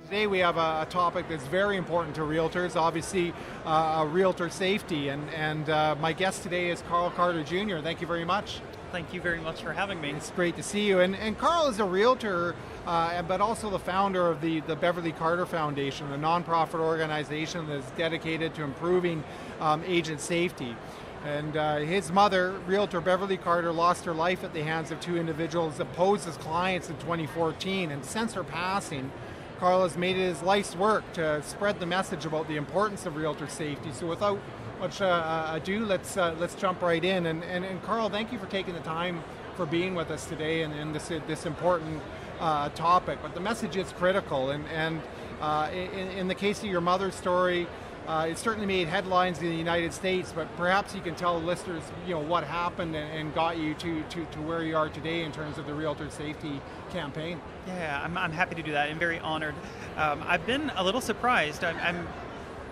Today 0.05 0.29
we 0.29 0.39
have 0.39 0.57
a, 0.57 0.83
a 0.83 0.87
topic 0.89 1.29
that's 1.29 1.47
very 1.49 1.77
important 1.77 2.15
to 2.15 2.21
realtors, 2.21 2.77
obviously 2.77 3.35
uh, 3.65 4.07
realtor 4.09 4.49
safety. 4.49 5.09
And, 5.09 5.29
and 5.31 5.69
uh, 5.71 5.97
my 6.01 6.13
guest 6.13 6.45
today 6.45 6.71
is 6.71 6.81
Carl 6.83 7.11
Carter 7.11 7.43
Jr. 7.43 7.79
Thank 7.79 8.03
you 8.03 8.07
very 8.07 8.25
much. 8.25 8.61
Thank 8.95 9.13
you 9.13 9.21
very 9.21 9.41
much 9.41 9.61
for 9.61 9.73
having 9.73 10.01
me. 10.01 10.11
It's 10.11 10.31
great 10.31 10.55
to 10.55 10.63
see 10.63 10.87
you. 10.87 11.01
And, 11.01 11.17
and 11.17 11.37
Carl 11.37 11.67
is 11.67 11.81
a 11.81 11.85
realtor, 11.85 12.55
uh, 12.87 13.23
but 13.23 13.41
also 13.41 13.69
the 13.69 13.81
founder 13.81 14.29
of 14.29 14.41
the, 14.41 14.61
the 14.61 14.77
Beverly 14.77 15.11
Carter 15.11 15.47
Foundation, 15.47 16.13
a 16.13 16.17
nonprofit 16.17 16.79
organization 16.79 17.67
that's 17.67 17.91
dedicated 17.99 18.55
to 18.55 18.63
improving 18.63 19.25
um, 19.59 19.83
agent 19.85 20.21
safety. 20.21 20.77
And 21.25 21.57
uh, 21.57 21.79
his 21.79 22.13
mother, 22.13 22.53
realtor 22.69 23.01
Beverly 23.01 23.37
Carter, 23.37 23.73
lost 23.73 24.05
her 24.05 24.15
life 24.15 24.45
at 24.45 24.55
the 24.55 24.63
hands 24.63 24.93
of 24.93 25.01
two 25.01 25.17
individuals 25.17 25.79
that 25.79 25.93
posed 25.95 26.29
as 26.29 26.37
clients 26.37 26.89
in 26.89 26.97
2014. 26.99 27.91
And 27.91 28.05
since 28.05 28.35
her 28.35 28.45
passing, 28.45 29.11
Carl 29.59 29.83
has 29.83 29.97
made 29.97 30.17
it 30.17 30.29
his 30.29 30.43
life's 30.45 30.77
work 30.77 31.13
to 31.15 31.43
spread 31.43 31.81
the 31.81 31.87
message 31.87 32.27
about 32.27 32.47
the 32.47 32.57
importance 32.57 33.07
of 33.07 33.17
realtor 33.17 33.49
safety. 33.49 33.91
So 33.93 34.07
without 34.07 34.39
much 34.85 35.01
uh, 35.01 35.51
ado, 35.55 35.87
let's 35.87 36.19
uh, 36.19 36.35
let's 36.39 36.55
jump 36.55 36.83
right 36.83 37.03
in. 37.03 37.25
And, 37.25 37.43
and 37.45 37.65
and 37.65 37.83
Carl, 37.85 38.11
thank 38.11 38.33
you 38.33 38.39
for 38.39 38.47
taking 38.47 38.75
the 38.75 38.81
time 38.81 39.25
for 39.57 39.65
being 39.65 39.95
with 39.95 40.11
us 40.11 40.27
today 40.27 40.63
and, 40.63 40.75
and 40.75 40.95
this 40.95 41.09
this 41.27 41.47
important 41.47 42.03
uh, 42.39 42.69
topic. 42.71 43.19
But 43.23 43.33
the 43.35 43.41
message 43.41 43.79
is 43.79 43.93
critical. 43.93 44.51
And 44.51 44.67
and 44.69 45.01
uh, 45.41 45.71
in, 45.73 46.11
in 46.11 46.29
the 46.29 46.35
case 46.35 46.59
of 46.59 46.67
your 46.67 46.83
mother's 46.83 47.15
story. 47.15 47.67
Uh, 48.07 48.27
it 48.29 48.37
certainly 48.37 48.67
made 48.67 48.87
headlines 48.87 49.39
in 49.39 49.49
the 49.49 49.57
United 49.57 49.91
States, 49.91 50.31
but 50.31 50.47
perhaps 50.59 50.95
you 50.95 51.01
can 51.01 51.15
tell 51.15 51.41
listeners, 51.41 51.83
you 52.07 52.13
know, 52.13 52.21
what 52.21 52.45
happened 52.45 52.95
and, 52.95 53.11
and 53.19 53.35
got 53.35 53.57
you 53.57 53.73
to, 53.73 54.03
to, 54.11 54.27
to 54.27 54.43
where 54.43 54.63
you 54.63 54.77
are 54.77 54.91
today 54.91 55.23
in 55.25 55.33
terms 55.33 55.57
of 55.57 55.65
the 55.67 55.73
realtor 55.73 56.11
safety 56.11 56.61
campaign. 56.91 57.41
Yeah, 57.67 58.03
I'm, 58.05 58.19
I'm 58.19 58.31
happy 58.31 58.57
to 58.57 58.63
do 58.63 58.73
that. 58.73 58.91
I'm 58.91 58.99
very 58.99 59.21
honored. 59.21 59.55
Um, 59.97 60.23
I've 60.27 60.45
been 60.45 60.71
a 60.77 60.85
little 60.85 61.01
surprised. 61.01 61.65
I'm, 61.65 61.79
I'm 61.79 62.09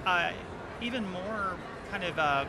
uh, 0.05 0.33
even 0.83 1.11
more 1.11 1.57
kind 1.93 2.05
of. 2.05 2.19
Uh, 2.19 2.45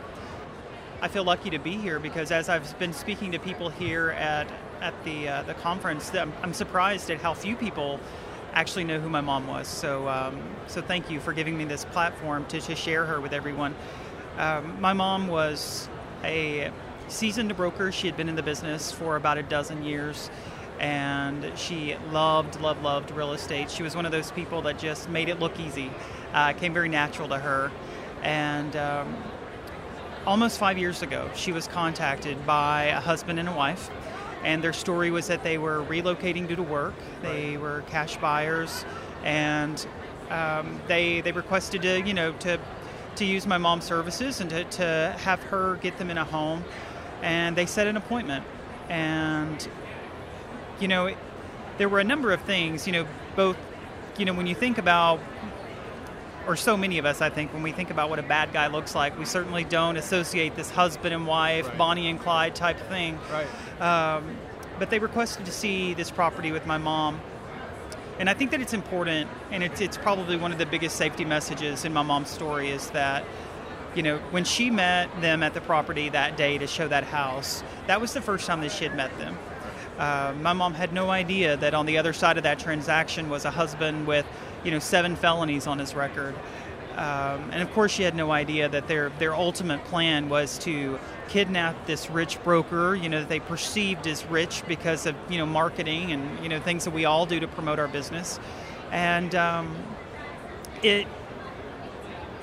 I 1.01 1.09
feel 1.09 1.25
lucky 1.25 1.49
to 1.49 1.59
be 1.59 1.75
here 1.75 1.99
because 1.99 2.31
as 2.31 2.47
I've 2.47 2.79
been 2.79 2.93
speaking 2.93 3.33
to 3.33 3.39
people 3.39 3.67
here 3.69 4.11
at 4.11 4.47
at 4.79 4.93
the 5.03 5.27
uh, 5.27 5.43
the 5.43 5.53
conference, 5.55 6.09
I'm, 6.15 6.53
surprised 6.53 7.11
at 7.11 7.19
how 7.19 7.33
few 7.33 7.57
people 7.57 7.99
actually 8.53 8.85
know 8.85 9.01
who 9.01 9.09
my 9.09 9.19
mom 9.19 9.45
was. 9.47 9.67
So, 9.67 10.07
um, 10.07 10.41
so 10.67 10.81
thank 10.81 11.11
you 11.11 11.19
for 11.19 11.33
giving 11.33 11.57
me 11.57 11.65
this 11.65 11.83
platform 11.83 12.45
to, 12.45 12.61
to 12.61 12.73
share 12.73 13.05
her 13.05 13.19
with 13.19 13.33
everyone. 13.33 13.75
Um, 14.37 14.79
my 14.79 14.93
mom 14.93 15.27
was 15.27 15.89
a 16.23 16.71
seasoned 17.09 17.57
broker. 17.57 17.91
She 17.91 18.07
had 18.07 18.15
been 18.15 18.29
in 18.29 18.37
the 18.37 18.43
business 18.43 18.93
for 18.93 19.17
about 19.17 19.37
a 19.37 19.43
dozen 19.43 19.83
years, 19.83 20.29
and 20.79 21.51
she 21.57 21.97
loved, 22.13 22.61
loved, 22.61 22.81
loved 22.81 23.11
real 23.11 23.33
estate. 23.33 23.69
She 23.69 23.83
was 23.83 23.93
one 23.93 24.05
of 24.05 24.13
those 24.13 24.31
people 24.31 24.61
that 24.61 24.79
just 24.79 25.09
made 25.09 25.27
it 25.27 25.41
look 25.41 25.59
easy. 25.59 25.91
Uh, 26.33 26.53
it 26.55 26.59
came 26.61 26.73
very 26.73 26.87
natural 26.87 27.27
to 27.27 27.39
her, 27.39 27.73
and. 28.21 28.73
Um, 28.77 29.17
Almost 30.25 30.57
five 30.57 30.77
years 30.77 31.01
ago, 31.01 31.29
she 31.35 31.51
was 31.51 31.67
contacted 31.67 32.45
by 32.45 32.85
a 32.85 32.99
husband 32.99 33.39
and 33.39 33.49
a 33.49 33.53
wife 33.53 33.89
and 34.43 34.63
their 34.63 34.73
story 34.73 35.09
was 35.09 35.27
that 35.27 35.43
they 35.43 35.57
were 35.57 35.83
relocating 35.83 36.47
due 36.47 36.55
to 36.55 36.63
work. 36.63 36.93
They 37.21 37.57
were 37.57 37.83
cash 37.87 38.17
buyers, 38.17 38.85
and 39.23 39.85
um, 40.29 40.81
they 40.87 41.21
they 41.21 41.31
requested 41.31 41.81
to 41.83 42.01
you 42.01 42.13
know 42.13 42.33
to 42.39 42.59
to 43.15 43.25
use 43.25 43.45
my 43.45 43.57
mom's 43.57 43.85
services 43.85 44.41
and 44.41 44.49
to, 44.49 44.63
to 44.63 45.15
have 45.19 45.41
her 45.43 45.75
get 45.77 45.97
them 45.97 46.09
in 46.09 46.17
a 46.17 46.25
home, 46.25 46.63
and 47.21 47.55
they 47.55 47.65
set 47.65 47.87
an 47.87 47.95
appointment, 47.97 48.45
and 48.89 49.67
you 50.79 50.87
know 50.87 51.07
it, 51.07 51.17
there 51.77 51.89
were 51.89 51.99
a 51.99 52.03
number 52.03 52.31
of 52.31 52.41
things 52.41 52.85
you 52.85 52.93
know 52.93 53.07
both 53.35 53.57
you 54.17 54.25
know 54.25 54.33
when 54.33 54.47
you 54.47 54.55
think 54.55 54.77
about 54.77 55.19
or 56.47 56.55
so 56.55 56.75
many 56.75 56.97
of 56.97 57.05
us, 57.05 57.21
I 57.21 57.29
think, 57.29 57.53
when 57.53 57.63
we 57.63 57.71
think 57.71 57.89
about 57.89 58.09
what 58.09 58.19
a 58.19 58.23
bad 58.23 58.53
guy 58.53 58.67
looks 58.67 58.95
like, 58.95 59.17
we 59.17 59.25
certainly 59.25 59.63
don't 59.63 59.97
associate 59.97 60.55
this 60.55 60.69
husband 60.69 61.13
and 61.13 61.25
wife, 61.25 61.67
Right. 61.67 61.77
Bonnie 61.77 62.09
and 62.09 62.19
Clyde 62.19 62.55
type 62.55 62.79
thing. 62.89 63.17
Right. 63.31 64.15
Um, 64.15 64.37
but 64.79 64.89
they 64.89 64.99
requested 64.99 65.45
to 65.45 65.51
see 65.51 65.93
this 65.93 66.11
property 66.11 66.51
with 66.51 66.65
my 66.65 66.77
mom. 66.77 67.21
And 68.19 68.29
I 68.29 68.33
think 68.33 68.51
that 68.51 68.61
it's 68.61 68.73
important, 68.73 69.29
and 69.51 69.63
it's, 69.63 69.81
it's 69.81 69.97
probably 69.97 70.37
one 70.37 70.51
of 70.51 70.57
the 70.57 70.65
biggest 70.65 70.97
safety 70.97 71.25
messages 71.25 71.85
in 71.85 71.93
my 71.93 72.03
mom's 72.03 72.29
story 72.29 72.69
is 72.69 72.89
that, 72.91 73.25
you 73.95 74.03
know, 74.03 74.17
when 74.31 74.43
she 74.43 74.69
met 74.69 75.09
them 75.21 75.43
at 75.43 75.53
the 75.53 75.61
property 75.61 76.09
that 76.09 76.37
day 76.37 76.57
to 76.57 76.67
show 76.67 76.87
that 76.87 77.03
house, 77.03 77.63
that 77.87 78.01
was 78.01 78.13
the 78.13 78.21
first 78.21 78.45
time 78.45 78.61
that 78.61 78.71
she 78.71 78.83
had 78.83 78.95
met 78.95 79.15
them. 79.17 79.37
Uh, 79.97 80.33
my 80.41 80.53
mom 80.53 80.73
had 80.73 80.91
no 80.91 81.09
idea 81.09 81.55
that 81.57 81.73
on 81.73 81.85
the 81.85 81.97
other 81.97 82.13
side 82.13 82.37
of 82.37 82.43
that 82.43 82.59
transaction 82.59 83.29
was 83.29 83.45
a 83.45 83.51
husband 83.51 84.07
with, 84.07 84.25
you 84.63 84.71
know, 84.71 84.79
seven 84.79 85.15
felonies 85.15 85.67
on 85.67 85.79
his 85.79 85.93
record. 85.93 86.35
Um, 86.95 87.49
and 87.51 87.61
of 87.61 87.71
course, 87.73 87.91
she 87.91 88.03
had 88.03 88.15
no 88.15 88.31
idea 88.31 88.69
that 88.69 88.87
their 88.87 89.09
their 89.17 89.33
ultimate 89.33 89.83
plan 89.85 90.29
was 90.29 90.59
to 90.59 90.99
kidnap 91.27 91.87
this 91.87 92.09
rich 92.09 92.43
broker, 92.43 92.93
you 92.95 93.09
know, 93.09 93.19
that 93.21 93.29
they 93.29 93.39
perceived 93.39 94.05
as 94.05 94.23
rich 94.27 94.63
because 94.67 95.07
of 95.07 95.15
you 95.27 95.39
know 95.39 95.45
marketing 95.47 96.11
and 96.11 96.43
you 96.43 96.49
know 96.49 96.59
things 96.59 96.83
that 96.83 96.91
we 96.91 97.05
all 97.05 97.25
do 97.25 97.39
to 97.39 97.47
promote 97.47 97.79
our 97.79 97.87
business, 97.87 98.39
and 98.91 99.33
um, 99.33 99.75
it. 100.83 101.07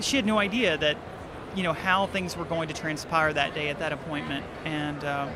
She 0.01 0.17
had 0.17 0.25
no 0.25 0.39
idea 0.39 0.79
that, 0.79 0.97
you 1.55 1.63
know, 1.63 1.75
how 1.75 2.07
things 2.07 2.35
were 2.35 2.47
going 2.47 2.69
to 2.69 2.75
transpire 2.75 3.35
that 3.35 3.55
day 3.55 3.69
at 3.69 3.79
that 3.81 3.93
appointment, 3.93 4.47
and 4.65 5.05
um, 5.05 5.31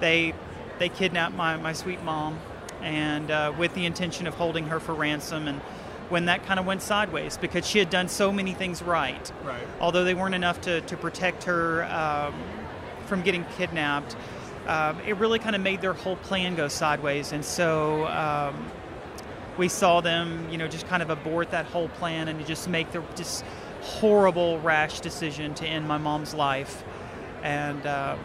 they 0.00 0.34
they 0.78 0.88
kidnapped 0.88 1.34
my 1.34 1.56
my 1.56 1.72
sweet 1.72 2.02
mom, 2.02 2.38
and 2.82 3.30
uh, 3.30 3.52
with 3.58 3.74
the 3.74 3.86
intention 3.86 4.26
of 4.26 4.34
holding 4.34 4.66
her 4.66 4.80
for 4.80 4.94
ransom 4.94 5.48
and 5.48 5.60
when 6.08 6.24
that 6.26 6.44
kind 6.46 6.58
of 6.58 6.66
went 6.66 6.82
sideways 6.82 7.36
because 7.36 7.66
she 7.66 7.78
had 7.78 7.90
done 7.90 8.08
so 8.08 8.32
many 8.32 8.54
things 8.54 8.82
right. 8.82 9.32
Right. 9.44 9.62
Although 9.80 10.04
they 10.04 10.14
weren't 10.14 10.34
enough 10.34 10.60
to, 10.62 10.80
to 10.82 10.96
protect 10.96 11.44
her 11.44 11.84
um, 11.84 12.34
from 13.06 13.22
getting 13.22 13.44
kidnapped, 13.56 14.16
um, 14.66 14.98
it 15.06 15.16
really 15.16 15.38
kind 15.38 15.56
of 15.56 15.62
made 15.62 15.80
their 15.80 15.92
whole 15.92 16.16
plan 16.16 16.54
go 16.54 16.68
sideways. 16.68 17.32
And 17.32 17.44
so 17.44 18.06
um, 18.06 18.70
we 19.56 19.68
saw 19.68 20.00
them, 20.00 20.48
you 20.50 20.58
know, 20.58 20.68
just 20.68 20.86
kind 20.88 21.02
of 21.02 21.10
abort 21.10 21.50
that 21.50 21.66
whole 21.66 21.88
plan 21.88 22.28
and 22.28 22.46
just 22.46 22.68
make 22.68 22.90
the 22.92 23.02
just 23.16 23.44
horrible, 23.82 24.60
rash 24.60 25.00
decision 25.00 25.54
to 25.54 25.66
end 25.66 25.86
my 25.86 25.98
mom's 25.98 26.34
life. 26.34 26.84
And, 27.42 27.86
uh, 27.86 28.16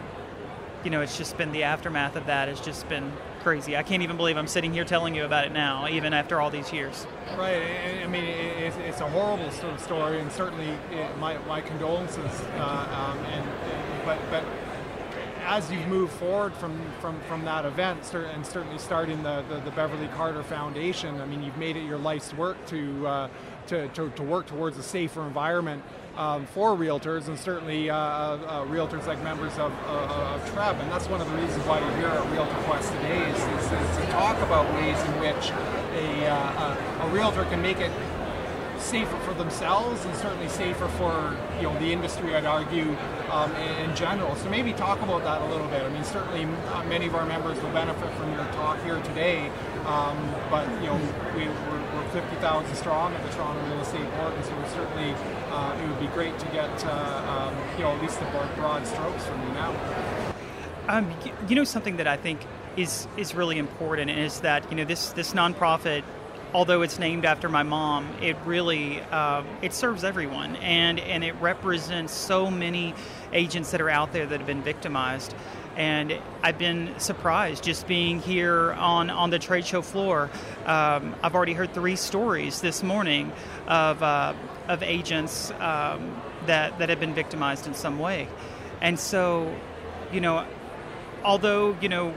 you 0.84 0.90
know, 0.90 1.00
it's 1.00 1.16
just 1.16 1.36
been 1.38 1.50
the 1.52 1.62
aftermath 1.62 2.14
of 2.14 2.26
that 2.26 2.48
has 2.48 2.60
just 2.60 2.88
been 2.88 3.10
crazy. 3.42 3.76
I 3.76 3.82
can't 3.82 4.02
even 4.02 4.16
believe 4.16 4.36
I'm 4.36 4.46
sitting 4.46 4.72
here 4.72 4.84
telling 4.84 5.14
you 5.14 5.24
about 5.24 5.46
it 5.46 5.52
now, 5.52 5.88
even 5.88 6.12
after 6.12 6.40
all 6.40 6.50
these 6.50 6.72
years. 6.72 7.06
Right. 7.36 7.62
I- 8.02 8.06
mean, 8.06 8.24
it's, 8.24 9.00
a 9.00 9.08
horrible 9.08 9.50
sort 9.50 9.74
of 9.74 9.80
story, 9.80 10.20
and 10.20 10.30
certainly 10.30 10.68
my, 11.18 11.36
my 11.48 11.60
condolences. 11.60 12.40
Uh, 12.56 13.12
um, 13.12 13.18
and 13.26 13.44
but 14.04 14.18
but 14.30 14.44
as 15.44 15.70
you've 15.70 15.86
moved 15.88 16.12
forward 16.12 16.54
from, 16.54 16.80
from, 17.00 17.20
from 17.22 17.44
that 17.44 17.64
event, 17.64 17.98
and 18.14 18.46
certainly 18.46 18.78
starting 18.78 19.22
the, 19.22 19.44
the, 19.48 19.60
the 19.60 19.70
Beverly 19.72 20.08
Carter 20.08 20.42
Foundation, 20.42 21.20
I 21.20 21.26
mean, 21.26 21.42
you've 21.42 21.58
made 21.58 21.76
it 21.76 21.84
your 21.84 21.98
life's 21.98 22.32
work 22.34 22.64
to 22.66 23.06
uh, 23.06 23.28
to, 23.66 23.88
to, 23.88 24.10
to 24.10 24.22
work 24.22 24.46
towards 24.46 24.76
a 24.78 24.82
safer 24.82 25.26
environment. 25.26 25.82
Um, 26.16 26.46
for 26.46 26.76
realtors 26.76 27.26
and 27.26 27.36
certainly 27.36 27.90
uh, 27.90 27.96
uh, 27.96 28.64
realtors 28.66 29.04
like 29.08 29.20
members 29.24 29.52
of, 29.54 29.72
uh, 29.88 30.34
of 30.34 30.54
TREB, 30.54 30.80
and 30.80 30.92
that's 30.92 31.08
one 31.08 31.20
of 31.20 31.28
the 31.28 31.36
reasons 31.36 31.66
why 31.66 31.80
you're 31.80 31.96
here 31.96 32.06
at 32.06 32.30
Realtor 32.30 32.54
Quest 32.68 32.92
today 32.92 33.18
is, 33.30 33.36
is, 33.36 33.64
is 33.64 33.96
to 33.96 34.06
talk 34.12 34.38
about 34.38 34.72
ways 34.74 34.96
in 35.02 35.18
which 35.18 35.50
a, 35.50 36.26
uh, 36.28 37.02
a, 37.02 37.08
a 37.08 37.10
realtor 37.10 37.42
can 37.46 37.60
make 37.60 37.78
it 37.78 37.90
safer 38.84 39.16
for 39.20 39.32
themselves 39.34 40.04
and 40.04 40.14
certainly 40.16 40.48
safer 40.48 40.86
for 40.88 41.36
you 41.56 41.62
know 41.62 41.76
the 41.80 41.90
industry. 41.92 42.36
I'd 42.36 42.44
argue 42.44 42.96
um, 43.30 43.50
in, 43.56 43.90
in, 43.90 43.96
general. 43.96 44.36
So 44.36 44.48
maybe 44.50 44.72
talk 44.72 45.00
about 45.00 45.24
that 45.24 45.40
a 45.42 45.46
little 45.46 45.66
bit. 45.68 45.82
I 45.82 45.88
mean, 45.88 46.04
certainly 46.04 46.44
uh, 46.44 46.84
many 46.84 47.06
of 47.06 47.14
our 47.14 47.26
members 47.26 47.60
will 47.62 47.72
benefit 47.72 48.12
from 48.14 48.32
your 48.34 48.44
talk 48.52 48.80
here 48.84 49.00
today. 49.02 49.50
Um, 49.86 50.16
but 50.50 50.68
you 50.80 50.88
know, 50.88 51.00
we, 51.34 51.48
we're, 51.48 51.82
we're 51.94 52.08
50,000 52.10 52.74
strong 52.76 53.12
at 53.14 53.22
the 53.24 53.32
Toronto 53.36 53.60
Real 53.68 53.80
Estate 53.80 54.08
Board, 54.16 54.34
and 54.34 54.44
so 54.44 54.56
we're 54.56 54.68
certainly 54.68 55.14
uh, 55.54 55.78
it 55.80 55.88
would 55.88 56.00
be 56.00 56.08
great 56.08 56.38
to 56.38 56.46
get 56.46 56.84
uh, 56.84 57.50
um, 57.50 57.54
you 57.76 57.84
know 57.84 57.92
at 57.92 58.02
least 58.02 58.18
the 58.18 58.26
broad 58.26 58.86
strokes 58.86 59.24
from 59.24 59.40
you 59.46 59.52
now. 59.54 60.34
Um, 60.88 61.14
you 61.48 61.54
know 61.54 61.64
something 61.64 61.96
that 61.96 62.06
I 62.06 62.16
think 62.16 62.40
is 62.76 63.06
is 63.16 63.34
really 63.34 63.58
important 63.58 64.10
is 64.10 64.40
that 64.40 64.68
you 64.70 64.76
know 64.76 64.84
this 64.84 65.12
this 65.12 65.32
nonprofit 65.32 66.02
although 66.54 66.82
it's 66.82 67.00
named 67.00 67.24
after 67.24 67.48
my 67.48 67.64
mom, 67.64 68.08
it 68.22 68.36
really 68.46 69.00
uh, 69.10 69.42
it 69.60 69.74
serves 69.74 70.04
everyone, 70.04 70.56
and 70.56 71.00
and 71.00 71.24
it 71.24 71.34
represents 71.40 72.14
so 72.14 72.50
many 72.50 72.94
agents 73.32 73.72
that 73.72 73.80
are 73.80 73.90
out 73.90 74.12
there 74.12 74.24
that 74.24 74.38
have 74.38 74.46
been 74.46 74.62
victimized. 74.62 75.34
And 75.76 76.16
I've 76.40 76.56
been 76.56 76.94
surprised 76.98 77.64
just 77.64 77.88
being 77.88 78.20
here 78.20 78.72
on, 78.74 79.10
on 79.10 79.30
the 79.30 79.40
trade 79.40 79.66
show 79.66 79.82
floor. 79.82 80.30
Um, 80.66 81.16
I've 81.20 81.34
already 81.34 81.52
heard 81.52 81.74
three 81.74 81.96
stories 81.96 82.60
this 82.60 82.84
morning 82.84 83.32
of, 83.66 84.00
uh, 84.00 84.34
of 84.68 84.82
agents 84.82 85.50
um, 85.52 86.20
that, 86.46 86.78
that 86.78 86.88
have 86.88 87.00
been 87.00 87.14
victimized 87.14 87.66
in 87.66 87.74
some 87.74 87.98
way. 87.98 88.28
And 88.80 88.98
so, 88.98 89.54
you 90.12 90.20
know, 90.20 90.46
although, 91.24 91.76
you 91.80 91.88
know, 91.88 92.14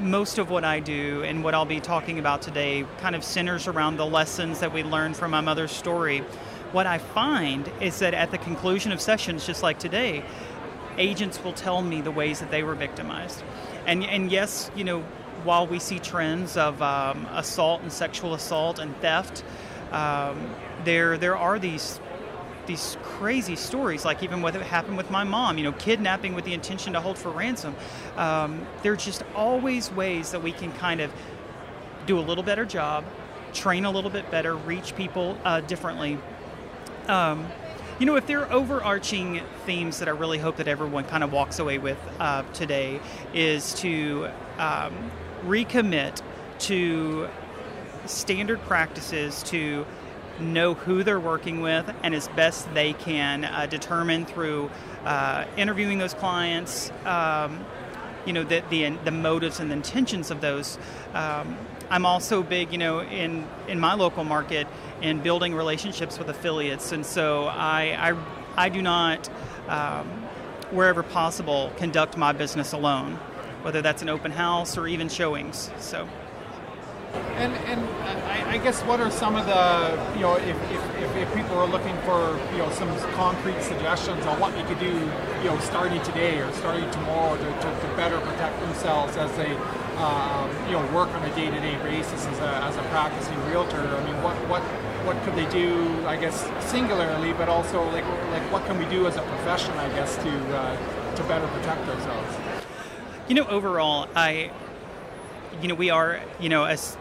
most 0.00 0.38
of 0.38 0.50
what 0.50 0.64
I 0.64 0.80
do 0.80 1.22
and 1.22 1.44
what 1.44 1.54
I'll 1.54 1.64
be 1.64 1.80
talking 1.80 2.18
about 2.18 2.42
today 2.42 2.84
kind 2.98 3.14
of 3.14 3.22
centers 3.22 3.68
around 3.68 3.96
the 3.96 4.06
lessons 4.06 4.60
that 4.60 4.72
we 4.72 4.82
learned 4.82 5.16
from 5.16 5.30
my 5.30 5.40
mother's 5.40 5.70
story. 5.70 6.18
What 6.72 6.86
I 6.86 6.98
find 6.98 7.70
is 7.80 7.98
that 7.98 8.14
at 8.14 8.30
the 8.30 8.38
conclusion 8.38 8.92
of 8.92 9.00
sessions, 9.00 9.46
just 9.46 9.62
like 9.62 9.78
today, 9.78 10.24
agents 10.96 11.42
will 11.44 11.52
tell 11.52 11.82
me 11.82 12.00
the 12.00 12.10
ways 12.10 12.40
that 12.40 12.50
they 12.50 12.62
were 12.62 12.74
victimized. 12.74 13.42
And, 13.86 14.04
and 14.04 14.30
yes, 14.30 14.70
you 14.74 14.84
know, 14.84 15.02
while 15.44 15.66
we 15.66 15.78
see 15.78 15.98
trends 15.98 16.56
of 16.56 16.80
um, 16.80 17.26
assault 17.32 17.82
and 17.82 17.92
sexual 17.92 18.34
assault 18.34 18.78
and 18.78 18.96
theft, 19.00 19.44
um, 19.92 20.54
there 20.84 21.18
there 21.18 21.36
are 21.36 21.58
these 21.58 22.00
these 22.66 22.96
crazy 23.02 23.56
stories, 23.56 24.04
like 24.04 24.22
even 24.22 24.40
what 24.40 24.54
happened 24.54 24.96
with 24.96 25.10
my 25.10 25.24
mom, 25.24 25.58
you 25.58 25.64
know, 25.64 25.72
kidnapping 25.72 26.34
with 26.34 26.44
the 26.44 26.54
intention 26.54 26.92
to 26.92 27.00
hold 27.00 27.18
for 27.18 27.30
ransom. 27.30 27.74
Um, 28.16 28.66
there 28.82 28.92
are 28.92 28.96
just 28.96 29.24
always 29.34 29.90
ways 29.90 30.30
that 30.30 30.42
we 30.42 30.52
can 30.52 30.72
kind 30.72 31.00
of 31.00 31.10
do 32.06 32.18
a 32.18 32.20
little 32.20 32.44
better 32.44 32.64
job, 32.64 33.04
train 33.52 33.84
a 33.84 33.90
little 33.90 34.10
bit 34.10 34.30
better, 34.30 34.54
reach 34.54 34.94
people 34.96 35.36
uh, 35.44 35.60
differently. 35.60 36.18
Um, 37.08 37.48
you 37.98 38.06
know, 38.06 38.16
if 38.16 38.26
there 38.26 38.40
are 38.40 38.52
overarching 38.52 39.42
themes 39.66 39.98
that 39.98 40.08
I 40.08 40.12
really 40.12 40.38
hope 40.38 40.56
that 40.56 40.68
everyone 40.68 41.04
kind 41.04 41.22
of 41.22 41.32
walks 41.32 41.58
away 41.58 41.78
with 41.78 41.98
uh, 42.18 42.42
today, 42.52 43.00
is 43.34 43.74
to 43.74 44.28
um, 44.58 45.10
recommit 45.44 46.20
to 46.60 47.28
standard 48.06 48.60
practices 48.62 49.42
to 49.44 49.86
know 50.40 50.74
who 50.74 51.02
they're 51.02 51.20
working 51.20 51.60
with 51.60 51.92
and 52.02 52.14
as 52.14 52.28
best 52.28 52.72
they 52.74 52.92
can 52.94 53.44
uh, 53.44 53.66
determine 53.66 54.26
through 54.26 54.70
uh, 55.04 55.44
interviewing 55.56 55.98
those 55.98 56.14
clients, 56.14 56.90
um, 57.04 57.64
you 58.24 58.32
know, 58.32 58.42
the, 58.44 58.62
the, 58.70 58.88
the, 59.04 59.10
motives 59.10 59.60
and 59.60 59.70
the 59.70 59.74
intentions 59.74 60.30
of 60.30 60.40
those. 60.40 60.78
Um, 61.12 61.56
I'm 61.90 62.06
also 62.06 62.42
big, 62.42 62.72
you 62.72 62.78
know, 62.78 63.00
in, 63.02 63.46
in 63.68 63.78
my 63.78 63.94
local 63.94 64.24
market 64.24 64.66
in 65.02 65.20
building 65.20 65.54
relationships 65.54 66.18
with 66.18 66.28
affiliates. 66.28 66.92
And 66.92 67.04
so 67.04 67.46
I, 67.46 68.12
I, 68.12 68.64
I 68.66 68.68
do 68.68 68.80
not, 68.80 69.28
um, 69.68 70.06
wherever 70.70 71.02
possible, 71.02 71.72
conduct 71.76 72.16
my 72.16 72.32
business 72.32 72.72
alone, 72.72 73.16
whether 73.62 73.82
that's 73.82 74.02
an 74.02 74.08
open 74.08 74.30
house 74.30 74.78
or 74.78 74.86
even 74.86 75.08
showings. 75.08 75.70
So. 75.78 76.08
And, 77.14 77.54
and 77.66 77.80
I, 78.28 78.52
I, 78.52 78.58
guess 78.58 78.82
what 78.82 79.00
are 79.00 79.10
some 79.10 79.36
of 79.36 79.46
the, 79.46 80.14
you 80.14 80.20
know, 80.20 80.36
if, 80.36 80.56
if, 80.70 81.16
if, 81.16 81.34
people 81.34 81.58
are 81.58 81.66
looking 81.66 81.96
for, 82.02 82.38
you 82.52 82.58
know, 82.58 82.70
some 82.70 82.88
concrete 83.12 83.60
suggestions 83.62 84.24
on 84.26 84.38
what 84.38 84.56
you 84.56 84.64
could 84.64 84.78
do, 84.78 84.92
you 85.42 85.50
know, 85.50 85.58
starting 85.60 86.00
today 86.02 86.38
or 86.38 86.52
starting 86.52 86.88
tomorrow 86.90 87.36
to, 87.36 87.44
to, 87.44 87.80
to 87.80 87.96
better 87.96 88.20
protect 88.20 88.60
themselves 88.60 89.16
as 89.16 89.30
they, 89.36 89.52
um, 89.96 90.48
you 90.66 90.72
know, 90.72 90.86
work 90.94 91.08
on 91.08 91.24
a 91.24 91.34
day-to-day 91.34 91.76
basis 91.82 92.26
as 92.26 92.38
a, 92.38 92.64
as 92.64 92.76
a 92.76 92.82
practicing 92.90 93.38
realtor. 93.46 93.80
I 93.80 94.04
mean, 94.04 94.22
what, 94.22 94.36
what, 94.48 94.62
what 95.04 95.20
could 95.24 95.34
they 95.34 95.50
do, 95.50 96.06
I 96.06 96.16
guess, 96.16 96.48
singularly, 96.70 97.32
but 97.32 97.48
also 97.48 97.82
like, 97.90 98.04
like 98.30 98.52
what 98.52 98.64
can 98.66 98.78
we 98.78 98.84
do 98.86 99.06
as 99.06 99.16
a 99.16 99.22
profession, 99.22 99.72
I 99.78 99.88
guess, 99.90 100.16
to, 100.16 100.56
uh, 100.56 101.14
to 101.16 101.22
better 101.24 101.48
protect 101.48 101.88
ourselves? 101.88 102.36
You 103.26 103.34
know, 103.34 103.46
overall, 103.46 104.08
I, 104.14 104.50
you 105.60 105.68
know, 105.68 105.74
we 105.74 105.90
are, 105.90 106.20
you 106.40 106.48
know, 106.48 106.64
as 106.64 106.96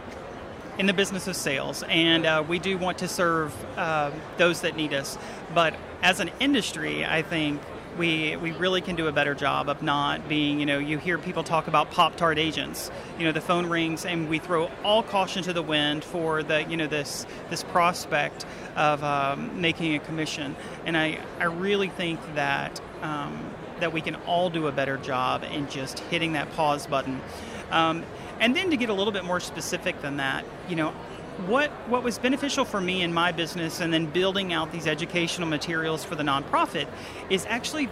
in 0.78 0.86
the 0.86 0.94
business 0.94 1.28
of 1.28 1.36
sales, 1.36 1.84
and 1.84 2.26
uh, 2.26 2.44
we 2.48 2.58
do 2.58 2.78
want 2.78 2.98
to 3.00 3.08
serve 3.08 3.54
uh, 3.78 4.12
those 4.38 4.62
that 4.62 4.76
need 4.76 4.94
us. 4.94 5.18
But 5.54 5.76
as 6.02 6.20
an 6.20 6.32
industry, 6.40 7.06
I 7.06 7.22
think 7.22 7.62
we 7.98 8.36
we 8.38 8.52
really 8.54 8.82
can 8.82 8.96
do 8.96 9.08
a 9.08 9.12
better 9.12 9.36
job 9.36 9.70
of 9.70 9.82
not 9.82 10.28
being 10.28 10.60
you 10.60 10.66
know 10.66 10.80
you 10.80 10.98
hear 10.98 11.18
people 11.18 11.44
talk 11.44 11.68
about 11.68 11.92
pop 11.92 12.16
tart 12.16 12.38
agents. 12.40 12.92
You 13.18 13.26
know 13.26 13.32
the 13.32 13.42
phone 13.42 13.68
rings 13.68 14.06
and 14.06 14.30
we 14.30 14.40
throw 14.40 14.70
all 14.84 15.04
caution 15.04 15.44
to 15.44 15.54
the 15.54 15.62
wind 15.62 16.04
for 16.04 16.44
the 16.44 16.64
you 16.64 16.78
know 16.78 16.88
this 16.88 17.26
this 17.50 17.64
prospect 17.64 18.46
of 18.76 19.04
um, 19.04 19.60
making 19.60 19.96
a 19.96 20.00
commission. 20.00 20.56
And 20.86 20.98
I 20.98 21.20
I 21.40 21.46
really 21.46 21.90
think 21.90 22.20
that 22.36 22.80
um, 23.02 23.52
that 23.80 23.92
we 23.92 24.02
can 24.02 24.16
all 24.28 24.50
do 24.50 24.68
a 24.68 24.72
better 24.72 24.98
job 24.98 25.44
in 25.44 25.68
just 25.70 26.00
hitting 26.00 26.34
that 26.34 26.52
pause 26.54 26.88
button. 26.88 27.22
Um, 27.72 28.04
and 28.40 28.56
then 28.56 28.72
to 28.72 28.78
get 28.78 28.90
a 28.90 28.94
little 28.94 29.14
bit 29.14 29.24
more 29.24 29.40
specific 29.40 30.02
than 30.02 30.18
that, 30.18 30.46
you 30.68 30.76
know, 30.76 30.94
what 31.48 31.70
what 31.88 32.04
was 32.04 32.20
beneficial 32.20 32.66
for 32.66 32.82
me 32.82 33.02
in 33.02 33.14
my 33.14 33.32
business 33.32 33.80
and 33.80 33.94
then 33.94 34.06
building 34.06 34.54
out 34.54 34.72
these 34.72 34.88
educational 34.88 35.48
materials 35.48 36.04
for 36.04 36.16
the 36.16 36.24
nonprofit 36.24 36.88
is 37.30 37.46
actually 37.48 37.90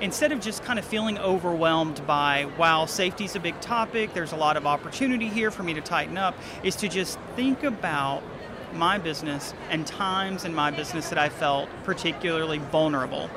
instead 0.00 0.32
of 0.32 0.40
just 0.40 0.62
kind 0.64 0.78
of 0.78 0.84
feeling 0.84 1.18
overwhelmed 1.18 2.04
by 2.06 2.46
wow 2.58 2.86
safety's 2.86 3.36
a 3.36 3.40
big 3.40 3.58
topic 3.60 4.12
there's 4.14 4.32
a 4.32 4.36
lot 4.36 4.56
of 4.56 4.66
opportunity 4.66 5.28
here 5.28 5.50
for 5.50 5.62
me 5.62 5.74
to 5.74 5.80
tighten 5.80 6.16
up 6.16 6.34
is 6.62 6.76
to 6.76 6.88
just 6.88 7.18
think 7.36 7.62
about 7.62 8.22
my 8.72 8.98
business 8.98 9.52
and 9.68 9.86
times 9.86 10.44
in 10.44 10.54
my 10.54 10.70
business 10.70 11.08
that 11.08 11.18
i 11.18 11.28
felt 11.28 11.68
particularly 11.84 12.58
vulnerable. 12.58 13.28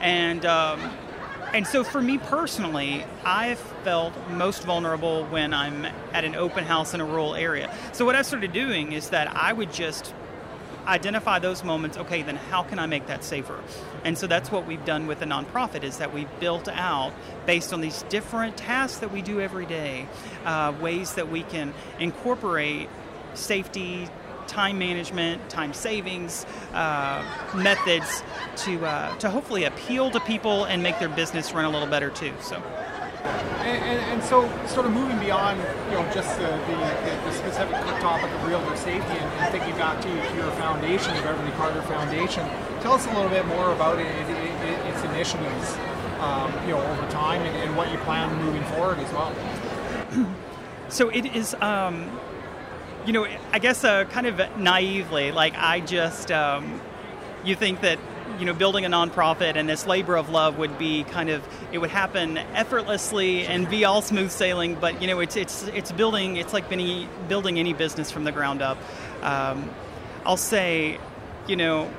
And 0.00 0.44
um, 0.46 0.80
and 1.54 1.66
so 1.66 1.84
for 1.84 2.00
me 2.00 2.18
personally, 2.18 3.04
I've 3.24 3.58
felt 3.84 4.12
most 4.30 4.64
vulnerable 4.64 5.24
when 5.26 5.54
I'm 5.54 5.86
at 6.12 6.24
an 6.24 6.34
open 6.34 6.64
house 6.64 6.94
in 6.94 7.00
a 7.00 7.04
rural 7.04 7.34
area. 7.34 7.74
So 7.92 8.04
what 8.04 8.16
I 8.16 8.22
started 8.22 8.52
doing 8.52 8.92
is 8.92 9.10
that 9.10 9.34
I 9.34 9.52
would 9.52 9.72
just 9.72 10.14
identify 10.86 11.38
those 11.38 11.62
moments 11.62 11.98
okay 11.98 12.22
then 12.22 12.34
how 12.34 12.62
can 12.62 12.78
i 12.78 12.86
make 12.86 13.06
that 13.08 13.22
safer 13.22 13.62
and 14.04 14.16
so 14.16 14.26
that's 14.26 14.50
what 14.50 14.66
we've 14.66 14.86
done 14.86 15.06
with 15.06 15.20
the 15.20 15.26
nonprofit 15.26 15.82
is 15.82 15.98
that 15.98 16.14
we've 16.14 16.40
built 16.40 16.66
out 16.66 17.12
based 17.44 17.74
on 17.74 17.82
these 17.82 18.02
different 18.04 18.56
tasks 18.56 18.98
that 18.98 19.12
we 19.12 19.20
do 19.20 19.38
every 19.38 19.66
day 19.66 20.08
uh, 20.46 20.72
ways 20.80 21.12
that 21.12 21.30
we 21.30 21.42
can 21.42 21.74
incorporate 21.98 22.88
safety 23.34 24.08
time 24.48 24.78
management, 24.78 25.48
time 25.48 25.72
savings 25.72 26.46
uh, 26.72 27.22
methods 27.54 28.22
to 28.56 28.84
uh, 28.84 29.14
to 29.18 29.30
hopefully 29.30 29.64
appeal 29.64 30.10
to 30.10 30.20
people 30.20 30.64
and 30.64 30.82
make 30.82 30.98
their 30.98 31.08
business 31.08 31.52
run 31.52 31.64
a 31.64 31.70
little 31.70 31.86
better 31.86 32.10
too. 32.10 32.32
So. 32.40 32.62
And, 33.24 33.84
and, 33.84 34.00
and, 34.12 34.22
so, 34.22 34.48
sort 34.66 34.86
of 34.86 34.92
moving 34.92 35.18
beyond, 35.18 35.58
you 35.90 35.98
know, 35.98 36.10
just 36.14 36.38
the, 36.38 36.46
the, 36.46 36.76
the 37.24 37.32
specific 37.32 37.74
topic 38.00 38.30
of 38.30 38.44
realtor 38.46 38.76
safety 38.76 39.18
and, 39.18 39.32
and, 39.40 39.52
thinking 39.52 39.76
back 39.76 40.00
to 40.00 40.08
your 40.08 40.50
foundation, 40.52 41.14
the 41.16 41.22
Beverly 41.22 41.50
Carter 41.52 41.82
Foundation, 41.82 42.48
tell 42.80 42.92
us 42.92 43.06
a 43.06 43.12
little 43.12 43.28
bit 43.28 43.44
more 43.46 43.72
about 43.72 43.98
it, 43.98 44.06
it, 44.06 44.30
it, 44.30 44.86
its 44.86 45.02
initiatives, 45.04 45.76
um, 46.20 46.52
you 46.62 46.70
know, 46.70 46.80
over 46.80 47.10
time, 47.10 47.42
and, 47.42 47.56
and, 47.56 47.76
what 47.76 47.90
you 47.92 47.98
plan 47.98 48.34
moving 48.42 48.64
forward 48.64 48.98
as 48.98 49.12
well. 49.12 49.34
So 50.88 51.10
it 51.10 51.26
is. 51.36 51.54
Um, 51.60 52.18
you 53.08 53.14
know, 53.14 53.26
I 53.54 53.58
guess 53.58 53.84
uh, 53.84 54.04
kind 54.04 54.26
of 54.26 54.36
naively, 54.58 55.32
like 55.32 55.54
I 55.56 55.80
just, 55.80 56.30
um, 56.30 56.78
you 57.42 57.56
think 57.56 57.80
that 57.80 57.98
you 58.38 58.44
know 58.44 58.52
building 58.52 58.84
a 58.84 58.90
nonprofit 58.90 59.56
and 59.56 59.66
this 59.66 59.86
labor 59.86 60.14
of 60.14 60.28
love 60.28 60.58
would 60.58 60.76
be 60.78 61.04
kind 61.04 61.30
of 61.30 61.42
it 61.72 61.78
would 61.78 61.88
happen 61.88 62.36
effortlessly 62.36 63.46
and 63.46 63.68
be 63.70 63.86
all 63.86 64.02
smooth 64.02 64.30
sailing 64.30 64.74
but 64.74 65.00
you 65.00 65.08
know 65.08 65.18
it's 65.18 65.34
it's 65.34 65.62
it's 65.68 65.90
building 65.90 66.36
it's 66.36 66.52
like 66.52 66.70
any, 66.70 67.08
building 67.28 67.58
any 67.58 67.72
business 67.72 68.10
from 68.10 68.24
the 68.24 68.30
ground 68.30 68.60
up. 68.60 68.76
Um, 69.22 69.70
i'll 70.26 70.36
say 70.36 70.98
you 71.48 71.56
know 71.56 71.90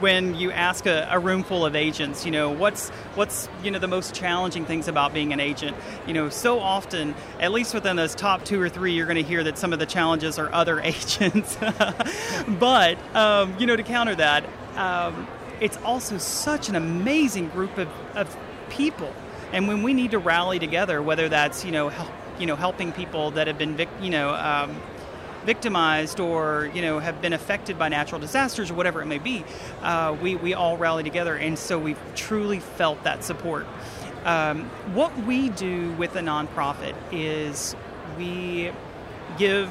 when 0.00 0.34
you 0.34 0.50
ask 0.50 0.86
a, 0.86 1.08
a, 1.10 1.18
room 1.18 1.44
full 1.44 1.64
of 1.64 1.76
agents, 1.76 2.24
you 2.24 2.32
know, 2.32 2.50
what's 2.50 2.90
what's 3.14 3.48
you 3.62 3.70
know 3.70 3.78
the 3.78 3.88
most 3.88 4.14
challenging 4.14 4.64
things 4.64 4.88
about 4.88 5.14
being 5.14 5.32
an 5.32 5.40
agent? 5.40 5.76
You 6.06 6.14
know, 6.14 6.28
so 6.28 6.58
often, 6.58 7.14
at 7.40 7.52
least 7.52 7.74
within 7.74 7.96
those 7.96 8.14
top 8.14 8.44
two 8.44 8.60
or 8.60 8.68
three, 8.68 8.92
you're 8.92 9.06
going 9.06 9.22
to 9.22 9.28
hear 9.28 9.44
that 9.44 9.58
some 9.58 9.72
of 9.72 9.78
the 9.78 9.86
challenges 9.86 10.38
are 10.38 10.52
other 10.52 10.80
agents. 10.84 11.56
but 12.48 12.98
um, 13.14 13.54
you 13.58 13.66
know, 13.66 13.76
to 13.76 13.82
counter 13.82 14.14
that, 14.16 14.44
um, 14.76 15.26
it's 15.60 15.76
also 15.78 16.18
such 16.18 16.68
an 16.68 16.74
amazing 16.74 17.48
group 17.48 17.78
of, 17.78 17.88
of 18.14 18.36
people. 18.70 19.12
And 19.52 19.68
when 19.68 19.82
we 19.82 19.94
need 19.94 20.10
to 20.10 20.18
rally 20.18 20.58
together, 20.58 21.00
whether 21.00 21.28
that's 21.28 21.64
you 21.64 21.70
know, 21.70 21.88
help, 21.88 22.10
you 22.38 22.46
know, 22.46 22.56
helping 22.56 22.92
people 22.92 23.30
that 23.32 23.46
have 23.46 23.58
been, 23.58 23.86
you 24.00 24.10
know. 24.10 24.34
Um, 24.34 24.80
victimized 25.44 26.20
or 26.20 26.70
you 26.74 26.82
know 26.82 26.98
have 26.98 27.20
been 27.20 27.32
affected 27.32 27.78
by 27.78 27.88
natural 27.88 28.20
disasters 28.20 28.70
or 28.70 28.74
whatever 28.74 29.02
it 29.02 29.06
may 29.06 29.18
be, 29.18 29.44
uh, 29.82 30.16
we 30.20 30.36
we 30.36 30.54
all 30.54 30.76
rally 30.76 31.02
together, 31.02 31.36
and 31.36 31.58
so 31.58 31.78
we've 31.78 32.00
truly 32.14 32.60
felt 32.60 33.02
that 33.04 33.24
support. 33.24 33.66
Um, 34.24 34.64
what 34.94 35.16
we 35.24 35.50
do 35.50 35.92
with 35.92 36.16
a 36.16 36.20
nonprofit 36.20 36.94
is 37.12 37.76
we 38.16 38.72
give 39.36 39.68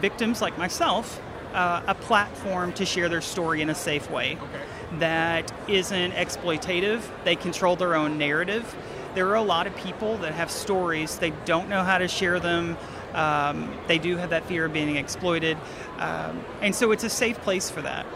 victims 0.00 0.42
like 0.42 0.58
myself 0.58 1.20
uh, 1.54 1.82
a 1.86 1.94
platform 1.94 2.72
to 2.74 2.84
share 2.84 3.08
their 3.08 3.20
story 3.20 3.62
in 3.62 3.70
a 3.70 3.74
safe 3.74 4.10
way 4.10 4.36
okay. 4.36 4.64
that 4.98 5.52
isn't 5.68 6.12
exploitative. 6.12 7.02
They 7.24 7.36
control 7.36 7.76
their 7.76 7.94
own 7.94 8.18
narrative. 8.18 8.74
There 9.14 9.28
are 9.28 9.36
a 9.36 9.42
lot 9.42 9.66
of 9.66 9.76
people 9.76 10.16
that 10.18 10.32
have 10.32 10.50
stories, 10.50 11.18
they 11.18 11.30
don't 11.44 11.68
know 11.68 11.82
how 11.82 11.98
to 11.98 12.08
share 12.08 12.40
them. 12.40 12.76
Um, 13.14 13.74
they 13.86 13.98
do 13.98 14.16
have 14.16 14.30
that 14.30 14.46
fear 14.46 14.64
of 14.66 14.72
being 14.72 14.96
exploited. 14.96 15.56
Um, 15.98 16.44
and 16.60 16.74
so 16.74 16.92
it's 16.92 17.04
a 17.04 17.10
safe 17.10 17.38
place 17.42 17.70
for 17.70 17.82
that. 17.82 18.06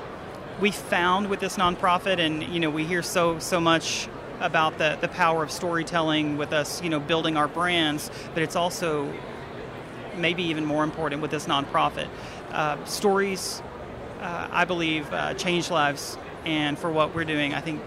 We 0.60 0.70
found 0.70 1.28
with 1.28 1.40
this 1.40 1.56
nonprofit, 1.56 2.18
and 2.18 2.42
you 2.42 2.60
know, 2.60 2.70
we 2.70 2.84
hear 2.84 3.02
so 3.02 3.38
so 3.38 3.60
much 3.60 4.08
about 4.40 4.78
the, 4.78 4.98
the 5.00 5.08
power 5.08 5.42
of 5.42 5.50
storytelling 5.50 6.36
with 6.36 6.52
us, 6.52 6.82
you 6.82 6.90
know, 6.90 7.00
building 7.00 7.36
our 7.36 7.48
brands, 7.48 8.10
but 8.34 8.42
it's 8.42 8.56
also 8.56 9.12
maybe 10.16 10.42
even 10.44 10.64
more 10.64 10.84
important 10.84 11.22
with 11.22 11.30
this 11.30 11.46
nonprofit. 11.46 12.08
Uh, 12.52 12.82
stories, 12.84 13.62
uh, 14.20 14.48
I 14.50 14.64
believe, 14.64 15.10
uh, 15.12 15.34
change 15.34 15.70
lives, 15.70 16.18
and 16.44 16.78
for 16.78 16.90
what 16.90 17.14
we're 17.14 17.24
doing, 17.24 17.54
I 17.54 17.60
think 17.60 17.82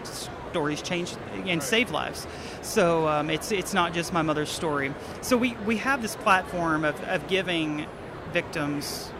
stories 0.49 0.81
change 0.81 1.15
and 1.45 1.61
save 1.61 1.91
lives. 1.91 2.27
So 2.61 3.07
um, 3.07 3.29
it's 3.29 3.51
it's 3.51 3.73
not 3.73 3.93
just 3.93 4.13
my 4.13 4.21
mother's 4.21 4.49
story. 4.49 4.93
So 5.21 5.37
we, 5.37 5.55
we 5.65 5.77
have 5.77 6.01
this 6.01 6.15
platform 6.15 6.83
of, 6.85 7.01
of 7.03 7.27
giving 7.27 7.85
victims, 8.33 9.11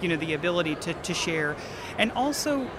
you 0.00 0.08
know, 0.08 0.16
the 0.16 0.34
ability 0.34 0.76
to, 0.76 0.94
to 0.94 1.14
share, 1.14 1.56
and 1.98 2.12
also, 2.12 2.70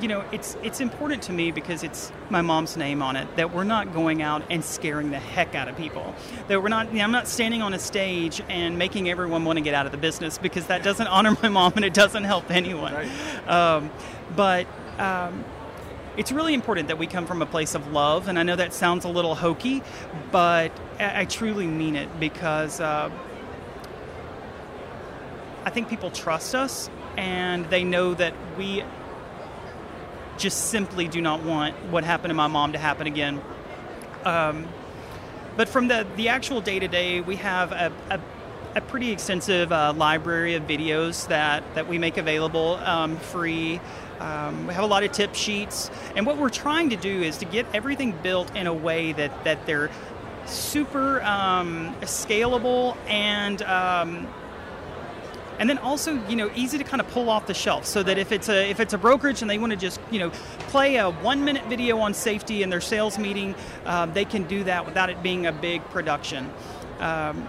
you 0.00 0.08
know, 0.08 0.24
it's 0.32 0.56
it's 0.62 0.80
important 0.80 1.22
to 1.24 1.32
me 1.32 1.52
because 1.52 1.84
it's 1.84 2.10
my 2.30 2.40
mom's 2.40 2.76
name 2.76 3.02
on 3.02 3.16
it 3.16 3.28
that 3.36 3.54
we're 3.54 3.64
not 3.64 3.92
going 3.92 4.22
out 4.22 4.42
and 4.50 4.64
scaring 4.64 5.10
the 5.10 5.18
heck 5.18 5.54
out 5.54 5.68
of 5.68 5.76
people. 5.76 6.14
That 6.48 6.62
we're 6.62 6.68
not. 6.68 6.90
You 6.92 6.98
know, 6.98 7.04
I'm 7.04 7.12
not 7.12 7.28
standing 7.28 7.62
on 7.62 7.74
a 7.74 7.78
stage 7.78 8.40
and 8.48 8.78
making 8.78 9.10
everyone 9.10 9.44
want 9.44 9.58
to 9.58 9.62
get 9.62 9.74
out 9.74 9.86
of 9.86 9.92
the 9.92 9.98
business 9.98 10.38
because 10.38 10.66
that 10.68 10.82
doesn't 10.82 11.08
honor 11.08 11.36
my 11.42 11.48
mom 11.50 11.74
and 11.76 11.84
it 11.84 11.94
doesn't 11.94 12.24
help 12.24 12.50
anyone. 12.50 12.94
Right. 12.94 13.48
Um, 13.48 13.90
but 14.34 14.66
um, 14.98 15.44
it's 16.16 16.32
really 16.32 16.54
important 16.54 16.88
that 16.88 16.98
we 16.98 17.06
come 17.06 17.26
from 17.26 17.42
a 17.42 17.46
place 17.46 17.74
of 17.74 17.92
love, 17.92 18.28
and 18.28 18.38
I 18.38 18.42
know 18.42 18.56
that 18.56 18.74
sounds 18.74 19.04
a 19.04 19.08
little 19.08 19.34
hokey, 19.34 19.82
but 20.30 20.72
I, 20.98 21.24
truly 21.24 21.66
mean 21.66 21.96
it 21.96 22.20
because 22.20 22.80
uh, 22.80 23.10
I 25.64 25.70
think 25.70 25.88
people 25.88 26.10
trust 26.10 26.54
us 26.54 26.90
and 27.16 27.64
they 27.66 27.84
know 27.84 28.14
that 28.14 28.34
we 28.58 28.82
just 30.36 30.70
simply 30.70 31.06
do 31.06 31.20
not 31.20 31.42
want 31.42 31.76
what 31.90 32.02
happened 32.02 32.30
to 32.30 32.34
my 32.34 32.46
mom 32.46 32.72
to 32.72 32.78
happen 32.78 33.06
again. 33.06 33.40
Um, 34.24 34.66
but 35.56 35.68
from 35.68 35.88
the, 35.88 36.06
the 36.16 36.28
actual 36.28 36.60
day 36.60 36.78
to 36.78 36.88
day, 36.88 37.20
we 37.20 37.36
have 37.36 37.72
a, 37.72 37.92
a, 38.08 38.20
a 38.74 38.80
pretty 38.80 39.10
extensive 39.10 39.72
uh, 39.72 39.92
library 39.96 40.54
of 40.54 40.64
videos 40.64 41.26
that, 41.28 41.62
that 41.74 41.88
we 41.88 41.98
make 41.98 42.16
available 42.16 42.74
um, 42.76 43.16
free. 43.16 43.80
Um, 44.20 44.66
we 44.66 44.74
have 44.74 44.84
a 44.84 44.86
lot 44.86 45.02
of 45.02 45.12
tip 45.12 45.34
sheets, 45.34 45.90
and 46.14 46.26
what 46.26 46.36
we're 46.36 46.50
trying 46.50 46.90
to 46.90 46.96
do 46.96 47.22
is 47.22 47.38
to 47.38 47.46
get 47.46 47.66
everything 47.72 48.12
built 48.22 48.54
in 48.54 48.66
a 48.66 48.74
way 48.74 49.12
that 49.12 49.44
that 49.44 49.64
they're 49.64 49.90
super 50.46 51.22
um, 51.22 51.94
scalable 52.02 52.96
and 53.06 53.62
um, 53.62 54.28
and 55.58 55.70
then 55.70 55.78
also 55.78 56.14
you 56.26 56.36
know 56.36 56.50
easy 56.54 56.76
to 56.78 56.84
kind 56.84 57.00
of 57.00 57.08
pull 57.10 57.30
off 57.30 57.46
the 57.46 57.54
shelf 57.54 57.86
so 57.86 58.02
that 58.02 58.18
if 58.18 58.32
it's 58.32 58.48
a 58.48 58.68
if 58.68 58.80
it's 58.80 58.92
a 58.92 58.98
brokerage 58.98 59.42
and 59.42 59.50
they 59.50 59.58
want 59.58 59.70
to 59.70 59.76
just 59.76 60.00
you 60.10 60.18
know 60.18 60.30
play 60.68 60.96
a 60.96 61.10
one 61.10 61.44
minute 61.44 61.64
video 61.66 61.98
on 61.98 62.12
safety 62.12 62.62
in 62.62 62.70
their 62.70 62.80
sales 62.80 63.18
meeting 63.18 63.54
um, 63.86 64.12
they 64.12 64.24
can 64.24 64.42
do 64.44 64.64
that 64.64 64.84
without 64.84 65.08
it 65.08 65.22
being 65.22 65.46
a 65.46 65.52
big 65.52 65.82
production 65.90 66.50
um, 66.98 67.46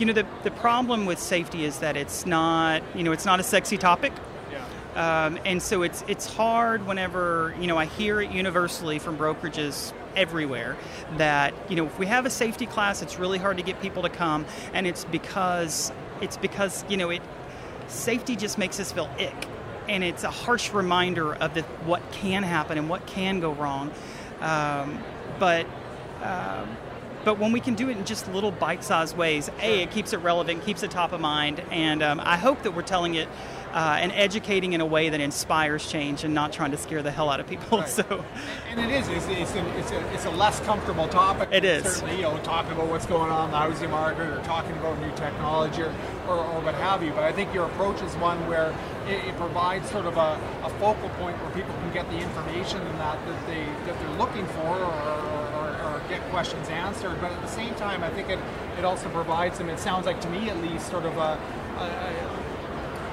you 0.00 0.06
know 0.06 0.14
the, 0.14 0.26
the 0.42 0.50
problem 0.50 1.04
with 1.04 1.18
safety 1.18 1.64
is 1.64 1.78
that 1.80 1.96
it's 1.96 2.24
not 2.24 2.82
you 2.96 3.02
know 3.02 3.12
it's 3.12 3.26
not 3.26 3.38
a 3.38 3.42
sexy 3.42 3.76
topic. 3.76 4.12
Um, 4.96 5.38
and 5.44 5.62
so 5.62 5.82
it's 5.82 6.02
it's 6.08 6.26
hard 6.26 6.84
whenever 6.84 7.54
you 7.60 7.68
know 7.68 7.76
I 7.76 7.84
hear 7.84 8.20
it 8.20 8.32
universally 8.32 8.98
from 8.98 9.16
brokerages 9.16 9.92
everywhere 10.16 10.76
that 11.16 11.54
you 11.68 11.76
know 11.76 11.86
if 11.86 11.96
we 11.98 12.06
have 12.06 12.26
a 12.26 12.30
safety 12.30 12.66
class, 12.66 13.00
it's 13.00 13.18
really 13.18 13.38
hard 13.38 13.58
to 13.58 13.62
get 13.62 13.80
people 13.80 14.02
to 14.02 14.08
come, 14.08 14.46
and 14.72 14.86
it's 14.88 15.04
because 15.04 15.92
it's 16.20 16.36
because 16.36 16.84
you 16.88 16.96
know 16.96 17.10
it 17.10 17.22
safety 17.86 18.34
just 18.34 18.58
makes 18.58 18.80
us 18.80 18.90
feel 18.90 19.08
ick, 19.20 19.46
and 19.88 20.02
it's 20.02 20.24
a 20.24 20.30
harsh 20.30 20.72
reminder 20.72 21.34
of 21.34 21.54
the, 21.54 21.62
what 21.84 22.02
can 22.10 22.42
happen 22.42 22.76
and 22.76 22.88
what 22.88 23.06
can 23.06 23.38
go 23.38 23.52
wrong. 23.52 23.92
Um, 24.40 24.98
but 25.38 25.66
um, 26.22 26.76
but 27.24 27.38
when 27.38 27.52
we 27.52 27.60
can 27.60 27.74
do 27.74 27.88
it 27.90 27.96
in 27.96 28.04
just 28.04 28.32
little 28.32 28.50
bite-sized 28.50 29.16
ways, 29.16 29.50
a 29.60 29.82
it 29.82 29.90
keeps 29.90 30.12
it 30.12 30.18
relevant, 30.18 30.64
keeps 30.64 30.82
it 30.82 30.90
top 30.90 31.12
of 31.12 31.20
mind, 31.20 31.62
and 31.70 32.02
um, 32.02 32.20
I 32.22 32.36
hope 32.36 32.62
that 32.62 32.72
we're 32.72 32.82
telling 32.82 33.14
it 33.14 33.28
uh, 33.72 33.98
and 34.00 34.10
educating 34.12 34.72
in 34.72 34.80
a 34.80 34.86
way 34.86 35.08
that 35.10 35.20
inspires 35.20 35.88
change 35.88 36.24
and 36.24 36.34
not 36.34 36.52
trying 36.52 36.72
to 36.72 36.76
scare 36.76 37.02
the 37.02 37.10
hell 37.10 37.28
out 37.28 37.40
of 37.40 37.46
people. 37.46 37.78
Right. 37.78 37.88
So, 37.88 38.24
and 38.68 38.80
it 38.80 38.90
is 38.90 39.08
it's, 39.08 39.26
it's, 39.28 39.54
a, 39.54 39.78
it's, 39.78 39.90
a, 39.90 40.14
it's 40.14 40.24
a 40.24 40.30
less 40.30 40.60
comfortable 40.60 41.08
topic. 41.08 41.48
It 41.52 41.64
is 41.64 41.84
certainly 41.84 42.16
you 42.16 42.22
know 42.22 42.38
talking 42.38 42.72
about 42.72 42.88
what's 42.88 43.06
going 43.06 43.30
on 43.30 43.46
in 43.46 43.50
the 43.50 43.58
housing 43.58 43.90
market 43.90 44.26
or 44.26 44.42
talking 44.42 44.72
about 44.72 44.98
new 45.00 45.10
technology 45.16 45.82
or, 45.82 45.94
or, 46.28 46.38
or 46.38 46.60
what 46.60 46.74
have 46.74 47.02
you. 47.02 47.10
But 47.10 47.24
I 47.24 47.32
think 47.32 47.52
your 47.54 47.66
approach 47.66 48.00
is 48.02 48.14
one 48.16 48.38
where 48.48 48.74
it, 49.06 49.24
it 49.28 49.36
provides 49.36 49.88
sort 49.90 50.06
of 50.06 50.16
a, 50.16 50.40
a, 50.64 50.70
focal 50.80 51.08
point 51.10 51.36
where 51.42 51.50
people 51.50 51.74
can 51.74 51.92
get 51.92 52.08
the 52.10 52.18
information 52.18 52.80
and 52.80 52.98
that 52.98 53.24
that 53.26 53.46
they 53.46 53.64
that 53.86 53.98
they're 54.00 54.18
looking 54.18 54.46
for 54.46 54.78
or, 54.78 54.92
or 54.92 55.39
get 56.10 56.20
questions 56.30 56.68
answered. 56.68 57.18
But 57.20 57.32
at 57.32 57.40
the 57.40 57.48
same 57.48 57.74
time, 57.76 58.02
I 58.02 58.10
think 58.10 58.28
it, 58.28 58.38
it 58.78 58.84
also 58.84 59.08
provides 59.08 59.58
them. 59.58 59.70
It 59.70 59.78
sounds 59.78 60.06
like 60.06 60.20
to 60.20 60.28
me 60.28 60.50
at 60.50 60.56
least 60.58 60.90
sort 60.90 61.04
of 61.04 61.16
a, 61.16 61.38
a 61.78 62.40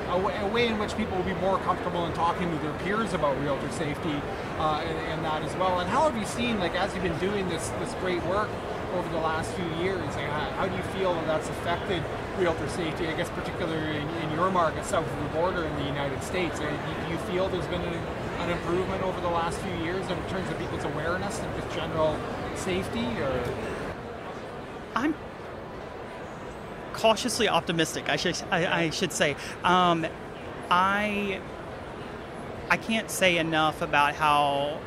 a 0.09 0.17
way, 0.17 0.37
a 0.39 0.47
way, 0.47 0.67
in 0.67 0.79
which 0.79 0.95
people 0.95 1.17
will 1.17 1.25
be 1.25 1.33
more 1.35 1.57
comfortable 1.59 2.05
in 2.05 2.13
talking 2.13 2.49
to 2.49 2.57
their 2.63 2.73
peers 2.79 3.13
about 3.13 3.37
realtor 3.41 3.69
safety 3.71 4.21
uh, 4.57 4.81
and, 4.85 4.97
and, 4.97 5.25
that 5.25 5.41
as 5.43 5.53
well. 5.57 5.79
And 5.79 5.89
how 5.89 6.09
have 6.09 6.17
you 6.17 6.25
seen, 6.25 6.59
like, 6.59 6.75
as 6.75 6.93
you've 6.93 7.03
been 7.03 7.19
doing 7.19 7.47
this 7.49 7.69
this 7.79 7.93
great 7.95 8.23
work 8.23 8.49
over 8.93 9.09
the 9.09 9.19
last 9.19 9.51
few 9.51 9.67
years, 9.83 10.05
like, 10.15 10.29
how, 10.29 10.49
how, 10.51 10.67
do 10.67 10.75
you 10.75 10.83
feel 10.95 11.13
that 11.13 11.27
that's 11.27 11.49
affected 11.49 12.01
realtor 12.37 12.69
safety? 12.69 13.07
I 13.07 13.13
guess 13.13 13.29
particularly 13.31 13.97
in, 13.97 14.07
in 14.07 14.31
your 14.31 14.49
market 14.49 14.85
south 14.85 15.05
of 15.05 15.23
the 15.23 15.29
border 15.37 15.65
in 15.65 15.75
the 15.75 15.85
United 15.85 16.23
States. 16.23 16.59
Do 16.59 16.65
you 17.09 17.17
feel 17.29 17.49
there's 17.49 17.67
been 17.67 17.81
an, 17.81 17.93
an 18.39 18.49
improvement 18.49 19.03
over 19.03 19.19
the 19.19 19.29
last 19.29 19.59
few 19.59 19.75
years 19.83 20.09
in 20.09 20.17
terms 20.29 20.49
of 20.49 20.57
people's 20.57 20.85
awareness 20.85 21.39
and 21.39 21.61
just 21.61 21.75
general 21.75 22.17
safety? 22.57 23.05
Or 23.21 23.43
I'm 24.95 25.15
cautiously 26.93 27.47
optimistic. 27.47 28.09
I 28.09 28.15
should 28.15 28.37
I, 28.51 28.83
I 28.85 28.89
should 28.89 29.11
say. 29.11 29.35
Um, 29.63 30.05
I 30.69 31.39
I 32.69 32.77
can't 32.77 33.09
say 33.09 33.37
enough 33.37 33.81
about 33.81 34.15
how 34.15 34.79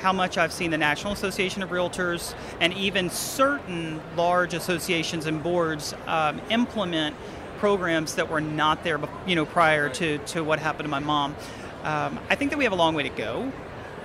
how 0.00 0.12
much 0.12 0.38
I've 0.38 0.52
seen 0.52 0.70
the 0.70 0.78
National 0.78 1.12
Association 1.12 1.62
of 1.62 1.70
Realtors 1.70 2.34
and 2.60 2.72
even 2.74 3.10
certain 3.10 4.00
large 4.16 4.54
associations 4.54 5.26
and 5.26 5.42
boards 5.42 5.94
um, 6.06 6.40
implement 6.50 7.16
programs 7.58 8.14
that 8.14 8.30
were 8.30 8.40
not 8.40 8.84
there, 8.84 9.00
you 9.26 9.34
know, 9.34 9.44
prior 9.44 9.88
to, 9.88 10.18
to 10.18 10.42
what 10.42 10.60
happened 10.60 10.84
to 10.84 10.88
my 10.88 11.00
mom. 11.00 11.34
Um, 11.82 12.20
I 12.30 12.36
think 12.36 12.52
that 12.52 12.58
we 12.58 12.64
have 12.64 12.72
a 12.72 12.76
long 12.76 12.94
way 12.94 13.02
to 13.02 13.08
go. 13.08 13.52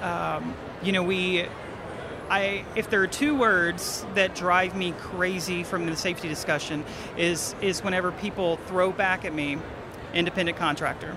Um, 0.01 0.55
you 0.81 0.91
know, 0.91 1.03
we 1.03 1.45
I, 2.33 2.65
if 2.75 2.89
there 2.89 3.03
are 3.03 3.07
two 3.07 3.35
words 3.35 4.03
that 4.15 4.33
drive 4.33 4.75
me 4.75 4.93
crazy 4.93 5.63
from 5.63 5.85
the 5.85 5.95
safety 5.95 6.27
discussion, 6.27 6.83
is 7.15 7.53
is 7.61 7.83
whenever 7.83 8.11
people 8.11 8.57
throw 8.65 8.91
back 8.91 9.23
at 9.23 9.35
me, 9.35 9.59
independent 10.15 10.57
contractor. 10.57 11.15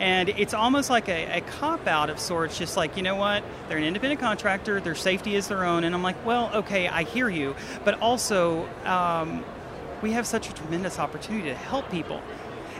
And 0.00 0.30
it's 0.30 0.54
almost 0.54 0.88
like 0.88 1.10
a, 1.10 1.38
a 1.38 1.40
cop 1.42 1.86
out 1.86 2.08
of 2.08 2.18
sorts, 2.18 2.56
just 2.56 2.74
like, 2.74 2.96
you 2.96 3.02
know 3.02 3.16
what, 3.16 3.44
they're 3.68 3.76
an 3.76 3.84
independent 3.84 4.18
contractor, 4.18 4.80
their 4.80 4.94
safety 4.94 5.36
is 5.36 5.48
their 5.48 5.62
own. 5.62 5.84
And 5.84 5.94
I'm 5.94 6.02
like, 6.02 6.24
well, 6.24 6.50
okay, 6.54 6.88
I 6.88 7.02
hear 7.02 7.28
you. 7.28 7.54
But 7.84 8.00
also, 8.00 8.66
um, 8.86 9.44
we 10.00 10.12
have 10.12 10.26
such 10.26 10.48
a 10.48 10.54
tremendous 10.54 10.98
opportunity 10.98 11.50
to 11.50 11.54
help 11.54 11.90
people. 11.90 12.22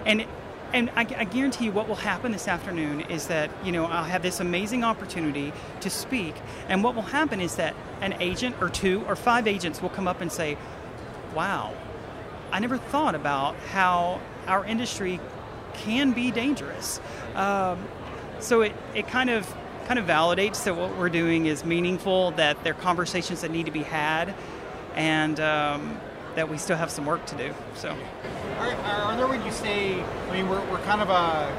And 0.07 0.25
and 0.73 0.91
I, 0.91 1.01
I, 1.03 1.25
guarantee 1.25 1.67
you 1.67 1.73
what 1.73 1.89
will 1.89 1.95
happen 1.95 2.33
this 2.33 2.49
afternoon 2.49 3.03
is 3.03 3.29
that 3.29 3.51
you 3.65 3.71
know 3.71 3.85
i'll 3.85 4.05
have 4.05 4.23
this 4.23 4.41
amazing 4.41 4.83
opportunity 4.85 5.53
to 5.81 5.91
speak. 5.91 6.35
And 6.69 6.83
what 6.83 6.95
will 6.95 7.03
happen 7.03 7.41
is 7.41 7.57
that 7.57 7.75
an 8.01 8.15
agent 8.21 8.57
or 8.61 8.69
two 8.69 9.05
or 9.07 9.17
five 9.17 9.47
agents 9.47 9.81
will 9.81 9.91
come 9.91 10.09
up 10.09 10.21
and 10.21 10.33
say 10.33 10.57
wow 11.35 11.75
i 12.53 12.59
never 12.59 12.79
thought 12.79 13.15
about 13.15 13.57
how 13.73 14.21
our 14.47 14.65
industry 14.65 15.21
can 15.75 16.13
be 16.13 16.31
dangerous. 16.31 17.01
Um, 17.35 17.87
so 18.41 18.63
it, 18.63 18.73
it 18.95 19.09
kind 19.09 19.31
of 19.31 19.53
kind 19.87 19.99
of 19.99 20.07
validates 20.07 20.65
that 20.65 20.77
what 20.77 20.97
we're 20.97 21.11
doing 21.11 21.45
is 21.45 21.65
meaningful 21.65 22.31
that 22.33 22.63
there 22.65 22.73
are 22.73 22.81
conversations 22.81 23.43
that 23.43 23.51
need 23.51 23.67
to 23.67 23.73
be 23.73 23.83
had 23.83 24.35
and 24.95 25.39
um, 25.41 26.01
that 26.37 26.49
we 26.49 26.57
still 26.57 26.77
have 26.77 26.91
some 26.91 27.05
work 27.05 27.27
to 27.27 27.37
do 27.37 27.55
so 27.75 27.95
are, 28.73 29.11
are 29.11 29.17
there, 29.17 29.27
would 29.27 29.45
you 29.45 29.53
say, 29.53 30.01
I 30.03 30.33
mean, 30.33 30.49
we're, 30.49 30.65
we're 30.71 30.81
kind 30.81 31.01
of 31.01 31.11
a, 31.11 31.53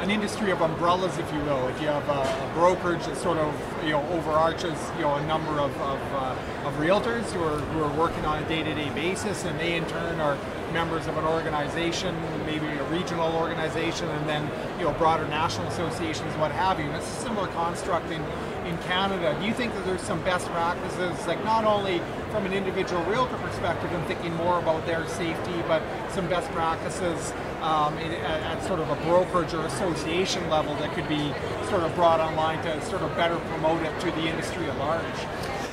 an 0.00 0.10
industry 0.10 0.50
of 0.50 0.60
umbrellas, 0.60 1.16
if 1.18 1.32
you 1.32 1.40
will. 1.40 1.68
If 1.68 1.80
you 1.80 1.88
have 1.88 2.08
a, 2.08 2.22
a 2.22 2.50
brokerage 2.54 3.04
that 3.06 3.16
sort 3.16 3.38
of, 3.38 3.54
you 3.82 3.90
know, 3.90 4.06
overarches, 4.10 4.78
you 4.96 5.02
know, 5.02 5.14
a 5.14 5.26
number 5.26 5.52
of, 5.52 5.74
of, 5.80 6.00
uh, 6.12 6.68
of 6.68 6.74
realtors 6.74 7.24
who 7.32 7.42
are, 7.42 7.58
who 7.58 7.82
are 7.82 7.92
working 7.98 8.24
on 8.24 8.42
a 8.42 8.48
day-to-day 8.48 8.90
basis, 8.90 9.44
and 9.44 9.58
they 9.58 9.76
in 9.76 9.86
turn 9.86 10.20
are 10.20 10.36
members 10.72 11.06
of 11.06 11.16
an 11.16 11.24
organization, 11.24 12.14
maybe 12.44 12.66
a 12.66 12.84
regional 12.84 13.34
organization, 13.36 14.08
and 14.08 14.28
then, 14.28 14.50
you 14.78 14.84
know, 14.84 14.92
broader 14.94 15.26
national 15.28 15.66
associations, 15.68 16.32
what 16.34 16.50
have 16.52 16.78
you. 16.78 16.86
And 16.86 16.96
it's 16.96 17.08
a 17.08 17.20
similar 17.22 17.48
construct 17.48 18.10
in, 18.10 18.22
in 18.66 18.76
Canada. 18.78 19.36
Do 19.40 19.46
you 19.46 19.54
think 19.54 19.72
that 19.74 19.84
there's 19.86 20.02
some 20.02 20.22
best 20.24 20.46
practices, 20.48 21.26
like 21.26 21.42
not 21.44 21.64
only 21.64 22.00
from 22.30 22.44
an 22.46 22.52
individual 22.52 23.02
realtor 23.04 23.36
perspective 23.38 23.92
and 23.92 24.04
thinking 24.06 24.34
more 24.34 24.58
about 24.58 24.84
their 24.86 25.06
safety, 25.08 25.62
but 25.68 25.82
some 26.10 26.28
best 26.28 26.50
practices 26.50 27.32
um, 27.62 27.96
in, 27.98 28.12
at, 28.12 28.42
at, 28.42 28.62
sort 28.64 28.80
of 28.80 28.90
a 28.90 28.96
brokerage 29.04 29.54
or 29.54 29.64
association 29.66 30.48
level 30.50 30.74
that 30.76 30.92
could 30.94 31.08
be 31.08 31.32
sort 31.68 31.82
of 31.82 31.94
brought 31.94 32.20
online 32.20 32.62
to 32.64 32.84
sort 32.86 33.02
of 33.02 33.14
better 33.16 33.36
promote 33.50 33.82
it 33.82 34.00
to 34.00 34.10
the 34.12 34.26
industry 34.26 34.66
at 34.66 34.76
large? 34.78 35.04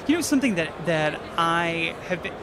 You 0.07 0.15
know, 0.15 0.21
something 0.21 0.55
that, 0.55 0.71
that 0.85 1.19
I 1.37 1.95
have 2.07 2.23
been, 2.23 2.33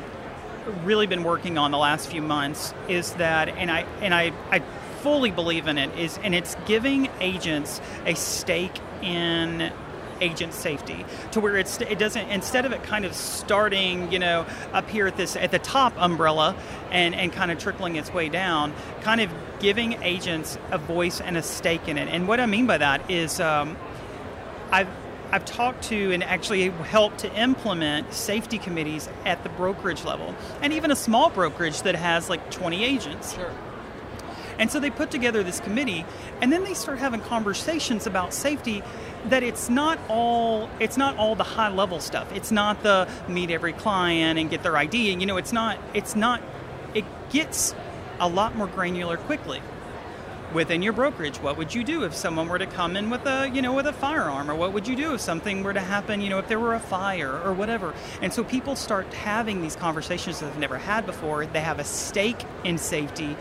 really 0.85 1.07
been 1.07 1.25
working 1.25 1.59
on 1.59 1.71
the 1.71 1.79
last 1.79 2.09
few 2.09 2.23
months 2.23 2.75
is 2.89 3.13
that, 3.15 3.49
and 3.49 3.71
I 3.71 3.87
and 4.01 4.15
I, 4.15 4.33
I 4.51 4.61
fully 5.03 5.31
believe 5.31 5.67
in 5.67 5.79
it, 5.79 5.97
is 5.99 6.19
and 6.23 6.35
it's 6.35 6.57
giving 6.67 7.09
agents 7.21 7.81
a 8.07 8.15
stake 8.15 8.79
in 9.03 9.73
agent 10.21 10.55
safety 10.55 11.05
to 11.33 11.41
where 11.41 11.57
it's 11.57 11.81
it 11.81 11.99
doesn't 11.99 12.29
instead 12.29 12.65
of 12.65 12.73
it 12.73 12.83
kind 12.83 13.05
of 13.05 13.15
starting 13.15 14.11
you 14.13 14.19
know 14.19 14.47
up 14.73 14.89
here 14.89 15.07
at 15.07 15.17
this 15.17 15.37
at 15.37 15.51
the 15.51 15.59
top 15.59 15.93
umbrella 15.97 16.55
and 16.91 17.15
and 17.15 17.33
kind 17.33 17.51
of 17.51 17.59
trickling 17.59 17.97
its 17.97 18.13
way 18.13 18.29
down 18.29 18.73
kind 19.03 19.21
of 19.21 19.31
giving 19.59 19.95
agents 20.03 20.59
a 20.71 20.79
voice 20.79 21.21
and 21.21 21.37
a 21.37 21.43
stake 21.43 21.89
in 21.89 21.99
it 21.99 22.09
and 22.09 22.29
what 22.29 22.41
i 22.41 22.47
mean 22.47 22.67
by 22.67 22.79
that 22.79 23.11
is 23.11 23.41
um, 23.41 23.77
i've 24.71 24.89
I've 25.33 25.45
talked 25.45 25.85
to 25.85 26.13
and 26.13 26.25
actually 26.25 26.71
helped 26.71 27.19
to 27.19 27.33
implement 27.41 28.13
safety 28.13 28.59
committees 28.59 29.09
at 29.25 29.43
the 29.45 29.49
brokerage 29.51 30.05
level, 30.05 30.35
and 30.61 30.73
even 30.73 30.91
a 30.91 30.97
small 30.97 31.31
brokerage 31.31 31.83
that 31.83 31.95
has 31.95 32.29
like 32.29 32.51
20 32.51 32.85
agents. 32.85 33.35
Sure. 33.35 33.53
And 34.61 34.71
so 34.71 34.79
they 34.79 34.91
put 34.91 35.11
together 35.11 35.43
this 35.43 35.59
committee, 35.59 36.05
and 36.41 36.53
then 36.53 36.63
they 36.63 36.75
start 36.75 36.99
having 36.99 37.21
conversations 37.23 38.07
about 38.07 38.33
safety. 38.33 38.83
That 39.29 39.43
it's 39.43 39.69
not 39.69 39.99
all 40.09 40.71
it's 40.79 40.97
not 40.97 41.17
all 41.17 41.35
the 41.35 41.45
high 41.45 41.71
level 41.71 41.99
stuff. 41.99 42.31
It's 42.33 42.53
not 42.53 42.83
the 42.83 43.09
meet 43.27 43.51
every 43.51 43.73
client 43.73 44.39
and 44.39 44.49
get 44.49 44.63
their 44.63 44.77
ID. 44.77 45.13
And 45.13 45.21
you 45.21 45.27
know, 45.27 45.39
it's 45.39 45.53
not 45.53 45.79
it's 45.95 46.15
not. 46.15 46.43
It 46.95 47.05
gets 47.31 47.75
a 48.21 48.29
lot 48.29 48.55
more 48.55 48.67
granular 48.67 49.17
quickly 49.17 49.63
within 50.53 50.83
your 50.83 50.93
brokerage 50.93 51.37
what 51.39 51.57
would 51.57 51.73
you 51.73 51.85
do 51.85 52.03
if 52.03 52.15
someone 52.15 52.49
were 52.49 52.59
to 52.59 52.67
come 52.67 52.97
in 52.97 53.09
with 53.09 53.25
a 53.25 53.49
you 53.51 53.63
know 53.63 53.73
with 53.73 53.87
a 53.87 53.93
firearm 53.93 54.51
or 54.51 54.55
what 54.55 54.73
would 54.73 54.89
you 54.89 54.97
do 54.97 55.15
if 55.15 55.21
something 55.21 55.63
were 55.63 55.73
to 55.73 55.81
happen 55.81 56.21
you 56.21 56.29
know 56.29 56.41
if 56.41 56.49
there 56.49 56.59
were 56.59 56.75
a 56.75 56.81
fire 56.81 57.41
or 57.43 57.53
whatever 57.53 57.95
and 58.21 58.33
so 58.33 58.43
people 58.43 58.75
start 58.75 59.13
having 59.15 59.63
these 59.63 59.77
conversations 59.77 60.41
that 60.41 60.47
they've 60.47 60.59
never 60.59 60.77
had 60.77 61.07
before 61.07 61.47
they 61.47 61.61
have 61.61 61.79
a 61.79 61.85
stake 61.85 62.43
in 62.65 62.79
safety 62.79 63.37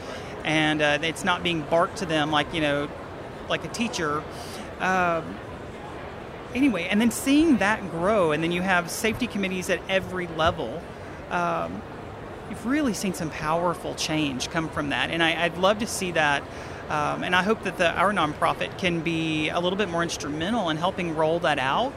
and 0.50 0.82
uh, 0.82 0.98
it's 1.04 1.24
not 1.24 1.44
being 1.44 1.62
barked 1.62 1.98
to 1.98 2.08
them 2.08 2.32
like 2.32 2.52
you 2.56 2.60
know, 2.60 2.90
like 3.50 3.64
a 3.64 3.68
teacher. 3.68 4.24
Um, 4.80 5.38
anyway, 6.56 6.88
and 6.90 7.00
then 7.00 7.12
seeing 7.12 7.58
that 7.58 7.92
grow, 7.92 8.32
and 8.32 8.44
then 8.44 8.52
you 8.52 8.64
have 8.64 8.90
safety 8.90 9.28
committees 9.28 9.70
at 9.70 9.80
every 9.88 10.26
level. 10.26 10.82
Um, 11.30 11.84
you've 12.50 12.66
really 12.66 12.96
seen 12.96 13.14
some 13.14 13.30
powerful 13.30 13.94
change 13.94 14.50
come 14.50 14.70
from 14.70 14.90
that, 14.90 15.12
and 15.12 15.22
I, 15.22 15.48
would 15.48 15.60
love 15.60 15.80
to 15.80 15.88
see 15.88 16.12
that. 16.14 16.42
Um, 16.90 17.24
and 17.24 17.36
I 17.36 17.44
hope 17.44 17.62
that 17.66 17.78
the, 17.78 17.92
our 17.92 18.12
nonprofit 18.12 18.80
can 18.80 19.02
be 19.02 19.50
a 19.50 19.60
little 19.60 19.78
bit 19.78 19.90
more 19.90 20.02
instrumental 20.02 20.72
in 20.72 20.78
helping 20.78 21.16
roll 21.16 21.38
that 21.42 21.60
out, 21.60 21.94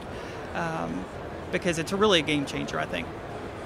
um, 0.53 1.03
because 1.51 1.79
it's 1.79 1.91
really 1.91 2.19
a 2.19 2.23
game 2.23 2.45
changer, 2.45 2.79
I 2.79 2.85
think. 2.85 3.07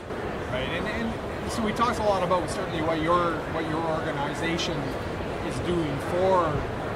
Right, 0.09 0.69
and, 0.69 0.87
and 0.87 1.26
so 1.49 1.63
we 1.63 1.71
talked 1.73 1.99
a 1.99 2.03
lot 2.03 2.23
about 2.23 2.49
certainly 2.49 2.81
what 2.81 3.01
your 3.01 3.33
what 3.53 3.67
your 3.69 3.83
organization 3.83 4.77
is 5.47 5.57
doing 5.59 5.97
for 6.11 6.53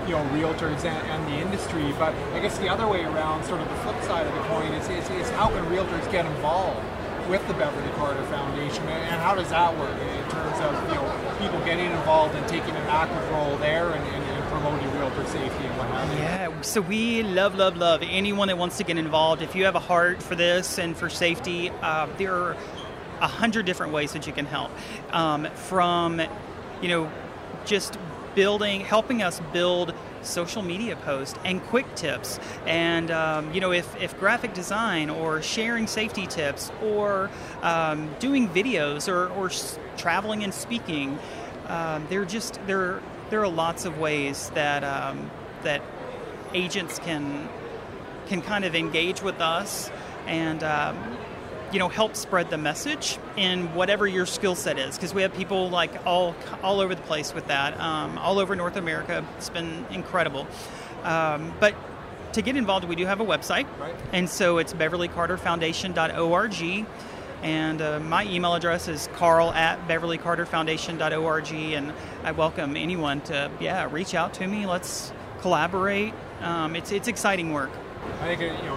you 0.07 0.13
know 0.13 0.23
realtors 0.33 0.83
and, 0.83 1.07
and, 1.09 1.27
the 1.27 1.37
industry, 1.37 1.93
but 1.99 2.13
I 2.33 2.39
guess 2.39 2.57
the 2.57 2.69
other 2.69 2.87
way 2.87 3.03
around, 3.03 3.45
sort 3.45 3.61
of 3.61 3.69
the 3.69 3.75
flip 3.75 4.01
side 4.03 4.25
of 4.25 4.33
the 4.33 4.41
coin, 4.49 4.73
is, 4.73 4.89
is, 4.89 5.09
is 5.11 5.29
how 5.31 5.47
can 5.49 5.63
realtors 5.65 6.09
get 6.11 6.25
involved 6.25 6.83
with 7.29 7.45
the 7.47 7.53
Beverly 7.53 7.91
Carter 7.93 8.23
Foundation, 8.23 8.83
and 8.87 9.21
how 9.21 9.35
does 9.35 9.49
that 9.49 9.77
work 9.77 9.91
in 9.91 10.29
terms 10.31 10.59
of 10.59 10.89
you 10.89 10.95
know 10.95 11.35
people 11.39 11.63
getting 11.65 11.91
involved 11.91 12.35
and 12.35 12.47
taking 12.47 12.75
an 12.75 12.87
active 12.87 13.29
role 13.31 13.57
there 13.57 13.91
and, 13.91 14.03
and, 14.03 14.31
promoting 14.51 14.91
realtor 14.99 15.25
safety 15.27 15.63
and 15.63 15.77
what 15.77 15.87
have 15.87 16.11
you? 16.11 16.19
Yeah, 16.19 16.61
so 16.61 16.81
we 16.81 17.23
love, 17.23 17.55
love, 17.55 17.77
love 17.77 18.01
anyone 18.03 18.49
that 18.49 18.57
wants 18.57 18.75
to 18.79 18.83
get 18.83 18.97
involved. 18.97 19.41
If 19.41 19.55
you 19.55 19.63
have 19.63 19.75
a 19.75 19.79
heart 19.79 20.21
for 20.21 20.35
this 20.35 20.77
and 20.77 20.95
for 20.95 21.09
safety, 21.09 21.69
uh, 21.81 22.07
there 22.17 22.33
are 22.33 22.57
a 23.21 23.27
hundred 23.27 23.65
different 23.65 23.93
ways 23.93 24.13
that 24.13 24.27
you 24.27 24.33
can 24.33 24.45
help. 24.45 24.71
Um, 25.11 25.45
from, 25.53 26.21
you 26.81 26.87
know, 26.89 27.11
just 27.65 27.97
building, 28.35 28.81
helping 28.81 29.21
us 29.21 29.39
build 29.53 29.93
social 30.23 30.61
media 30.61 30.95
posts 30.97 31.37
and 31.43 31.61
quick 31.63 31.95
tips 31.95 32.39
and 32.67 33.09
um, 33.09 33.51
you 33.53 33.59
know 33.59 33.71
if, 33.71 33.99
if 33.99 34.17
graphic 34.19 34.53
design 34.53 35.09
or 35.09 35.41
sharing 35.41 35.87
safety 35.87 36.27
tips 36.27 36.71
or 36.83 37.29
um, 37.63 38.07
doing 38.19 38.47
videos 38.49 39.07
or, 39.11 39.29
or 39.29 39.47
s- 39.47 39.79
traveling 39.97 40.43
and 40.43 40.53
speaking 40.53 41.17
um, 41.67 42.05
there 42.09 42.23
just 42.23 42.59
there 42.67 43.01
there 43.31 43.41
are 43.41 43.47
lots 43.47 43.85
of 43.85 43.97
ways 43.97 44.51
that 44.53 44.83
um, 44.83 45.31
that 45.63 45.81
agents 46.53 46.99
can 46.99 47.49
can 48.27 48.41
kind 48.43 48.63
of 48.63 48.75
engage 48.75 49.21
with 49.23 49.41
us 49.41 49.89
and 50.27 50.63
um, 50.63 51.17
you 51.71 51.79
know 51.79 51.89
help 51.89 52.15
spread 52.15 52.49
the 52.49 52.57
message 52.57 53.17
in 53.37 53.73
whatever 53.73 54.07
your 54.07 54.25
skill 54.25 54.55
set 54.55 54.77
is 54.77 54.95
because 54.95 55.13
we 55.13 55.21
have 55.21 55.33
people 55.33 55.69
like 55.69 56.05
all 56.05 56.35
all 56.63 56.81
over 56.81 56.95
the 56.95 57.01
place 57.03 57.33
with 57.33 57.47
that 57.47 57.79
um, 57.79 58.17
all 58.17 58.39
over 58.39 58.55
north 58.55 58.75
america. 58.75 59.25
It's 59.37 59.49
been 59.49 59.85
incredible. 59.91 60.47
Um, 61.03 61.53
but 61.59 61.75
to 62.33 62.41
get 62.41 62.55
involved 62.55 62.85
we 62.85 62.95
do 62.95 63.05
have 63.05 63.21
a 63.21 63.25
website. 63.25 63.67
Right. 63.79 63.95
and 64.13 64.29
so 64.29 64.57
it's 64.57 64.73
beverlycarterfoundation.org 64.73 66.85
and 67.43 67.81
uh, 67.81 67.99
my 67.99 68.25
email 68.25 68.53
address 68.53 68.87
is 68.87 69.09
carl 69.13 69.51
at 69.53 69.87
beverlycarterfoundation.org 69.87 71.53
and 71.53 71.93
i 72.23 72.31
welcome 72.31 72.77
anyone 72.77 73.21
to 73.21 73.49
yeah 73.59 73.87
reach 73.91 74.13
out 74.13 74.33
to 74.35 74.47
me. 74.47 74.65
Let's 74.65 75.11
collaborate. 75.41 76.13
Um, 76.41 76.75
it's, 76.75 76.91
it's 76.91 77.07
exciting 77.07 77.51
work. 77.51 77.71
I 78.21 78.35
think 78.35 78.41
you 78.41 78.65
know 78.65 78.75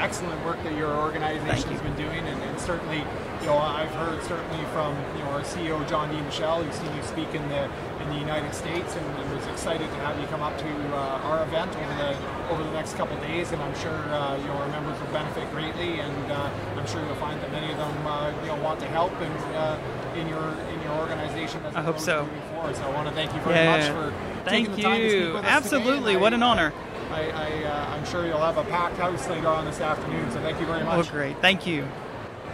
excellent 0.00 0.42
work 0.44 0.60
that 0.64 0.74
your 0.76 0.90
organization 0.96 1.68
has 1.70 1.80
been 1.82 1.94
doing, 1.94 2.24
and, 2.26 2.42
and, 2.42 2.58
certainly, 2.58 3.04
you 3.40 3.46
know, 3.46 3.56
I've 3.56 3.90
heard 3.90 4.22
certainly 4.24 4.64
from 4.72 4.96
you 5.16 5.22
know 5.24 5.30
our 5.36 5.42
CEO 5.42 5.76
John 5.88 6.10
DiMichele, 6.10 6.64
who's 6.64 6.74
seen 6.74 6.94
you 6.96 7.02
speak 7.02 7.34
in 7.34 7.46
the 7.48 7.64
in 8.02 8.08
the 8.08 8.18
United 8.18 8.52
States, 8.54 8.96
and, 8.96 9.06
and 9.06 9.36
was 9.36 9.46
excited 9.48 9.86
to 9.86 9.98
have 10.00 10.18
you 10.18 10.26
come 10.28 10.42
up 10.42 10.56
to 10.58 10.70
uh, 10.96 11.28
our 11.28 11.44
event 11.44 11.70
over 11.76 11.94
the 11.94 12.10
over 12.50 12.62
the 12.64 12.72
next 12.72 12.94
couple 12.96 13.16
of 13.16 13.22
days, 13.22 13.52
and 13.52 13.62
I'm 13.62 13.76
sure 13.76 13.92
uh, 13.92 14.36
you 14.36 14.44
know 14.48 14.56
our 14.56 14.68
members 14.68 14.98
will 15.00 15.12
benefit 15.12 15.48
greatly, 15.52 16.00
and 16.00 16.32
uh, 16.32 16.50
I'm 16.76 16.86
sure 16.86 17.04
you'll 17.04 17.14
find 17.16 17.40
that 17.42 17.52
many 17.52 17.70
of 17.70 17.78
them 17.78 18.06
uh, 18.06 18.32
you 18.40 18.48
know 18.48 18.56
want 18.56 18.80
to 18.80 18.86
help 18.86 19.12
and 19.20 19.38
uh, 19.54 19.78
in 20.16 20.28
your 20.28 20.56
in 20.72 20.82
your 20.82 20.96
organization. 20.98 21.60
I 21.74 21.82
hope 21.82 21.98
so. 21.98 22.26
Forward. 22.52 22.76
So 22.76 22.82
I 22.82 22.90
want 22.90 23.08
to 23.08 23.14
thank 23.14 23.34
you 23.34 23.40
very 23.42 23.56
yeah. 23.56 23.76
much 23.76 23.90
for 23.92 24.14
thank 24.44 24.68
taking 24.68 24.76
the 24.76 24.82
time 24.82 25.00
to 25.00 25.10
speak 25.10 25.34
with 25.34 25.44
us 25.44 25.50
Absolutely, 25.50 26.12
today. 26.12 26.22
what 26.22 26.34
an 26.34 26.42
honor. 26.42 26.72
I, 27.10 27.30
I, 27.30 27.46
am 27.96 28.02
uh, 28.02 28.04
sure 28.04 28.26
you'll 28.26 28.38
have 28.38 28.56
a 28.56 28.64
packed 28.64 28.96
house 28.96 29.28
later 29.28 29.48
on 29.48 29.64
this 29.64 29.80
afternoon, 29.80 30.30
so 30.30 30.40
thank 30.40 30.60
you 30.60 30.66
very 30.66 30.84
much. 30.84 31.08
Oh, 31.08 31.10
great. 31.10 31.36
Thank 31.38 31.66
you. 31.66 31.86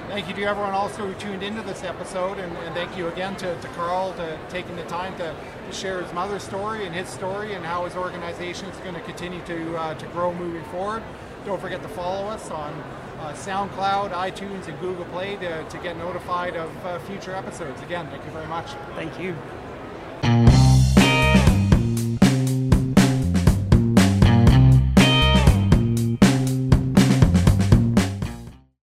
Thank 0.09 0.29
you 0.29 0.35
to 0.35 0.45
everyone 0.45 0.73
also 0.73 1.07
who 1.07 1.15
tuned 1.15 1.43
into 1.43 1.63
this 1.63 1.83
episode, 1.83 2.39
and, 2.39 2.57
and 2.59 2.75
thank 2.75 2.97
you 2.97 3.09
again 3.09 3.37
to, 3.37 3.61
to 3.61 3.69
Carl 3.69 4.15
to 4.15 4.39
taking 4.49 4.77
the 4.77 4.85
time 4.85 5.17
to, 5.19 5.35
to, 5.67 5.73
share 5.73 6.01
his 6.01 6.13
mother's 6.13 6.45
story 6.45 6.87
and 6.87 6.95
his 6.95 7.09
story 7.09 7.55
and 7.55 7.65
how 7.65 7.85
his 7.85 7.97
organization 7.97 8.69
is 8.69 8.77
going 8.79 8.95
to 8.95 9.01
continue 9.01 9.41
to, 9.43 9.77
uh, 9.77 9.95
to 9.95 10.07
grow 10.07 10.33
moving 10.33 10.65
forward. 10.71 11.03
Don't 11.45 11.61
forget 11.61 11.83
to 11.83 11.89
follow 11.89 12.27
us 12.29 12.51
on 12.51 12.73
uh, 13.19 13.33
SoundCloud, 13.33 14.13
iTunes, 14.13 14.69
and 14.69 14.79
Google 14.81 15.05
Play 15.07 15.37
to, 15.37 15.65
to 15.65 15.79
get 15.79 15.97
notified 15.97 16.57
of 16.57 16.87
uh, 16.87 16.99
future 17.01 17.35
episodes. 17.35 17.83
Again, 17.83 18.07
thank 18.09 18.25
you 18.25 18.31
very 18.31 18.47
much. 18.47 18.71
Thank 18.95 19.19
you. 19.19 19.37